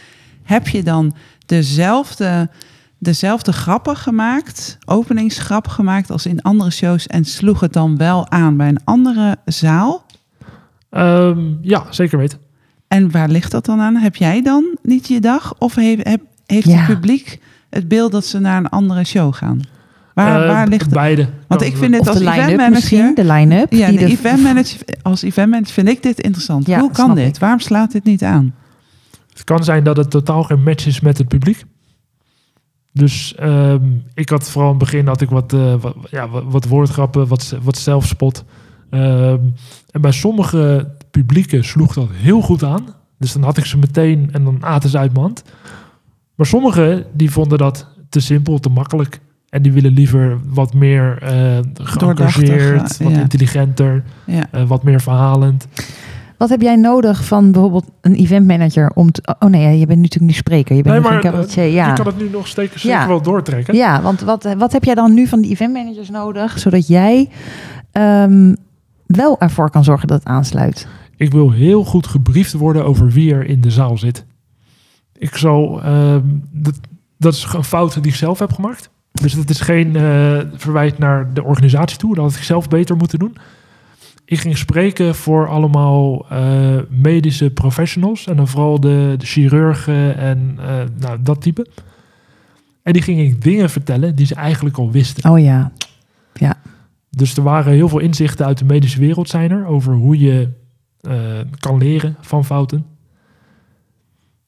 Heb 0.45 0.69
je 0.69 0.83
dan 0.83 1.15
dezelfde, 1.47 2.49
dezelfde 2.99 3.53
grappen 3.53 3.97
gemaakt, 3.97 4.79
openingsgrap 4.85 5.69
gemaakt 5.69 6.11
als 6.11 6.27
in 6.27 6.43
andere 6.43 6.71
shows 6.71 7.07
en 7.07 7.25
sloeg 7.25 7.61
het 7.61 7.73
dan 7.73 7.97
wel 7.97 8.31
aan 8.31 8.57
bij 8.57 8.69
een 8.69 8.81
andere 8.85 9.37
zaal? 9.45 10.07
Ehm, 10.91 11.39
ja, 11.61 11.85
zeker 11.91 12.19
weten. 12.19 12.39
En 12.89 13.11
waar 13.11 13.29
ligt 13.29 13.51
dat 13.51 13.65
dan 13.65 13.81
aan? 13.81 13.97
Heb 13.97 14.17
jij 14.17 14.43
dan 14.43 14.65
niet 14.83 15.09
je 15.09 15.21
dag? 15.21 15.55
Of 15.59 15.75
heeft, 15.75 16.09
heb- 16.09 16.23
heeft 16.47 16.67
Ja. 16.67 16.77
het 16.77 16.87
publiek 16.87 17.41
het 17.71 17.89
beeld 17.89 18.13
dat 18.13 18.27
ze 18.27 18.39
naar 18.39 18.57
een 18.59 18.69
andere 18.69 19.05
show 19.05 19.35
gaan? 19.35 19.61
Waar, 20.15 20.43
Eh, 20.43 20.49
waar 20.49 20.69
ligt 20.69 20.85
het? 20.85 20.95
Beide. 20.95 21.29
Want 21.49 21.63
ik 21.63 21.77
vind 21.77 21.95
het 21.95 22.09
als 22.09 22.21
eventmanager... 22.21 22.71
misschien. 22.71 23.15
De 23.15 23.25
line-up. 23.25 23.73
Ja, 23.73 23.89
die 23.89 23.99
de 23.99 24.05
de- 24.05 24.11
event 24.11 24.43
manager, 24.43 24.81
als 25.03 25.23
event 25.23 25.51
manager 25.51 25.73
vind 25.73 25.89
ik 25.89 26.03
dit 26.03 26.21
interessant. 26.21 26.67
Ja, 26.67 26.79
Hoe 26.81 26.91
kan 26.91 27.15
dit? 27.15 27.27
ik. 27.27 27.37
Waarom 27.41 27.61
slaat 27.61 27.93
dit 27.93 28.05
niet 28.05 28.23
aan? 28.23 28.55
Het 29.35 29.45
kan 29.45 29.65
zijn 29.65 29.85
dat 29.85 29.97
het 29.97 30.11
totaal 30.11 30.43
geen 30.43 30.63
match 30.63 30.87
is 30.87 31.01
met 31.01 31.19
het 31.19 31.29
publiek. 31.29 31.65
Dus 32.93 33.35
ehm, 33.35 33.83
ik 34.15 34.29
had 34.29 34.51
vooral 34.51 34.73
in 34.73 34.77
het 34.79 34.85
begin 34.91 35.07
had 35.07 35.21
ik 35.21 35.29
wat, 35.31 35.53
eh, 35.53 35.75
wat, 35.81 35.97
ja, 36.11 36.29
wat, 36.29 36.65
woordgrappen, 36.65 37.27
wat, 37.27 37.57
wat 37.63 37.79
zelfspot. 37.79 38.45
Ehm, 38.91 39.39
en 39.91 40.01
bij 40.01 40.13
sommige 40.13 40.91
publieken 41.11 41.65
sloeg 41.65 41.95
dat 41.95 42.09
heel 42.13 42.41
goed 42.41 42.63
aan. 42.63 42.85
Dus 43.19 43.33
dan 43.33 43.43
had 43.43 43.57
ik 43.57 43.65
ze 43.65 43.79
meteen 43.79 44.29
en 44.33 44.45
dan 44.45 44.65
aten 44.65 44.91
ze 44.91 44.99
uit 44.99 45.13
mijn 45.13 45.25
hand. 45.25 45.43
Maar 46.35 46.47
sommigen 46.47 47.07
die 47.13 47.31
vonden 47.31 47.59
dat 47.59 47.89
te 48.09 48.21
simpel, 48.21 48.59
te 48.59 48.69
makkelijk. 48.69 49.21
En 49.49 49.63
die 49.63 49.73
willen 49.73 49.93
liever 49.93 50.39
wat 50.45 50.75
meer 50.75 51.19
eh 51.23 51.59
geëngageerd, 51.75 52.97
wat 52.99 53.13
ja. 53.13 53.21
intelligenter, 53.21 54.05
Ja. 54.27 54.47
eh, 54.51 54.63
wat 54.67 54.83
meer 54.83 55.01
verhalend. 55.01 55.67
Wat 56.39 56.49
heb 56.49 56.61
jij 56.61 56.77
nodig 56.77 57.25
van 57.25 57.53
bijvoorbeeld 57.53 57.91
een 58.01 58.15
eventmanager 58.15 58.91
om 58.95 59.13
te... 59.13 59.37
Oh 59.39 59.49
nee, 59.49 59.79
je 59.79 59.87
bent 59.87 60.01
natuurlijk 60.01 60.33
nu 60.33 60.37
spreker. 60.39 60.77
Je 60.77 60.83
bent 60.83 60.95
Nee, 60.95 61.05
maar, 61.05 61.13
geen 61.13 61.21
cabaretier. 61.21 61.65
Ja. 61.65 61.89
Je 61.89 61.93
kan 61.93 62.07
het 62.07 62.19
nu 62.19 62.29
nog 62.31 62.47
steeds 62.47 62.73
zeker 62.73 62.99
Ja. 62.99 63.07
wel 63.07 63.23
doortrekken. 63.23 63.75
Ja, 63.75 64.03
want 64.03 64.21
wat, 64.21 64.55
wat 64.59 64.73
heb 64.73 64.85
jij 64.85 64.95
dan 64.95 65.15
nu 65.15 65.27
van 65.27 65.41
die 65.41 65.51
eventmanagers 65.51 66.11
nodig, 66.11 66.59
zodat 66.59 66.87
jij 66.87 67.29
ehm, 67.93 68.55
wel 69.07 69.41
ervoor 69.41 69.71
kan 69.71 69.85
zorgen 69.85 70.09
dat 70.09 70.19
het 70.19 70.27
aansluit? 70.29 70.87
Ik 71.17 71.33
wil 71.33 71.51
heel 71.51 71.85
goed 71.85 72.07
gebriefd 72.07 72.53
worden 72.53 72.85
over 72.85 73.11
wie 73.11 73.35
er 73.35 73.47
in 73.47 73.61
de 73.61 73.71
zaal 73.71 73.99
zit. 73.99 74.25
Ik 75.17 75.37
zal, 75.37 75.83
ehm, 75.83 76.21
dat, 76.51 76.75
dat 77.19 77.35
is 77.35 77.47
een 77.55 77.65
fout 77.65 77.95
die 77.95 78.13
ik 78.13 78.15
zelf 78.19 78.39
heb 78.39 78.53
gemaakt. 78.53 78.91
Dus 79.13 79.33
dat 79.33 79.51
is 79.51 79.61
geen 79.61 79.97
eh, 79.97 80.39
verwijt 80.55 80.99
naar 80.99 81.35
de 81.35 81.43
organisatie 81.45 81.99
toe. 81.99 82.15
Dat 82.15 82.25
had 82.25 82.35
ik 82.35 82.43
zelf 82.43 82.69
beter 82.69 82.97
moeten 82.97 83.19
doen. 83.19 83.37
Ik 84.25 84.39
ging 84.39 84.57
spreken 84.57 85.15
voor 85.15 85.49
allemaal 85.49 86.27
eh, 86.29 86.79
medische 86.89 87.51
professionals. 87.51 88.27
En 88.27 88.37
dan 88.37 88.49
vooral 88.49 88.81
de, 88.81 89.15
de 89.19 89.27
chirurgen 89.27 90.17
en 90.17 90.59
eh, 90.59 90.81
nou, 90.99 91.19
dat 91.23 91.41
type. 91.41 91.67
En 92.83 92.93
die 92.93 93.03
ging 93.03 93.21
ik 93.21 93.43
dingen 93.43 93.71
vertellen 93.71 94.15
die 94.15 94.27
ze 94.27 94.35
eigenlijk 94.35 94.77
al 94.77 94.91
wisten. 94.91 95.31
Oh 95.31 95.39
ja. 95.39 95.73
Dus 97.17 97.37
er 97.37 97.43
waren 97.43 97.73
heel 97.73 97.89
veel 97.89 97.99
inzichten 97.99 98.47
uit 98.47 98.59
de 98.59 98.65
medische 98.65 99.01
wereld 99.01 99.29
zijn 99.29 99.51
er. 99.51 99.67
Over 99.67 99.95
hoe 99.95 100.19
je 100.19 100.49
eh, 101.01 101.15
kan 101.59 101.79
leren 101.79 102.17
van 102.21 102.45
fouten. 102.45 102.87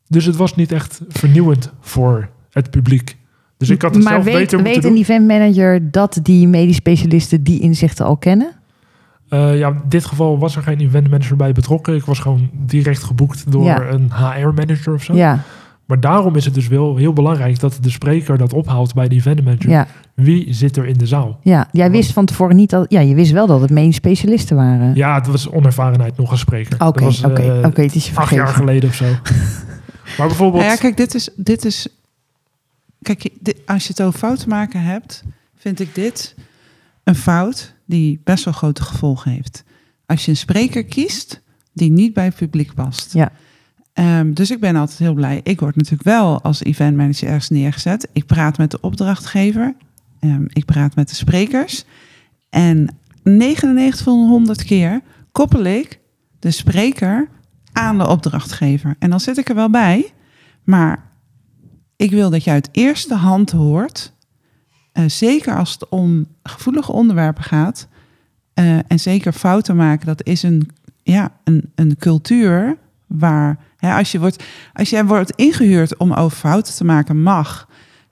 Dus 0.09 0.24
het 0.24 0.37
was 0.37 0.55
niet 0.55 0.72
echt 0.72 1.01
vernieuwend 1.09 1.72
voor 1.81 2.29
het 2.51 2.70
publiek. 2.70 3.16
Dus 3.57 3.70
ik 3.70 3.83
had 3.83 3.95
het 3.95 4.05
maar 4.05 4.12
zelf 4.12 4.24
weet, 4.24 4.35
beter 4.35 4.59
moeten 4.59 4.74
weet 4.74 4.83
doen. 4.83 4.93
een 4.93 4.99
event 4.99 5.27
manager 5.27 5.91
dat 5.91 6.18
die 6.22 6.49
medisch 6.49 6.77
specialisten 6.77 7.43
die 7.43 7.61
inzichten 7.61 8.05
al 8.05 8.16
kennen? 8.16 8.56
Eh, 9.37 9.59
ja, 9.59 9.68
in 9.68 9.80
dit 9.89 10.05
geval 10.05 10.39
was 10.39 10.57
er 10.57 10.62
geen 10.62 10.78
event 10.80 11.11
manager 11.11 11.37
bij 11.37 11.53
betrokken. 11.53 11.95
Ik 11.95 12.05
was 12.05 12.18
gewoon 12.18 12.51
direct 12.53 13.03
geboekt 13.03 13.53
door 13.53 13.64
Ja. 13.64 13.82
een 13.91 14.11
HR-manager 14.12 14.95
of 14.95 15.03
zo. 15.03 15.14
Ja, 15.14 15.41
Maar 15.87 16.01
daarom 16.01 16.37
is 16.37 16.45
het 16.45 16.55
dus 16.55 16.68
wel 16.68 16.97
heel 16.97 17.12
belangrijk 17.12 17.61
dat 17.61 17.78
de 17.80 17.91
spreker 17.91 18.39
dat 18.39 18.53
ophaalt 18.53 18.95
bij 18.95 19.09
de 19.09 19.14
event 19.14 19.45
manager. 19.45 19.70
ja, 19.70 19.87
Wie 20.14 20.53
zit 20.55 20.76
er 20.76 20.87
in 20.87 20.99
de 20.99 21.07
zaal? 21.07 21.39
ja. 21.43 21.68
Jij 21.72 21.91
wist 21.91 22.12
van 22.12 22.24
tevoren 22.24 22.57
niet 22.57 22.70
dat... 22.70 22.87
Ja, 22.89 23.01
je 23.01 23.14
wist 23.14 23.30
wel 23.32 23.47
dat 23.47 23.61
het 23.61 23.70
medisch 23.70 23.97
specialisten 23.97 24.57
waren. 24.57 24.95
Ja, 24.95 25.14
het 25.14 25.26
was 25.26 25.51
onervarenheid 25.51 26.16
nog 26.16 26.30
een 26.30 26.39
spreker. 26.39 26.87
Oké, 26.87 27.05
oké, 27.24 27.43
eh, 27.43 27.66
oké. 27.66 27.82
Het 27.82 27.95
is 27.95 28.09
je 28.09 28.16
Acht 28.16 28.30
jaar 28.34 28.47
vergeven. 28.49 28.55
geleden 28.55 28.89
of 28.89 28.95
zo. 28.95 29.05
maar 30.18 30.26
bijvoorbeeld... 30.26 30.62
Nou 30.62 30.74
ja, 30.74 30.80
kijk, 30.80 30.97
dit 30.97 31.14
is, 31.14 31.28
dit 31.37 31.64
is. 31.64 31.89
Kijk, 33.03 33.28
dit- 33.41 33.61
als 33.66 33.82
je 33.82 33.89
het 33.89 34.03
over 34.03 34.18
fouten 34.18 34.49
maken 34.49 34.82
hebt, 34.82 35.22
vind 35.59 35.80
ik 35.80 35.95
dit 35.95 36.34
een 37.05 37.14
fout 37.16 37.74
die 37.87 38.20
best 38.24 38.45
wel 38.45 38.55
grote 38.55 38.82
gevolgen 38.82 39.30
heeft. 39.30 39.64
Als 40.07 40.24
je 40.24 40.30
een 40.30 40.37
spreker 40.37 40.84
kiest 40.84 41.43
die 41.72 41.91
niet 41.91 42.12
bij 42.12 42.24
het 42.24 42.34
publiek 42.34 42.74
past. 42.74 43.12
Ja. 43.12 43.32
Ehm, 43.93 44.32
dus 44.32 44.51
ik 44.51 44.61
ben 44.61 44.76
altijd 44.76 44.99
heel 44.99 45.14
blij. 45.14 45.41
Ik 45.43 45.61
word 45.61 45.76
natuurlijk 45.76 46.03
wel 46.03 46.43
als 46.43 46.62
event 46.62 46.97
manager 46.97 47.28
ergens 47.28 47.49
neergezet. 47.49 48.09
Ik 48.12 48.26
praat 48.26 48.59
met 48.59 48.70
de 48.70 48.80
opdrachtgever. 48.80 49.74
Ehm, 50.20 50.45
ik 50.49 50.64
praat 50.64 50.95
met 50.95 51.09
de 51.09 51.14
sprekers. 51.14 51.84
En 52.51 52.97
99 53.22 54.03
van 54.05 54.18
de 54.18 54.28
100 54.28 54.64
keer 54.64 55.01
koppel 55.32 55.64
ik 55.64 56.01
de 56.39 56.51
spreker 56.51 57.28
aan 57.72 57.99
de 57.99 58.09
opdrachtgever. 58.09 58.97
En 58.99 59.11
dan 59.11 59.20
zit 59.20 59.39
ik 59.39 59.49
er 59.49 59.55
wel 59.55 59.70
bij. 59.70 60.12
Maar 60.64 61.11
ik 61.97 62.11
wil 62.11 62.30
dat 62.30 62.45
je 62.45 62.51
uit 62.51 62.68
eerste 62.72 63.14
hand 63.14 63.51
hoort. 63.51 64.12
Eh, 64.97 65.05
zeker 65.07 65.57
als 65.57 65.73
het 65.73 65.89
om 65.89 66.27
gevoelige 66.43 66.93
onderwerpen 66.93 67.45
gaat. 67.45 67.87
eh, 68.55 68.79
en 68.87 69.01
zeker 69.01 69.33
fouten 69.33 69.77
maken. 69.77 70.07
Dat 70.07 70.25
is 70.27 70.43
een, 70.43 70.71
ja, 71.03 71.33
een, 71.45 71.71
een 71.75 71.97
cultuur 71.99 72.77
waar. 73.07 73.59
Hè, 73.77 73.93
als, 73.95 74.13
je 74.13 74.19
wordt, 74.19 74.45
als 74.73 74.91
jij 74.91 75.05
wordt 75.05 75.31
ingehuurd 75.31 75.97
om 75.97 76.13
over 76.13 76.37
fouten 76.39 76.75
te 76.75 76.85
maken, 76.85 77.23
mag. 77.23 77.69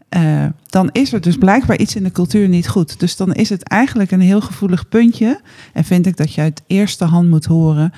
eh, 0.08 0.46
dan 0.66 0.88
is 0.92 1.12
er 1.12 1.20
dus 1.20 1.36
blijkbaar 1.36 1.78
iets 1.78 1.96
in 1.96 2.02
de 2.02 2.10
cultuur 2.12 2.48
niet 2.48 2.68
goed. 2.68 3.00
Dus 3.00 3.16
dan 3.16 3.32
is 3.34 3.48
het 3.48 3.62
eigenlijk 3.62 4.10
een 4.10 4.20
heel 4.20 4.40
gevoelig 4.40 4.88
puntje. 4.88 5.40
En 5.72 5.84
vind 5.84 6.06
ik 6.06 6.16
dat 6.16 6.32
je 6.34 6.40
uit 6.40 6.62
eerste 6.66 7.04
hand 7.04 7.28
moet 7.28 7.44
horen 7.44 7.92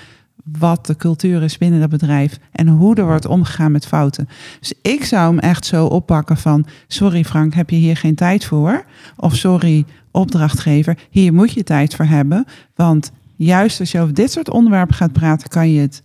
wat 0.44 0.86
de 0.86 0.96
cultuur 0.96 1.42
is 1.42 1.58
binnen 1.58 1.80
dat 1.80 1.88
bedrijf 1.88 2.38
en 2.52 2.68
hoe 2.68 2.94
er 2.94 3.04
wordt 3.04 3.26
omgegaan 3.26 3.72
met 3.72 3.86
fouten. 3.86 4.28
Dus 4.60 4.72
ik 4.82 5.04
zou 5.04 5.28
hem 5.28 5.38
echt 5.38 5.66
zo 5.66 5.86
oppakken 5.86 6.36
van, 6.36 6.66
sorry 6.86 7.24
Frank, 7.24 7.54
heb 7.54 7.70
je 7.70 7.76
hier 7.76 7.96
geen 7.96 8.14
tijd 8.14 8.44
voor? 8.44 8.84
Of 9.16 9.36
sorry 9.36 9.84
opdrachtgever, 10.10 10.98
hier 11.10 11.34
moet 11.34 11.52
je 11.52 11.64
tijd 11.64 11.94
voor 11.94 12.04
hebben, 12.04 12.44
want 12.74 13.12
juist 13.36 13.80
als 13.80 13.92
je 13.92 14.00
over 14.00 14.14
dit 14.14 14.32
soort 14.32 14.50
onderwerpen 14.50 14.94
gaat 14.94 15.12
praten, 15.12 15.48
kan 15.48 15.70
je 15.72 15.80
het, 15.80 16.02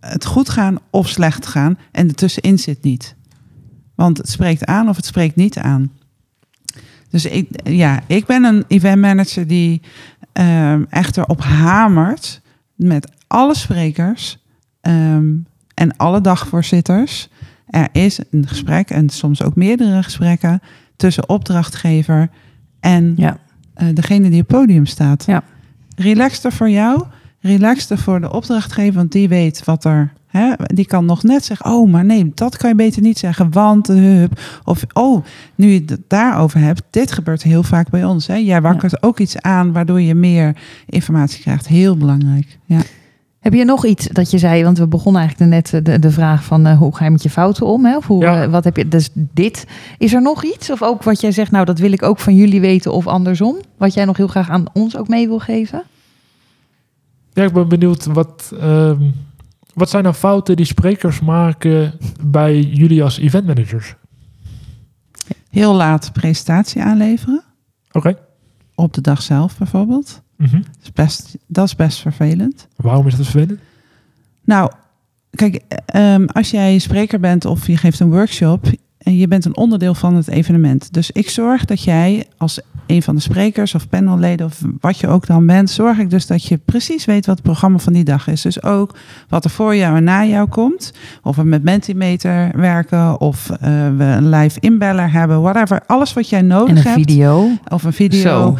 het 0.00 0.24
goed 0.24 0.48
gaan 0.48 0.76
of 0.90 1.08
slecht 1.08 1.46
gaan 1.46 1.78
en 1.92 2.08
ertussenin 2.08 2.58
zit 2.58 2.82
niet. 2.82 3.14
Want 3.94 4.18
het 4.18 4.28
spreekt 4.28 4.64
aan 4.64 4.88
of 4.88 4.96
het 4.96 5.04
spreekt 5.04 5.36
niet 5.36 5.58
aan. 5.58 5.92
Dus 7.10 7.24
ik, 7.24 7.48
ja, 7.64 8.00
ik 8.06 8.26
ben 8.26 8.44
een 8.44 8.64
event 8.68 9.00
manager 9.00 9.46
die 9.46 9.82
ehm 10.32 10.82
echt 10.88 11.16
erop 11.16 11.40
hamert 11.40 12.40
met 12.74 13.10
alle 13.32 13.54
sprekers 13.54 14.38
ehm, 14.80 15.30
en 15.74 15.96
alle 15.96 16.20
dagvoorzitters. 16.20 17.28
Er 17.66 17.88
is 17.92 18.18
een 18.30 18.48
gesprek 18.48 18.90
en 18.90 19.08
soms 19.08 19.42
ook 19.42 19.56
meerdere 19.56 20.02
gesprekken 20.02 20.60
tussen 20.96 21.28
opdrachtgever 21.28 22.28
en 22.80 23.12
Ja. 23.16 23.36
eh, 23.74 23.86
degene 23.94 24.30
die 24.30 24.42
op 24.42 24.48
het 24.48 24.56
podium 24.58 24.86
staat. 24.86 25.24
Ja. 25.26 25.42
Relaxter 25.96 26.52
voor 26.52 26.70
jou, 26.70 27.02
relaxter 27.40 27.98
voor 27.98 28.20
de 28.20 28.32
opdrachtgever, 28.32 28.92
want 28.94 29.12
die 29.12 29.28
weet 29.28 29.64
wat 29.64 29.84
er. 29.84 30.12
Hè, 30.26 30.52
die 30.66 30.86
kan 30.86 31.04
nog 31.04 31.22
net 31.22 31.44
zeggen: 31.44 31.66
Oh, 31.66 31.90
maar 31.90 32.04
nee, 32.04 32.32
dat 32.34 32.56
kan 32.56 32.68
je 32.68 32.74
beter 32.76 33.02
niet 33.02 33.18
zeggen, 33.18 33.50
want. 33.50 33.86
hup. 33.86 34.40
Of 34.64 34.82
oh, 34.92 35.24
nu 35.54 35.68
je 35.68 35.82
het 35.86 35.98
daarover 36.08 36.60
hebt, 36.60 36.82
dit 36.90 37.12
gebeurt 37.12 37.42
heel 37.42 37.62
vaak 37.62 37.90
bij 37.90 38.04
ons. 38.04 38.26
Hè. 38.26 38.34
Jij 38.34 38.60
wakkert 38.60 39.02
ook 39.02 39.18
iets 39.18 39.38
aan 39.40 39.72
waardoor 39.72 40.00
je 40.00 40.14
meer 40.14 40.56
informatie 40.86 41.40
krijgt. 41.40 41.68
Heel 41.68 41.96
belangrijk. 41.96 42.58
Ja. 42.64 42.80
Heb 43.42 43.52
je 43.52 43.64
nog 43.64 43.86
iets 43.86 44.06
dat 44.06 44.30
je 44.30 44.38
zei? 44.38 44.64
Want 44.64 44.78
we 44.78 44.86
begonnen 44.86 45.20
eigenlijk 45.20 45.50
net 45.50 45.72
eh, 45.74 45.80
de, 45.92 45.98
de 45.98 46.10
vraag 46.10 46.44
van 46.44 46.66
eh, 46.66 46.78
hoe 46.78 46.96
ga 46.96 47.04
je 47.04 47.10
met 47.10 47.22
je 47.22 47.30
fouten 47.30 47.66
om? 47.66 47.84
Hè? 47.84 47.96
Of 47.96 48.06
hoe, 48.06 48.22
Ja. 48.22 48.42
eh, 48.42 48.50
wat 48.50 48.64
heb 48.64 48.76
je? 48.76 48.88
Dus 48.88 49.08
dit. 49.14 49.66
Is 49.98 50.12
er 50.14 50.22
nog 50.22 50.44
iets? 50.44 50.70
Of 50.70 50.82
ook 50.82 51.02
wat 51.02 51.20
jij 51.20 51.32
zegt, 51.32 51.50
nou 51.50 51.64
dat 51.64 51.78
wil 51.78 51.92
ik 51.92 52.02
ook 52.02 52.18
van 52.18 52.34
jullie 52.34 52.60
weten 52.60 52.92
of 52.92 53.06
andersom? 53.06 53.56
Wat 53.76 53.94
jij 53.94 54.04
nog 54.04 54.16
heel 54.16 54.26
graag 54.26 54.50
aan 54.50 54.64
ons 54.72 54.96
ook 54.96 55.08
mee 55.08 55.28
wil 55.28 55.38
geven? 55.38 55.82
Ja, 57.32 57.44
ik 57.44 57.52
ben 57.52 57.68
benieuwd 57.68 58.04
wat, 58.04 58.52
ehm, 58.60 59.00
wat 59.74 59.90
zijn 59.90 60.02
nou 60.02 60.14
fouten 60.14 60.56
die 60.56 60.66
sprekers 60.66 61.20
maken 61.20 61.92
bij 62.26 62.60
jullie 62.60 63.02
als 63.02 63.18
event 63.18 63.46
managers? 63.46 63.94
Heel 65.50 65.74
laat 65.74 66.12
presentatie 66.12 66.82
aanleveren. 66.82 67.42
Oké. 67.92 68.16
Op 68.74 68.92
de 68.94 69.00
dag 69.00 69.22
zelf 69.22 69.58
bijvoorbeeld. 69.58 70.22
Mhm. 70.42 70.56
Dat 70.62 70.82
is 70.82 70.92
best, 70.92 71.36
dat 71.46 71.64
is 71.66 71.76
best 71.76 71.98
vervelend. 72.00 72.66
Waarom 72.76 73.06
is 73.06 73.16
dat 73.16 73.26
vervelend? 73.26 73.60
Nou, 74.44 74.70
kijk, 75.30 75.60
ehm, 75.86 76.24
als 76.26 76.50
jij 76.50 76.78
spreker 76.78 77.20
bent 77.20 77.44
of 77.44 77.66
je 77.66 77.76
geeft 77.76 78.00
een 78.00 78.10
workshop 78.10 78.66
en 78.98 79.16
je 79.16 79.28
bent 79.28 79.44
een 79.44 79.56
onderdeel 79.56 79.94
van 79.94 80.14
het 80.14 80.28
evenement. 80.28 80.92
Dus 80.92 81.10
ik 81.10 81.30
zorg 81.30 81.64
dat 81.64 81.82
jij 81.82 82.26
als 82.36 82.60
een 82.86 83.02
van 83.02 83.14
de 83.14 83.20
sprekers 83.20 83.74
of 83.74 83.88
panelleden 83.88 84.46
of 84.46 84.60
wat 84.80 84.98
je 84.98 85.08
ook 85.08 85.26
dan 85.26 85.46
bent, 85.46 85.70
zorg 85.70 85.98
ik 85.98 86.10
dus 86.10 86.26
dat 86.26 86.44
je 86.44 86.58
precies 86.58 87.04
weet 87.04 87.26
wat 87.26 87.34
het 87.34 87.44
programma 87.44 87.78
van 87.78 87.92
die 87.92 88.04
dag 88.04 88.26
is. 88.28 88.42
Dus 88.42 88.62
ook 88.62 88.96
wat 89.28 89.44
er 89.44 89.50
voor 89.50 89.76
jou 89.76 89.96
en 89.96 90.04
na 90.04 90.24
jou 90.24 90.48
komt. 90.48 90.92
Of 91.22 91.36
we 91.36 91.44
met 91.44 91.62
Mentimeter 91.62 92.50
werken 92.56 93.20
of 93.20 93.50
eh, 93.50 93.58
we 93.96 94.04
een 94.04 94.28
live 94.28 94.60
inbeller 94.60 95.12
hebben, 95.12 95.42
whatever. 95.42 95.82
Alles 95.86 96.12
wat 96.12 96.28
jij 96.28 96.42
nodig 96.42 96.68
En 96.70 96.76
een 96.76 96.82
hebt. 96.82 96.94
video. 96.94 97.50
Of 97.68 97.82
een 97.84 97.92
video. 97.92 98.20
Zo. 98.20 98.56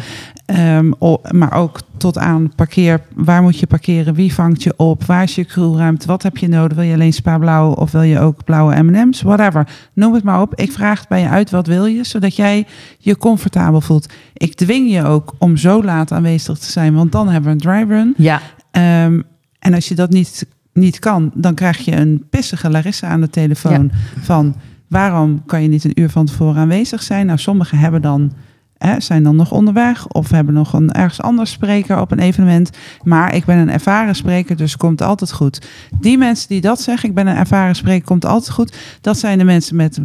Ehm, 0.53 0.91
maar 1.31 1.53
ook 1.53 1.79
tot 1.97 2.17
aan 2.17 2.51
parkeer. 2.55 3.01
Waar 3.15 3.41
moet 3.41 3.59
je 3.59 3.67
parkeren? 3.67 4.13
Wie 4.13 4.33
vangt 4.33 4.63
je 4.63 4.73
op? 4.77 5.03
Waar 5.03 5.23
is 5.23 5.35
je 5.35 5.45
crewruimte? 5.45 6.07
Wat 6.07 6.23
heb 6.23 6.37
je 6.37 6.47
nodig? 6.47 6.77
Wil 6.77 6.85
je 6.85 6.93
alleen 6.93 7.13
spa 7.13 7.37
blauw 7.37 7.71
of 7.71 7.91
wil 7.91 8.01
je 8.01 8.19
ook 8.19 8.43
blauwe 8.43 8.83
M&M's? 8.83 9.21
Whatever. 9.21 9.67
Noem 9.93 10.13
het 10.13 10.23
maar 10.23 10.41
op. 10.41 10.55
Ik 10.55 10.71
vraag 10.71 10.99
het 10.99 11.07
bij 11.07 11.21
je 11.21 11.29
uit. 11.29 11.49
Wat 11.51 11.67
wil 11.67 11.85
je? 11.85 12.03
Zodat 12.03 12.35
jij 12.35 12.65
je 12.97 13.17
comfortabel 13.17 13.81
voelt. 13.81 14.13
Ik 14.33 14.53
dwing 14.55 14.91
je 14.91 15.03
ook 15.03 15.33
om 15.37 15.57
zo 15.57 15.83
laat 15.83 16.11
aanwezig 16.11 16.57
te 16.57 16.71
zijn. 16.71 16.93
Want 16.93 17.11
dan 17.11 17.29
hebben 17.29 17.43
we 17.43 17.51
een 17.69 17.85
dry 17.85 17.95
run. 17.95 18.13
Ja, 18.17 18.41
Ehm, 18.71 19.21
en 19.59 19.73
als 19.73 19.87
je 19.87 19.95
dat 19.95 20.09
niet, 20.09 20.45
niet 20.73 20.99
kan, 20.99 21.31
dan 21.33 21.53
krijg 21.53 21.77
je 21.77 21.95
een 21.95 22.23
pissige 22.29 22.69
Larissa 22.69 23.07
aan 23.07 23.21
de 23.21 23.29
telefoon. 23.29 23.91
Van 24.21 24.55
waarom 24.87 25.43
kan 25.45 25.61
je 25.61 25.67
niet 25.67 25.83
een 25.83 25.99
uur 26.01 26.09
van 26.09 26.25
tevoren 26.25 26.61
aanwezig 26.61 27.03
zijn? 27.03 27.25
Nou, 27.25 27.37
sommigen 27.39 27.77
hebben 27.77 28.01
dan, 28.01 28.31
zijn 28.97 29.23
dan 29.23 29.35
nog 29.35 29.51
onderweg 29.51 30.07
of 30.07 30.29
hebben 30.29 30.53
nog 30.53 30.73
een 30.73 30.91
ergens 30.91 31.21
anders 31.21 31.51
spreker 31.51 31.99
op 31.99 32.11
een 32.11 32.19
evenement. 32.19 32.69
Maar 33.03 33.35
ik 33.35 33.45
ben 33.45 33.57
een 33.57 33.69
ervaren 33.69 34.15
spreker, 34.15 34.55
dus 34.55 34.77
komt 34.77 35.01
altijd 35.01 35.31
goed. 35.31 35.67
Die 35.99 36.17
mensen 36.17 36.47
die 36.47 36.61
dat 36.61 36.81
zeggen, 36.81 37.09
ik 37.09 37.15
ben 37.15 37.27
een 37.27 37.35
ervaren 37.35 37.75
spreker, 37.75 38.05
komt 38.05 38.25
altijd 38.25 38.51
goed. 38.51 38.77
Dat 39.01 39.17
zijn 39.17 39.37
de 39.37 39.43
mensen 39.43 39.75
met, 39.75 39.99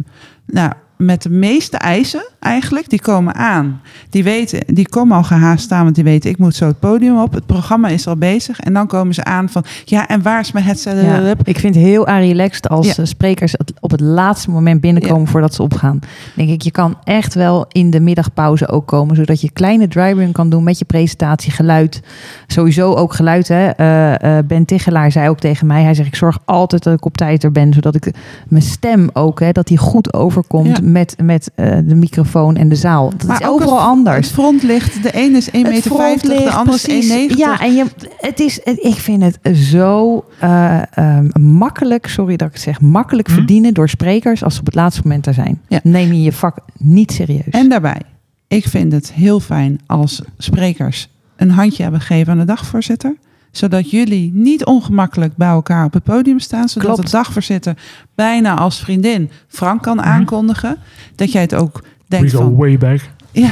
nou, 0.45 0.71
met 1.03 1.21
de 1.21 1.29
meeste 1.29 1.77
eisen 1.77 2.27
eigenlijk, 2.39 2.89
die 2.89 3.01
komen 3.01 3.35
aan. 3.35 3.81
Die 4.09 4.23
weten, 4.23 4.59
die 4.67 4.89
komen 4.89 5.17
al 5.17 5.23
gehaast 5.23 5.63
staan, 5.63 5.83
want 5.83 5.95
die 5.95 6.03
weten, 6.03 6.29
ik 6.29 6.37
moet 6.37 6.55
zo 6.55 6.67
het 6.67 6.79
podium 6.79 7.21
op. 7.21 7.33
Het 7.33 7.45
programma 7.45 7.87
is 7.87 8.07
al 8.07 8.15
bezig. 8.15 8.59
En 8.59 8.73
dan 8.73 8.87
komen 8.87 9.13
ze 9.13 9.23
aan 9.23 9.49
van, 9.49 9.63
ja, 9.85 10.07
en 10.07 10.21
waar 10.21 10.39
is 10.39 10.51
mijn 10.51 10.65
headset? 10.65 11.01
ja. 11.01 11.33
ik 11.43 11.59
vind 11.59 11.75
het 11.75 11.83
heel 11.83 12.09
relaxed 12.09 12.69
als 12.69 12.95
Ja. 12.95 13.05
sprekers 13.05 13.55
op 13.79 13.91
het 13.91 13.99
laatste 13.99 14.49
moment 14.49 14.81
binnenkomen 14.81 15.27
voordat 15.27 15.53
ze 15.53 15.61
opgaan. 15.61 15.99
Denk 16.35 16.49
ik, 16.49 16.61
je 16.61 16.71
kan 16.71 16.97
echt 17.03 17.33
wel 17.33 17.65
in 17.71 17.89
de 17.89 17.99
middagpauze 17.99 18.67
ook 18.67 18.87
komen, 18.87 19.15
zodat 19.15 19.41
je 19.41 19.51
kleine 19.51 19.87
dry 19.87 20.13
run 20.17 20.31
kan 20.31 20.49
doen 20.49 20.63
met 20.63 20.79
je 20.79 20.85
presentatie, 20.85 21.51
geluid. 21.51 22.01
Sowieso 22.47 22.93
ook 22.93 23.13
geluid. 23.13 23.47
Hè? 23.47 23.67
Eh, 23.69 24.37
eh, 24.37 24.45
ben 24.45 24.65
Tichelaar 24.65 25.11
zei 25.11 25.29
ook 25.29 25.39
tegen 25.39 25.67
mij, 25.67 25.83
hij 25.83 25.93
zegt, 25.93 26.07
ik 26.07 26.15
zorg 26.15 26.39
altijd 26.45 26.83
dat 26.83 26.93
ik 26.93 27.05
op 27.05 27.17
tijd 27.17 27.43
er 27.43 27.51
ben, 27.51 27.73
zodat 27.73 27.95
ik 27.95 28.11
mijn 28.47 28.63
stem 28.63 29.09
ook, 29.13 29.39
hè, 29.39 29.51
dat 29.51 29.67
die 29.67 29.77
goed 29.77 30.13
overkomt. 30.13 30.81
Met, 30.91 31.15
met 31.23 31.51
eh, 31.55 31.77
de 31.83 31.95
microfoon 31.95 32.55
en 32.55 32.69
de 32.69 32.75
zaal. 32.75 33.09
Dat 33.17 33.39
is 33.39 33.45
ook 33.47 33.53
overal 33.53 33.75
het- 33.75 33.83
anders. 33.85 34.15
Het 34.27 34.35
frontlicht, 34.35 35.03
de 35.03 35.11
ene 35.11 35.37
is 35.37 35.47
1,50 35.49 35.51
Het 35.51 35.71
meter, 35.71 35.91
frontlicht, 35.91 36.43
de 36.43 36.51
andere 36.51 36.77
precies. 36.77 37.09
is 37.09 37.31
1,90 37.31 37.37
Ja, 37.37 37.59
en 37.59 37.75
je, 37.75 37.85
het 38.17 38.39
is, 38.39 38.59
ik 38.59 38.95
vind 38.95 39.23
het 39.23 39.57
zo 39.57 40.23
eh, 40.39 40.81
ehm, 40.97 41.29
makkelijk, 41.41 42.07
sorry 42.07 42.35
dat 42.35 42.47
ik 42.47 42.53
het 42.53 42.63
zeg, 42.63 42.81
makkelijk 42.81 43.27
Hm? 43.27 43.33
verdienen 43.33 43.73
door 43.73 43.89
sprekers 43.89 44.43
als 44.43 44.53
ze 44.53 44.59
op 44.59 44.65
het 44.65 44.75
laatste 44.75 45.01
moment 45.03 45.23
daar 45.23 45.33
zijn. 45.33 45.61
Ja. 45.67 45.79
Neem 45.83 46.13
je 46.13 46.21
je 46.21 46.31
vak 46.33 46.57
niet 46.77 47.11
serieus. 47.11 47.49
En 47.51 47.69
daarbij, 47.69 48.01
ik 48.47 48.67
vind 48.67 48.91
het 48.91 49.13
heel 49.13 49.39
fijn 49.39 49.79
als 49.85 50.21
sprekers 50.37 51.09
een 51.35 51.51
handje 51.51 51.83
hebben 51.83 52.01
gegeven 52.01 52.31
aan 52.33 52.39
de 52.39 52.45
dagvoorzitter. 52.45 53.15
Zodat 53.51 53.89
jullie 53.91 54.31
niet 54.33 54.65
ongemakkelijk 54.65 55.35
bij 55.35 55.47
elkaar 55.47 55.85
op 55.85 55.93
het 55.93 56.03
podium 56.03 56.39
staan. 56.39 56.69
Zodat 56.69 56.87
Klopt. 56.93 57.05
de 57.11 57.17
dagvoorzitter 57.17 57.77
bijna 58.15 58.57
als 58.57 58.79
vriendin 58.79 59.29
Frank 59.47 59.81
kan 59.81 59.95
Mhm. 59.97 60.05
aankondigen. 60.05 60.77
Dat 61.15 61.31
jij 61.31 61.41
het 61.41 61.55
ook 61.55 61.77
We 61.77 61.83
denkt 62.07 62.31
go 62.31 62.37
van... 62.37 62.55
way 62.55 62.77
back. 62.77 62.99
Ja. 63.31 63.49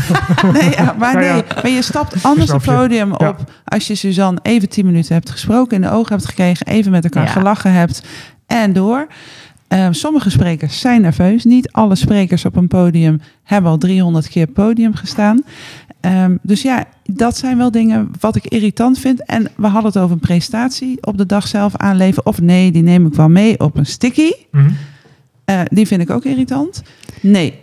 nee, 0.52 0.70
ja, 0.70 0.94
maar 0.98 1.12
Ja, 1.14 1.20
ja. 1.26 1.32
nee. 1.34 1.42
Maar 1.62 1.70
je 1.70 1.82
stapt 1.82 2.22
anders 2.22 2.50
het 2.52 2.62
podium 2.62 3.08
Ja. 3.18 3.28
op 3.28 3.50
als 3.64 3.86
je 3.86 3.94
Suzanne 3.94 4.38
even 4.42 4.68
tien 4.68 4.86
minuten 4.86 5.14
hebt 5.14 5.30
gesproken, 5.30 5.76
in 5.76 5.82
de 5.82 5.90
ogen 5.90 6.12
hebt 6.12 6.26
gekregen, 6.26 6.66
even 6.66 6.90
met 6.90 7.04
elkaar 7.04 7.24
Ja. 7.24 7.30
gelachen 7.30 7.72
hebt 7.72 8.02
en 8.46 8.72
door. 8.72 9.06
Ehm, 9.68 9.92
sommige 9.92 10.30
sprekers 10.30 10.80
zijn 10.80 11.00
nerveus. 11.00 11.44
Niet 11.44 11.72
alle 11.72 11.94
sprekers 11.94 12.44
op 12.44 12.56
een 12.56 12.68
podium 12.68 13.20
hebben 13.42 13.70
al 13.70 13.78
300 13.78 14.28
keer 14.28 14.46
podium 14.46 14.94
gestaan. 14.94 15.42
Ehm, 16.00 16.36
dus 16.42 16.62
ja, 16.62 16.84
dat 17.04 17.36
zijn 17.36 17.56
wel 17.56 17.70
dingen 17.70 18.10
wat 18.20 18.36
ik 18.36 18.46
irritant 18.46 18.98
vind. 18.98 19.24
En 19.24 19.48
we 19.56 19.66
hadden 19.66 19.92
het 19.92 20.00
over 20.02 20.12
een 20.12 20.18
presentatie 20.20 20.98
op 21.06 21.18
de 21.18 21.26
dag 21.26 21.46
zelf 21.48 21.76
aanleveren. 21.76 22.26
Of 22.26 22.40
nee, 22.40 22.72
die 22.72 22.82
neem 22.82 23.06
ik 23.06 23.14
wel 23.14 23.28
mee 23.28 23.60
op 23.60 23.76
een 23.76 23.86
sticky. 23.86 24.30
Mhm. 24.50 24.70
Eh, 25.44 25.60
die 25.68 25.86
vind 25.86 26.00
ik 26.02 26.10
ook 26.10 26.24
irritant. 26.24 26.82
Nee, 27.22 27.54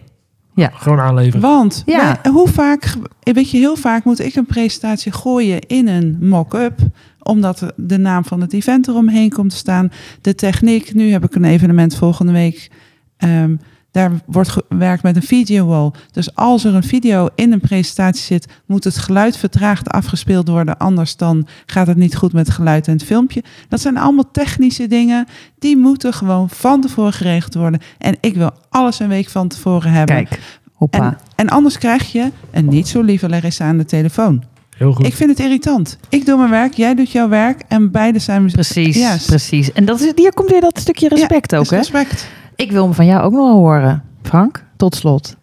Gewoon 0.56 1.00
aanleveren. 1.00 1.42
want 1.42 1.84
Ja. 1.86 2.20
wij- 2.24 2.32
hoe 2.32 2.48
vaak, 2.48 2.94
weet 3.22 3.50
je, 3.52 3.58
heel 3.58 3.76
vaak 3.76 4.04
moet 4.04 4.20
ik 4.20 4.36
een 4.36 4.46
presentatie 4.46 5.12
gooien 5.12 5.60
in 5.60 5.88
een 5.88 6.18
mock-up, 6.22 6.80
omdat 7.24 7.62
er 7.62 7.72
de 7.76 7.98
naam 7.98 8.26
van 8.26 8.42
het 8.42 8.54
event 8.54 8.88
eromheen 8.88 9.30
komt 9.30 9.50
te 9.50 9.56
staan. 9.56 9.92
De 10.22 10.36
techniek, 10.36 10.94
nu 10.94 11.12
heb 11.12 11.24
ik 11.24 11.36
een 11.36 11.44
evenement 11.46 11.96
volgende 11.96 12.32
week. 12.32 12.72
ehm, 13.18 13.56
daar 13.98 14.12
wordt 14.26 14.50
gewerkt 14.50 15.04
met 15.04 15.16
een 15.16 15.22
videowall. 15.22 15.92
Dus 16.12 16.36
als 16.36 16.64
er 16.64 16.76
een 16.76 16.84
video 16.84 17.30
in 17.36 17.52
een 17.52 17.60
presentatie 17.60 18.24
zit, 18.24 18.46
moet 18.66 18.84
het 18.84 18.98
geluid 18.98 19.38
vertraagd 19.38 19.90
afgespeeld 19.90 20.48
worden. 20.48 20.78
Anders 20.78 21.16
dan 21.16 21.48
gaat 21.66 21.88
het 21.88 21.98
niet 21.98 22.16
goed 22.16 22.34
met 22.34 22.48
het 22.48 22.56
geluid 22.56 22.88
en 22.88 22.94
het 22.94 23.04
filmpje. 23.04 23.44
Dat 23.70 23.82
zijn 23.82 23.98
allemaal 23.98 24.32
technische 24.32 24.88
dingen. 24.88 25.26
Die 25.60 25.78
moeten 25.78 26.14
gewoon 26.14 26.50
van 26.50 26.82
tevoren 26.82 27.14
geregeld 27.14 27.54
worden. 27.54 27.82
En 27.98 28.18
ik 28.22 28.36
wil 28.36 28.52
alles 28.70 29.00
een 29.00 29.08
week 29.08 29.30
van 29.30 29.48
tevoren 29.48 29.92
hebben. 29.92 30.16
Kijk, 30.16 30.40
hoppa. 30.74 31.00
En, 31.08 31.18
en 31.36 31.50
anders 31.50 31.78
krijg 31.78 32.12
je 32.12 32.32
een 32.52 32.68
niet 32.68 32.88
zo 32.88 33.02
lieve 33.02 33.30
Larissa 33.30 33.66
aan 33.68 33.78
de 33.78 33.86
telefoon. 33.86 34.44
Heel 34.78 34.94
goed. 34.94 35.06
Ik 35.06 35.14
vind 35.14 35.30
het 35.30 35.40
irritant. 35.40 35.98
Ik 36.10 36.26
doe 36.26 36.38
mijn 36.38 36.50
werk, 36.50 36.74
jij 36.74 36.96
doet 36.96 37.12
jouw 37.12 37.30
werk 37.30 37.62
en 37.68 37.92
beide 37.92 38.20
zijn... 38.20 38.52
Precies, 38.52 38.96
Yes. 38.96 39.26
precies. 39.26 39.72
En 39.72 39.86
dat 39.86 40.00
is, 40.00 40.12
hier 40.16 40.34
komt 40.34 40.50
weer 40.50 40.62
dat 40.62 40.80
stukje 40.80 41.08
respect 41.08 41.52
Ja, 41.52 41.58
ook, 41.58 41.70
hè? 41.70 41.78
Respect. 41.78 42.28
Ik 42.58 42.72
wil 42.72 42.84
hem 42.84 42.94
van 42.94 43.06
jou 43.06 43.24
ook 43.24 43.32
nog 43.32 43.52
horen. 43.52 44.04
Frank, 44.22 44.64
tot 44.76 44.96
slot. 44.96 45.36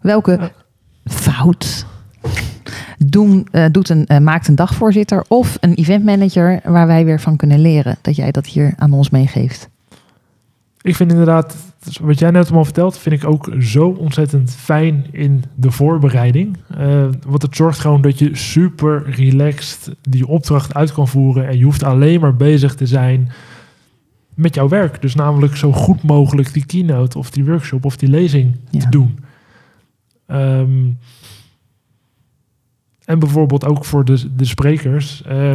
Welke 0.00 0.50
fout 1.04 1.86
doen, 2.98 3.48
eh, 3.50 3.64
doet 3.70 3.88
een, 3.88 4.06
eh, 4.06 4.18
maakt 4.18 4.48
een 4.48 4.54
dagvoorzitter 4.54 5.24
of 5.28 5.56
een 5.60 5.74
eventmanager 5.74 6.60
waar 6.64 6.86
wij 6.86 7.04
weer 7.04 7.20
van 7.20 7.36
kunnen 7.36 7.60
leren? 7.60 7.98
Dat 8.02 8.16
jij 8.16 8.30
dat 8.30 8.46
hier 8.46 8.74
aan 8.76 8.92
ons 8.92 9.10
meegeeft. 9.10 9.68
Ik 10.80 10.96
vind 10.96 11.10
inderdaad, 11.10 11.56
wat 12.00 12.18
jij 12.18 12.30
net 12.30 12.44
allemaal 12.44 12.64
vertelt, 12.64 12.98
vind 12.98 13.22
ik 13.22 13.28
ook 13.28 13.50
zo 13.60 13.88
ontzettend 13.88 14.50
fijn 14.50 15.06
in 15.10 15.44
de 15.54 15.70
voorbereiding. 15.70 16.56
Eh, 16.76 17.08
want 17.26 17.42
het 17.42 17.56
zorgt 17.56 17.78
gewoon 17.78 18.02
dat 18.02 18.18
je 18.18 18.36
super 18.36 19.10
relaxed 19.10 19.94
die 20.00 20.26
opdracht 20.26 20.74
uit 20.74 20.92
kan 20.92 21.08
voeren. 21.08 21.48
En 21.48 21.58
je 21.58 21.64
hoeft 21.64 21.82
alleen 21.82 22.20
maar 22.20 22.36
bezig 22.36 22.74
te 22.74 22.86
zijn 22.86 23.32
met 24.42 24.54
jouw 24.54 24.68
werk. 24.68 25.02
Dus 25.02 25.14
namelijk 25.14 25.56
zo 25.56 25.72
goed 25.72 26.02
mogelijk 26.02 26.52
die 26.52 26.66
keynote 26.66 27.18
of 27.18 27.30
die 27.30 27.44
workshop 27.44 27.84
of 27.84 27.96
die 27.96 28.08
lezing 28.08 28.56
Ja. 28.70 28.80
te 28.80 28.88
doen. 28.88 29.18
Ehm, 30.26 30.86
en 33.04 33.18
bijvoorbeeld 33.18 33.64
ook 33.66 33.84
voor 33.84 34.04
de, 34.04 34.34
de 34.36 34.44
sprekers. 34.44 35.22
eh, 35.26 35.52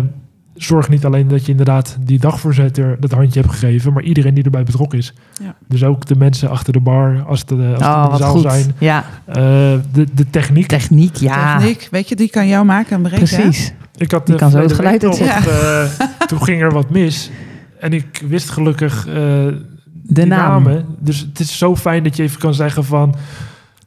zorg 0.56 0.90
niet 0.90 1.06
alleen 1.06 1.28
dat 1.28 1.46
je 1.46 1.52
inderdaad 1.52 1.98
die 2.02 2.20
dagvoorzitter 2.20 2.98
dat 3.00 3.12
handje 3.12 3.40
hebt 3.40 3.52
gegeven, 3.54 3.94
maar 3.94 4.04
iedereen 4.04 4.34
die 4.34 4.44
erbij 4.44 4.64
betrokken 4.64 4.98
is. 4.98 5.14
Ja. 5.44 5.56
Dus 5.68 5.84
ook 5.84 6.06
de 6.06 6.16
mensen 6.16 6.50
achter 6.50 6.74
de 6.74 6.80
bar, 6.80 7.24
als 7.28 7.40
het, 7.40 7.52
eh, 7.52 7.58
als 7.74 7.84
Oh, 7.84 7.98
in 7.98 8.04
de 8.04 8.10
wat 8.10 8.20
zaal 8.20 8.32
goed. 8.32 8.42
zijn. 8.42 8.76
Ja, 8.80 9.06
Eh, 9.26 9.36
de, 9.92 10.06
de 10.14 10.30
techniek. 10.30 10.68
techniek, 10.68 11.16
ja. 11.16 11.58
Techniek, 11.58 11.88
weet 11.92 12.10
je, 12.10 12.16
die 12.16 12.30
kan 12.30 12.48
jou 12.48 12.66
maken 12.66 12.96
en 12.96 13.02
breken. 13.02 13.28
hè? 13.28 13.42
Precies. 13.42 13.74
Ik 13.96 14.12
had 14.12 14.26
Die 14.26 14.36
eh, 14.36 14.42
kan 14.42 14.52
zo 14.52 14.58
het 14.60 14.74
geluid 14.74 15.04
eh, 15.04 15.84
toen 16.30 16.44
ging 16.44 16.62
er 16.62 16.72
wat 16.72 16.90
mis. 16.90 17.32
En 17.80 17.94
ik 17.94 18.24
wist 18.28 18.50
gelukkig 18.50 19.08
eh, 19.08 19.14
De 20.04 20.26
naam. 20.26 20.64
namen. 20.64 20.86
Dus 21.00 21.20
het 21.20 21.40
is 21.40 21.58
zo 21.58 21.76
fijn 21.76 22.04
dat 22.04 22.16
je 22.16 22.24
even 22.24 22.40
kan 22.40 22.54
zeggen 22.54 22.84
van... 22.86 23.16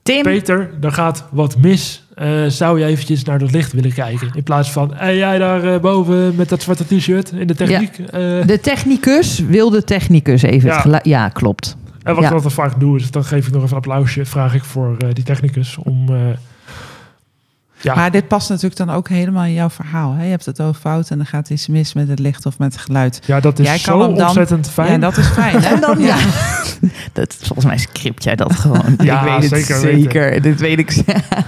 Tim. 0.02 0.22
Peter, 0.22 0.70
er 0.80 0.92
gaat 0.92 1.24
wat 1.30 1.56
mis. 1.58 2.04
Eh, 2.14 2.46
zou 2.46 2.78
je 2.78 2.84
eventjes 2.84 3.24
naar 3.24 3.38
dat 3.38 3.50
licht 3.50 3.72
willen 3.72 3.92
kijken? 3.92 4.30
In 4.34 4.42
plaats 4.42 4.72
van, 4.72 4.92
hey, 4.94 5.16
jij 5.16 5.38
daar 5.38 5.74
eh, 5.74 5.80
boven 5.80 6.34
met 6.34 6.48
dat 6.48 6.62
zwarte 6.62 6.96
t-shirt 6.96 7.32
in 7.32 7.46
de 7.46 7.54
techniek. 7.54 7.96
De 8.46 8.58
technicus 8.62 9.38
wil 9.38 9.70
de 9.70 9.84
technicus 9.84 10.42
even 10.42 11.00
Ja. 11.02 11.28
klopt. 11.28 11.76
en 12.02 12.14
wat 12.14 12.22
ja. 12.22 12.28
ik 12.28 12.34
altijd 12.34 12.52
vaak 12.52 12.80
doe, 12.80 12.98
is 12.98 13.10
dan 13.10 13.24
geef 13.24 13.46
ik 13.46 13.52
nog 13.52 13.62
even 13.62 13.76
een 13.76 13.82
applausje. 13.82 14.24
Vraag 14.24 14.54
ik 14.54 14.64
voor 14.64 14.96
die 15.12 15.24
technicus 15.24 15.76
om... 15.82 16.06
ja, 17.82 17.94
Maar 17.94 18.10
dit 18.10 18.28
past 18.28 18.48
natuurlijk 18.48 18.76
dan 18.76 18.90
ook 18.90 19.08
helemaal 19.08 19.44
in 19.44 19.52
jouw 19.52 19.70
verhaal. 19.70 20.12
Hè? 20.14 20.24
Je 20.24 20.30
hebt 20.30 20.46
het 20.46 20.60
over 20.60 20.80
fout 20.80 21.10
en 21.10 21.16
dan 21.16 21.26
gaat 21.26 21.50
iets 21.50 21.66
mis 21.66 21.92
met 21.92 22.08
het 22.08 22.18
licht 22.18 22.46
of 22.46 22.58
met 22.58 22.72
het 22.72 22.82
geluid. 22.82 23.20
ja, 23.26 23.40
dat 23.40 23.58
is 23.58 23.66
Jij 23.66 23.78
zo 23.78 23.98
dan- 23.98 24.22
ontzettend 24.22 24.70
fijn. 24.70 24.90
Ja, 24.92 24.98
dat 24.98 25.16
is 25.16 25.26
fijn. 25.26 25.62
Hè? 25.62 25.68
En 25.74 25.80
dan, 25.80 25.98
ja. 25.98 26.16
Dat, 27.12 27.34
volgens 27.38 27.64
mij 27.66 27.78
script 27.78 28.24
jij 28.24 28.36
dat 28.36 28.52
gewoon. 28.54 28.96
Ja, 29.02 29.20
ik 29.20 29.40
weet 29.40 29.50
het 29.50 29.60
zeker 29.66 29.80
zeker. 29.80 30.42
Dit 30.42 30.60
weet 30.60 30.78
ik. 30.78 30.96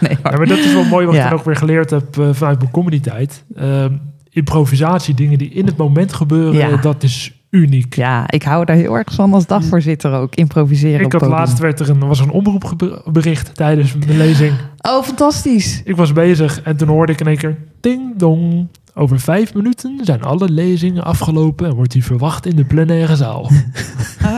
nee. 0.01 0.16
Ja, 0.22 0.30
maar 0.37 0.47
dat 0.47 0.59
is 0.59 0.72
wel 0.72 0.85
mooi 0.85 1.07
wat 1.07 1.14
Ja. 1.14 1.22
ik 1.24 1.30
dan 1.30 1.39
ook 1.39 1.45
weer 1.45 1.57
geleerd 1.57 1.91
heb 1.91 2.18
eh, 2.18 2.28
vanuit 2.33 2.59
mijn 2.59 2.70
comedy-tijd. 2.70 3.45
Ehm, 3.57 3.93
improvisatie, 4.30 5.14
dingen 5.14 5.39
die 5.39 5.51
in 5.51 5.66
het 5.66 5.76
moment 5.76 6.12
gebeuren, 6.12 6.70
Ja. 6.70 6.76
dat 6.76 7.03
is 7.03 7.41
uniek. 7.53 7.94
Ja, 7.94 8.24
ik 8.30 8.42
hou 8.42 8.64
daar 8.64 8.76
heel 8.76 8.94
erg 8.96 9.14
van 9.14 9.32
als 9.34 9.46
dagvoorzitter 9.46 10.12
ook. 10.12 10.34
Improviseren 10.34 10.98
ik 11.00 11.05
op 11.05 11.12
had 11.12 11.20
podium. 11.20 11.38
laatst 11.38 11.59
werd 11.59 11.80
er 11.80 11.90
een, 11.90 11.98
was 12.07 12.20
een 12.20 12.30
omroepbericht 12.30 13.55
tijdens 13.55 13.94
mijn 13.96 14.16
lezing. 14.18 14.53
Oh, 14.80 15.03
fantastisch. 15.03 15.82
Ik 15.84 15.96
was 15.96 16.12
bezig 16.12 16.62
en 16.62 16.76
toen 16.76 16.88
hoorde 16.88 17.12
ik 17.12 17.20
in 17.20 17.26
één 17.26 17.36
keer 17.36 17.57
ding 17.80 18.16
dong. 18.18 18.68
Over 18.94 19.20
vijf 19.20 19.55
minuten 19.55 19.98
zijn 20.03 20.22
alle 20.22 20.50
lezingen 20.50 21.05
afgelopen 21.05 21.66
en 21.66 21.74
wordt 21.74 21.92
die 21.92 22.05
verwacht 22.05 22.46
in 22.46 22.57
de 22.57 22.64
plenaire 22.64 23.16
zaal. 23.16 23.50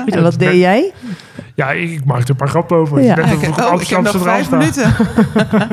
En 0.06 0.22
wat 0.22 0.38
deed 0.38 0.58
jij? 0.60 0.92
Ja, 1.54 1.70
ik, 1.72 1.90
ik 1.90 2.04
maakte 2.04 2.30
een 2.30 2.36
paar 2.36 2.48
grappen 2.48 2.76
over. 2.76 3.02
Ja. 3.02 3.14
Net 3.14 3.48
op 3.48 3.58
Oh, 3.72 3.80
ik 3.80 3.88
heb 3.88 4.02
nog 4.02 4.22
vijf 4.22 4.50
minuten. 4.50 4.92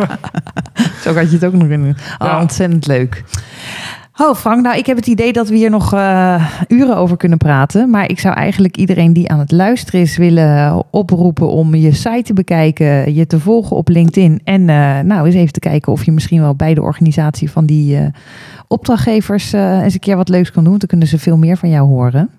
Zo 1.03 1.13
had 1.13 1.29
je 1.29 1.35
het 1.35 1.45
ook 1.45 1.53
nog 1.53 1.67
in. 1.67 1.83
Oh, 1.89 1.95
Ja. 2.27 2.41
ontzettend 2.41 2.87
leuk. 2.87 3.23
Oh, 4.17 4.35
Frank, 4.35 4.61
nou, 4.61 4.77
ik 4.77 4.85
heb 4.85 4.97
het 4.97 5.07
idee 5.07 5.33
dat 5.33 5.49
we 5.49 5.55
hier 5.55 5.69
nog 5.69 5.93
eh, 5.93 6.45
uren 6.67 6.97
over 6.97 7.17
kunnen 7.17 7.37
praten. 7.37 7.89
Maar 7.89 8.09
ik 8.09 8.19
zou 8.19 8.35
eigenlijk 8.35 8.77
iedereen 8.77 9.13
die 9.13 9.29
aan 9.29 9.39
het 9.39 9.51
luisteren 9.51 10.01
is 10.01 10.17
willen 10.17 10.83
oproepen 10.89 11.49
om 11.49 11.75
je 11.75 11.91
site 11.91 12.21
te 12.23 12.33
bekijken, 12.33 13.13
je 13.13 13.27
te 13.27 13.39
volgen 13.39 13.75
op 13.75 13.87
LinkedIn. 13.87 14.41
En 14.43 14.69
eh, 14.69 14.99
nou, 14.99 15.25
eens 15.25 15.35
even 15.35 15.53
te 15.53 15.59
kijken 15.59 15.91
of 15.91 16.03
je 16.03 16.11
misschien 16.11 16.41
wel 16.41 16.55
bij 16.55 16.73
de 16.73 16.81
organisatie 16.81 17.51
van 17.51 17.65
die 17.65 17.97
eh, 17.97 18.05
opdrachtgevers 18.67 19.53
eh, 19.53 19.83
eens 19.83 19.93
een 19.93 19.99
keer 19.99 20.15
wat 20.15 20.29
leuks 20.29 20.51
kan 20.51 20.61
doen. 20.61 20.69
Want 20.69 20.79
dan 20.79 20.89
kunnen 20.89 21.07
ze 21.07 21.19
veel 21.19 21.37
meer 21.37 21.57
van 21.57 21.69
jou 21.69 21.87
horen. 21.87 22.29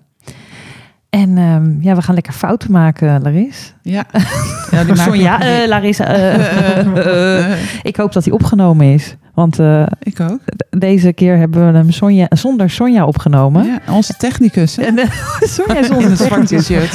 En 1.13 1.37
ehm, 1.37 1.81
ja, 1.81 1.95
we 1.95 2.01
gaan 2.01 2.13
lekker 2.13 2.33
fouten 2.33 2.71
maken, 2.71 3.21
Laris. 3.21 3.73
Ja. 3.81 4.05
ja 4.71 4.83
die 4.83 5.67
Larissa. 5.67 6.05
Eh, 6.05 7.51
ik 7.81 7.95
hoop 7.95 8.13
dat 8.13 8.23
hij 8.23 8.33
opgenomen 8.33 8.93
is. 8.93 9.15
Want 9.33 9.59
eh, 9.59 9.85
ik 9.99 10.19
ook. 10.19 10.39
deze 10.69 11.13
keer 11.13 11.37
hebben 11.37 11.71
we 11.71 11.77
hem 11.77 11.91
Sonja, 11.91 12.27
zonder 12.29 12.69
Sonja 12.69 13.05
opgenomen. 13.05 13.65
Ja, 13.65 13.93
onze 13.93 14.13
technicus. 14.17 14.75
Hè? 14.75 14.83
En, 14.83 14.97
eh, 14.97 15.09
Sonja 15.41 15.79
is 15.79 15.89
In 15.89 15.95
onze 15.95 16.15
technicus. 16.15 16.65
shirt. 16.65 16.93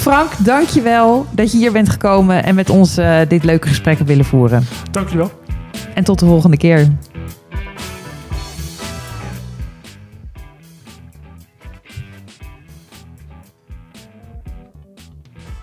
Frank, 0.00 0.30
dankjewel 0.38 1.26
dat 1.30 1.52
je 1.52 1.58
hier 1.58 1.72
bent 1.72 1.88
gekomen 1.88 2.44
en 2.44 2.54
met 2.54 2.70
ons 2.70 2.96
eh, 2.96 3.16
dit 3.28 3.44
leuke 3.44 3.68
gesprek 3.68 3.96
hebt 3.96 4.08
willen 4.08 4.24
voeren. 4.24 4.64
Dankjewel. 4.90 5.30
En 5.94 6.04
tot 6.04 6.18
de 6.18 6.26
volgende 6.26 6.56
keer. 6.56 6.88